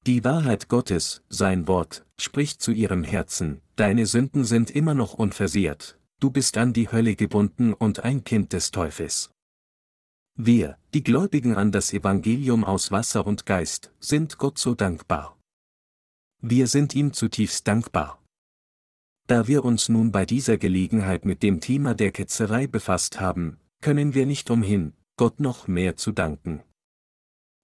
Die 0.07 0.23
Wahrheit 0.23 0.69
Gottes, 0.69 1.21
sein 1.29 1.67
Wort, 1.67 2.05
spricht 2.17 2.61
zu 2.61 2.71
ihrem 2.71 3.03
Herzen, 3.03 3.61
deine 3.75 4.05
Sünden 4.05 4.45
sind 4.45 4.71
immer 4.71 4.93
noch 4.93 5.13
unversehrt, 5.13 5.99
du 6.19 6.31
bist 6.31 6.57
an 6.57 6.73
die 6.73 6.89
Hölle 6.89 7.15
gebunden 7.15 7.73
und 7.73 8.05
ein 8.05 8.23
Kind 8.23 8.53
des 8.53 8.71
Teufels. 8.71 9.31
Wir, 10.39 10.77
die 10.93 11.01
Gläubigen 11.01 11.55
an 11.55 11.71
das 11.71 11.91
Evangelium 11.91 12.63
aus 12.63 12.91
Wasser 12.91 13.25
und 13.25 13.47
Geist, 13.47 13.91
sind 13.99 14.37
Gott 14.37 14.59
so 14.59 14.75
dankbar. 14.75 15.35
Wir 16.41 16.67
sind 16.67 16.93
ihm 16.93 17.11
zutiefst 17.11 17.67
dankbar. 17.67 18.23
Da 19.25 19.47
wir 19.47 19.65
uns 19.65 19.89
nun 19.89 20.11
bei 20.11 20.27
dieser 20.27 20.59
Gelegenheit 20.59 21.25
mit 21.25 21.41
dem 21.41 21.59
Thema 21.59 21.95
der 21.95 22.11
Ketzerei 22.11 22.67
befasst 22.67 23.19
haben, 23.19 23.57
können 23.81 24.13
wir 24.13 24.27
nicht 24.27 24.51
umhin, 24.51 24.93
Gott 25.15 25.39
noch 25.39 25.67
mehr 25.67 25.95
zu 25.95 26.11
danken. 26.11 26.61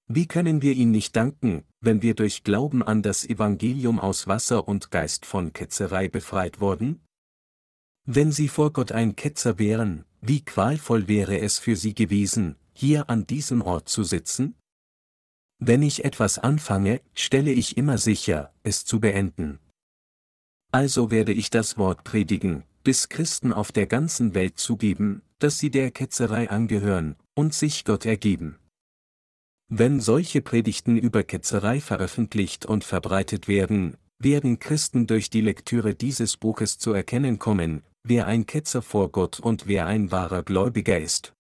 Wie 0.07 0.25
können 0.25 0.63
wir 0.63 0.73
ihn 0.73 0.89
nicht 0.89 1.15
danken, 1.15 1.65
wenn 1.79 2.01
wir 2.01 2.15
durch 2.15 2.43
Glauben 2.43 2.81
an 2.81 3.03
das 3.03 3.23
Evangelium 3.23 3.99
aus 3.99 4.25
Wasser 4.25 4.67
und 4.67 4.89
Geist 4.89 5.27
von 5.27 5.53
Ketzerei 5.53 6.07
befreit 6.07 6.59
wurden? 6.59 7.03
Wenn 8.05 8.31
sie 8.31 8.47
vor 8.47 8.73
Gott 8.73 8.91
ein 8.91 9.15
Ketzer 9.15 9.59
wären, 9.59 10.05
wie 10.21 10.43
qualvoll 10.43 11.07
wäre 11.07 11.39
es 11.39 11.59
für 11.59 11.75
sie 11.75 11.93
gewesen, 11.93 12.55
hier 12.73 13.09
an 13.09 13.25
diesem 13.25 13.61
Ort 13.61 13.87
zu 13.87 14.03
sitzen? 14.03 14.55
Wenn 15.59 15.81
ich 15.81 16.03
etwas 16.03 16.39
anfange, 16.39 17.01
stelle 17.13 17.51
ich 17.51 17.77
immer 17.77 17.97
sicher, 17.97 18.53
es 18.63 18.83
zu 18.83 18.99
beenden. 18.99 19.59
Also 20.71 21.11
werde 21.11 21.31
ich 21.31 21.51
das 21.51 21.77
Wort 21.77 22.03
predigen, 22.03 22.63
bis 22.83 23.07
Christen 23.07 23.53
auf 23.53 23.71
der 23.71 23.87
ganzen 23.87 24.33
Welt 24.33 24.57
zugeben, 24.57 25.21
dass 25.39 25.59
sie 25.59 25.69
der 25.69 25.91
Ketzerei 25.91 26.49
angehören 26.49 27.15
und 27.35 27.53
sich 27.53 27.85
Gott 27.85 28.05
ergeben. 28.05 28.57
Wenn 29.69 30.01
solche 30.01 30.41
Predigten 30.41 30.97
über 30.97 31.23
Ketzerei 31.23 31.79
veröffentlicht 31.79 32.65
und 32.65 32.83
verbreitet 32.83 33.47
werden, 33.47 33.97
werden 34.19 34.59
Christen 34.59 35.07
durch 35.07 35.29
die 35.29 35.41
Lektüre 35.41 35.95
dieses 35.95 36.37
Buches 36.37 36.77
zu 36.77 36.91
erkennen 36.91 37.39
kommen, 37.39 37.83
wer 38.03 38.27
ein 38.27 38.45
Ketzer 38.45 38.81
vor 38.81 39.11
Gott 39.11 39.39
und 39.39 39.67
wer 39.67 39.85
ein 39.85 40.11
wahrer 40.11 40.43
Gläubiger 40.43 40.99
ist 40.99 41.33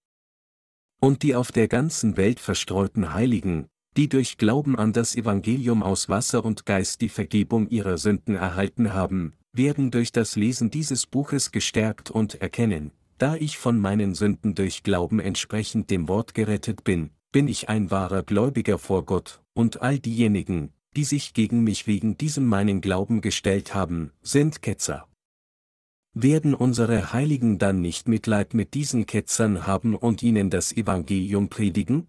und 1.03 1.21
die 1.21 1.35
auf 1.35 1.51
der 1.51 1.67
ganzen 1.67 2.15
Welt 2.15 2.39
verstreuten 2.39 3.13
Heiligen, 3.13 3.67
die 3.97 4.07
durch 4.07 4.37
Glauben 4.37 4.77
an 4.77 4.93
das 4.93 5.17
Evangelium 5.17 5.83
aus 5.83 6.07
Wasser 6.07 6.45
und 6.45 6.65
Geist 6.65 7.01
die 7.01 7.09
Vergebung 7.09 7.67
ihrer 7.67 7.97
Sünden 7.97 8.37
erhalten 8.37 8.93
haben, 8.93 9.33
werden 9.51 9.91
durch 9.91 10.13
das 10.13 10.37
Lesen 10.37 10.71
dieses 10.71 11.05
Buches 11.05 11.51
gestärkt 11.51 12.09
und 12.09 12.41
erkennen, 12.41 12.91
da 13.17 13.35
ich 13.35 13.57
von 13.57 13.79
meinen 13.79 14.15
Sünden 14.15 14.55
durch 14.55 14.81
Glauben 14.81 15.19
entsprechend 15.19 15.89
dem 15.89 16.07
Wort 16.07 16.33
gerettet 16.35 16.85
bin, 16.85 17.09
bin 17.33 17.49
ich 17.49 17.67
ein 17.67 17.91
wahrer 17.91 18.23
Gläubiger 18.23 18.79
vor 18.79 19.03
Gott, 19.03 19.41
und 19.53 19.81
all 19.81 19.99
diejenigen, 19.99 20.71
die 20.95 21.03
sich 21.03 21.33
gegen 21.33 21.65
mich 21.65 21.85
wegen 21.85 22.17
diesem 22.17 22.45
meinen 22.45 22.79
Glauben 22.79 23.19
gestellt 23.19 23.75
haben, 23.75 24.11
sind 24.21 24.61
Ketzer. 24.61 25.05
Werden 26.15 26.53
unsere 26.53 27.11
Heiligen 27.11 27.57
dann 27.57 27.81
nicht 27.81 28.07
Mitleid 28.07 28.53
mit 28.53 28.75
diesen 28.75 29.07
Ketzern 29.07 29.65
haben 29.65 29.95
und 29.95 30.21
ihnen 30.21 30.51
das 30.51 30.71
Evangelium 30.71 31.49
predigen? 31.49 32.07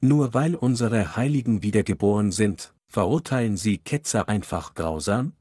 Nur 0.00 0.34
weil 0.34 0.54
unsere 0.54 1.16
Heiligen 1.16 1.62
wiedergeboren 1.62 2.30
sind, 2.30 2.74
verurteilen 2.86 3.56
sie 3.56 3.78
Ketzer 3.78 4.28
einfach 4.28 4.74
grausam? 4.74 5.32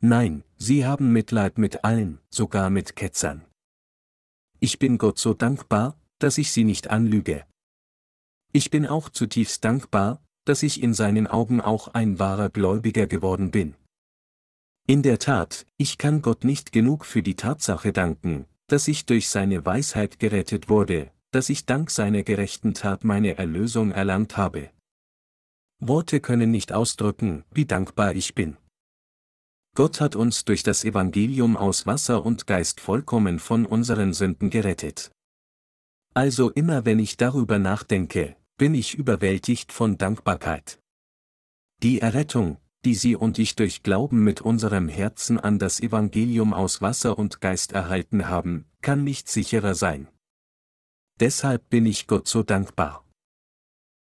Nein, 0.00 0.44
sie 0.56 0.86
haben 0.86 1.12
Mitleid 1.12 1.58
mit 1.58 1.84
allen, 1.84 2.20
sogar 2.30 2.70
mit 2.70 2.94
Ketzern. 2.94 3.44
Ich 4.60 4.78
bin 4.78 4.98
Gott 4.98 5.18
so 5.18 5.34
dankbar, 5.34 5.98
dass 6.20 6.38
ich 6.38 6.52
sie 6.52 6.62
nicht 6.62 6.90
anlüge. 6.90 7.44
Ich 8.52 8.70
bin 8.70 8.86
auch 8.86 9.08
zutiefst 9.08 9.64
dankbar, 9.64 10.22
dass 10.44 10.62
ich 10.62 10.80
in 10.80 10.94
seinen 10.94 11.26
Augen 11.26 11.60
auch 11.60 11.88
ein 11.88 12.20
wahrer 12.20 12.50
Gläubiger 12.50 13.08
geworden 13.08 13.50
bin. 13.50 13.74
In 14.88 15.02
der 15.02 15.18
Tat, 15.18 15.64
ich 15.76 15.96
kann 15.96 16.22
Gott 16.22 16.44
nicht 16.44 16.72
genug 16.72 17.04
für 17.04 17.22
die 17.22 17.36
Tatsache 17.36 17.92
danken, 17.92 18.46
dass 18.66 18.88
ich 18.88 19.06
durch 19.06 19.28
seine 19.28 19.64
Weisheit 19.64 20.18
gerettet 20.18 20.68
wurde, 20.68 21.12
dass 21.30 21.48
ich 21.48 21.66
dank 21.66 21.90
seiner 21.90 22.24
gerechten 22.24 22.74
Tat 22.74 23.04
meine 23.04 23.38
Erlösung 23.38 23.92
erlangt 23.92 24.36
habe. 24.36 24.70
Worte 25.78 26.20
können 26.20 26.50
nicht 26.50 26.72
ausdrücken, 26.72 27.44
wie 27.52 27.64
dankbar 27.64 28.14
ich 28.14 28.34
bin. 28.34 28.56
Gott 29.74 30.00
hat 30.00 30.16
uns 30.16 30.44
durch 30.44 30.62
das 30.62 30.84
Evangelium 30.84 31.56
aus 31.56 31.86
Wasser 31.86 32.26
und 32.26 32.46
Geist 32.46 32.80
vollkommen 32.80 33.38
von 33.38 33.64
unseren 33.64 34.12
Sünden 34.12 34.50
gerettet. 34.50 35.10
Also 36.12 36.50
immer 36.50 36.84
wenn 36.84 36.98
ich 36.98 37.16
darüber 37.16 37.58
nachdenke, 37.58 38.36
bin 38.58 38.74
ich 38.74 38.94
überwältigt 38.94 39.72
von 39.72 39.96
Dankbarkeit. 39.96 40.78
Die 41.82 42.00
Errettung, 42.00 42.58
die 42.84 42.94
Sie 42.94 43.14
und 43.16 43.38
ich 43.38 43.54
durch 43.54 43.82
Glauben 43.82 44.24
mit 44.24 44.40
unserem 44.40 44.88
Herzen 44.88 45.38
an 45.38 45.58
das 45.58 45.80
Evangelium 45.80 46.52
aus 46.52 46.82
Wasser 46.82 47.18
und 47.18 47.40
Geist 47.40 47.72
erhalten 47.72 48.28
haben, 48.28 48.64
kann 48.80 49.04
nicht 49.04 49.28
sicherer 49.28 49.74
sein. 49.74 50.08
Deshalb 51.20 51.68
bin 51.70 51.86
ich 51.86 52.06
Gott 52.06 52.26
so 52.26 52.42
dankbar. 52.42 53.04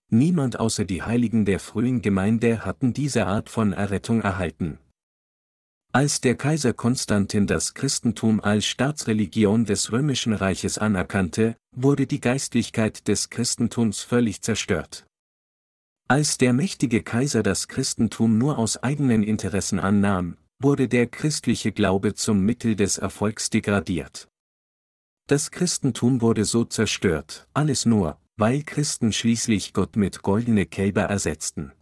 Niemand 0.10 0.60
außer 0.60 0.86
die 0.86 1.04
Heiligen 1.04 1.46
der 1.46 1.60
frühen 1.60 2.02
Gemeinde 2.02 2.66
hatten 2.66 2.94
diese 2.94 3.28
Art 3.28 3.50
von 3.50 3.74
Errettung 3.74 4.22
erhalten. 4.22 4.80
Als 5.92 6.22
der 6.22 6.36
Kaiser 6.36 6.74
Konstantin 6.74 7.48
das 7.48 7.74
Christentum 7.74 8.40
als 8.40 8.66
Staatsreligion 8.66 9.66
des 9.66 9.92
römischen 9.92 10.34
Reiches 10.34 10.78
anerkannte, 10.78 11.58
wurde 11.76 12.06
die 12.06 12.22
Geistlichkeit 12.22 13.08
des 13.08 13.32
Christentums 13.32 14.02
völlig 14.02 14.42
zerstört. 14.42 15.09
Als 16.12 16.40
der 16.40 16.54
mächtige 16.54 17.04
Kaiser 17.04 17.44
das 17.44 17.68
Christentum 17.68 18.40
nur 18.40 18.58
aus 18.58 18.78
eigenen 18.78 19.22
Interessen 19.22 19.80
annahm, 19.80 20.38
wurde 20.60 20.88
der 20.88 21.06
christliche 21.06 21.72
Glaube 21.72 22.16
zum 22.16 22.42
Mittel 22.42 22.76
des 22.76 22.98
Erfolgs 22.98 23.52
degradiert. 23.52 24.28
Das 25.28 25.52
Christentum 25.52 26.22
wurde 26.22 26.46
so 26.46 26.66
zerstört, 26.66 27.48
alles 27.54 27.86
nur, 27.86 28.18
weil 28.38 28.64
Christen 28.64 29.14
schließlich 29.14 29.72
Gott 29.74 29.98
mit 29.98 30.24
goldene 30.24 30.66
Kälber 30.66 31.04
ersetzten. 31.04 31.74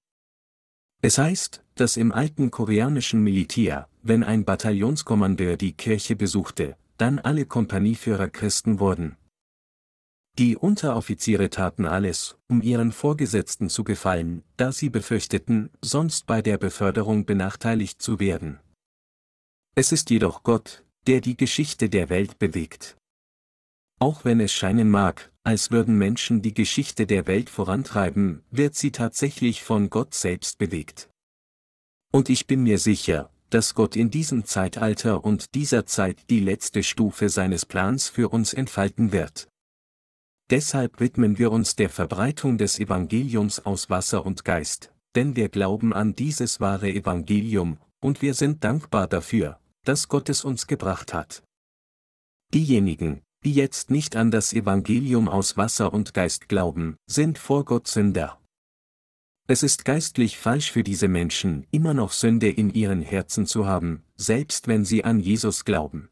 Es 1.01 1.17
heißt, 1.17 1.63
dass 1.75 1.95
im 1.95 2.11
alten 2.11 2.51
koreanischen 2.51 3.23
Militär, 3.23 3.87
wenn 4.03 4.25
ein 4.25 4.43
Bataillonskommandeur 4.43 5.55
die 5.55 5.71
Kirche 5.71 6.17
besuchte, 6.17 6.75
dann 6.97 7.19
alle 7.19 7.45
Kompanieführer 7.45 8.27
Christen 8.27 8.81
wurden. 8.81 9.15
Die 10.37 10.55
Unteroffiziere 10.55 11.49
taten 11.49 11.87
alles, 11.87 12.37
um 12.47 12.61
ihren 12.61 12.91
Vorgesetzten 12.91 13.69
zu 13.69 13.83
gefallen, 13.83 14.43
da 14.55 14.71
sie 14.71 14.91
befürchteten, 14.91 15.71
sonst 15.81 16.27
bei 16.27 16.43
der 16.43 16.59
Beförderung 16.59 17.25
benachteiligt 17.25 17.99
zu 17.99 18.19
werden. 18.19 18.59
Es 19.73 19.91
ist 19.91 20.11
jedoch 20.11 20.43
Gott, 20.43 20.83
der 21.07 21.21
die 21.21 21.37
Geschichte 21.37 21.89
der 21.89 22.09
Welt 22.09 22.37
bewegt. 22.37 22.97
Auch 23.99 24.25
wenn 24.25 24.39
es 24.39 24.53
scheinen 24.53 24.91
mag, 24.91 25.31
als 25.43 25.71
würden 25.71 25.97
Menschen 25.97 26.43
die 26.43 26.53
Geschichte 26.53 27.07
der 27.07 27.25
Welt 27.25 27.49
vorantreiben, 27.49 28.43
wird 28.51 28.75
sie 28.75 28.91
tatsächlich 28.91 29.63
von 29.63 29.89
Gott 29.89 30.13
selbst 30.13 30.59
bewegt. 30.59 31.09
Und 32.11 32.29
ich 32.29 32.45
bin 32.45 32.61
mir 32.61 32.77
sicher, 32.77 33.31
dass 33.49 33.73
Gott 33.73 33.95
in 33.95 34.11
diesem 34.11 34.45
Zeitalter 34.45 35.23
und 35.23 35.55
dieser 35.55 35.87
Zeit 35.87 36.29
die 36.29 36.41
letzte 36.41 36.83
Stufe 36.83 37.29
seines 37.29 37.65
Plans 37.65 38.07
für 38.07 38.29
uns 38.29 38.53
entfalten 38.53 39.11
wird. 39.11 39.47
Deshalb 40.49 41.01
widmen 41.01 41.37
wir 41.37 41.51
uns 41.51 41.75
der 41.75 41.89
Verbreitung 41.89 42.57
des 42.57 42.79
Evangeliums 42.79 43.65
aus 43.65 43.89
Wasser 43.89 44.25
und 44.25 44.45
Geist, 44.45 44.93
denn 45.15 45.35
wir 45.35 45.49
glauben 45.49 45.93
an 45.93 46.15
dieses 46.15 46.61
wahre 46.61 46.89
Evangelium, 46.89 47.79
und 47.99 48.21
wir 48.21 48.33
sind 48.33 48.63
dankbar 48.63 49.07
dafür, 49.07 49.59
dass 49.83 50.07
Gott 50.07 50.29
es 50.29 50.45
uns 50.45 50.67
gebracht 50.67 51.13
hat. 51.13 51.43
Diejenigen, 52.53 53.21
die 53.43 53.53
jetzt 53.53 53.89
nicht 53.89 54.15
an 54.15 54.31
das 54.31 54.53
Evangelium 54.53 55.27
aus 55.27 55.57
Wasser 55.57 55.93
und 55.93 56.13
Geist 56.13 56.47
glauben, 56.47 56.95
sind 57.07 57.37
vor 57.37 57.65
Gott 57.65 57.87
Sünder. 57.87 58.39
Es 59.49 59.63
ist 59.63 59.83
geistlich 59.83 60.37
falsch 60.37 60.71
für 60.71 60.83
diese 60.83 61.07
Menschen, 61.07 61.65
immer 61.71 61.93
noch 61.93 62.11
Sünde 62.11 62.49
in 62.49 62.73
ihren 62.73 63.01
Herzen 63.01 63.45
zu 63.45 63.65
haben, 63.65 64.03
selbst 64.15 64.67
wenn 64.67 64.85
sie 64.85 65.03
an 65.03 65.19
Jesus 65.19 65.65
glauben. 65.65 66.09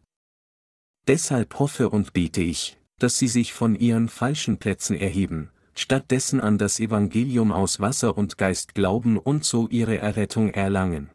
Deshalb 1.07 1.59
hoffe 1.59 1.89
und 1.89 2.13
bete 2.13 2.41
ich, 2.41 2.77
dass 2.99 3.17
sie 3.17 3.27
sich 3.27 3.53
von 3.53 3.76
ihren 3.76 4.09
falschen 4.09 4.57
Plätzen 4.57 4.95
erheben, 4.95 5.49
stattdessen 5.76 6.39
an 6.39 6.57
das 6.57 6.80
Evangelium 6.80 7.51
aus 7.51 7.80
Wasser 7.80 8.17
und 8.17 8.38
Geist 8.38 8.76
glauben 8.76 9.17
und 9.17 9.43
so 9.43 9.67
ihre 9.67 9.97
Errettung 9.97 10.49
erlangen. 10.49 11.09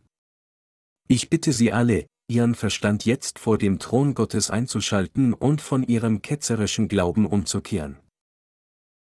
Ich 1.08 1.28
bitte 1.28 1.52
Sie 1.52 1.72
alle, 1.72 2.06
Ihren 2.28 2.54
Verstand 2.54 3.04
jetzt 3.04 3.40
vor 3.40 3.58
dem 3.58 3.80
Thron 3.80 4.14
Gottes 4.14 4.50
einzuschalten 4.50 5.34
und 5.34 5.60
von 5.60 5.82
Ihrem 5.82 6.22
ketzerischen 6.22 6.86
Glauben 6.86 7.26
umzukehren. 7.26 7.96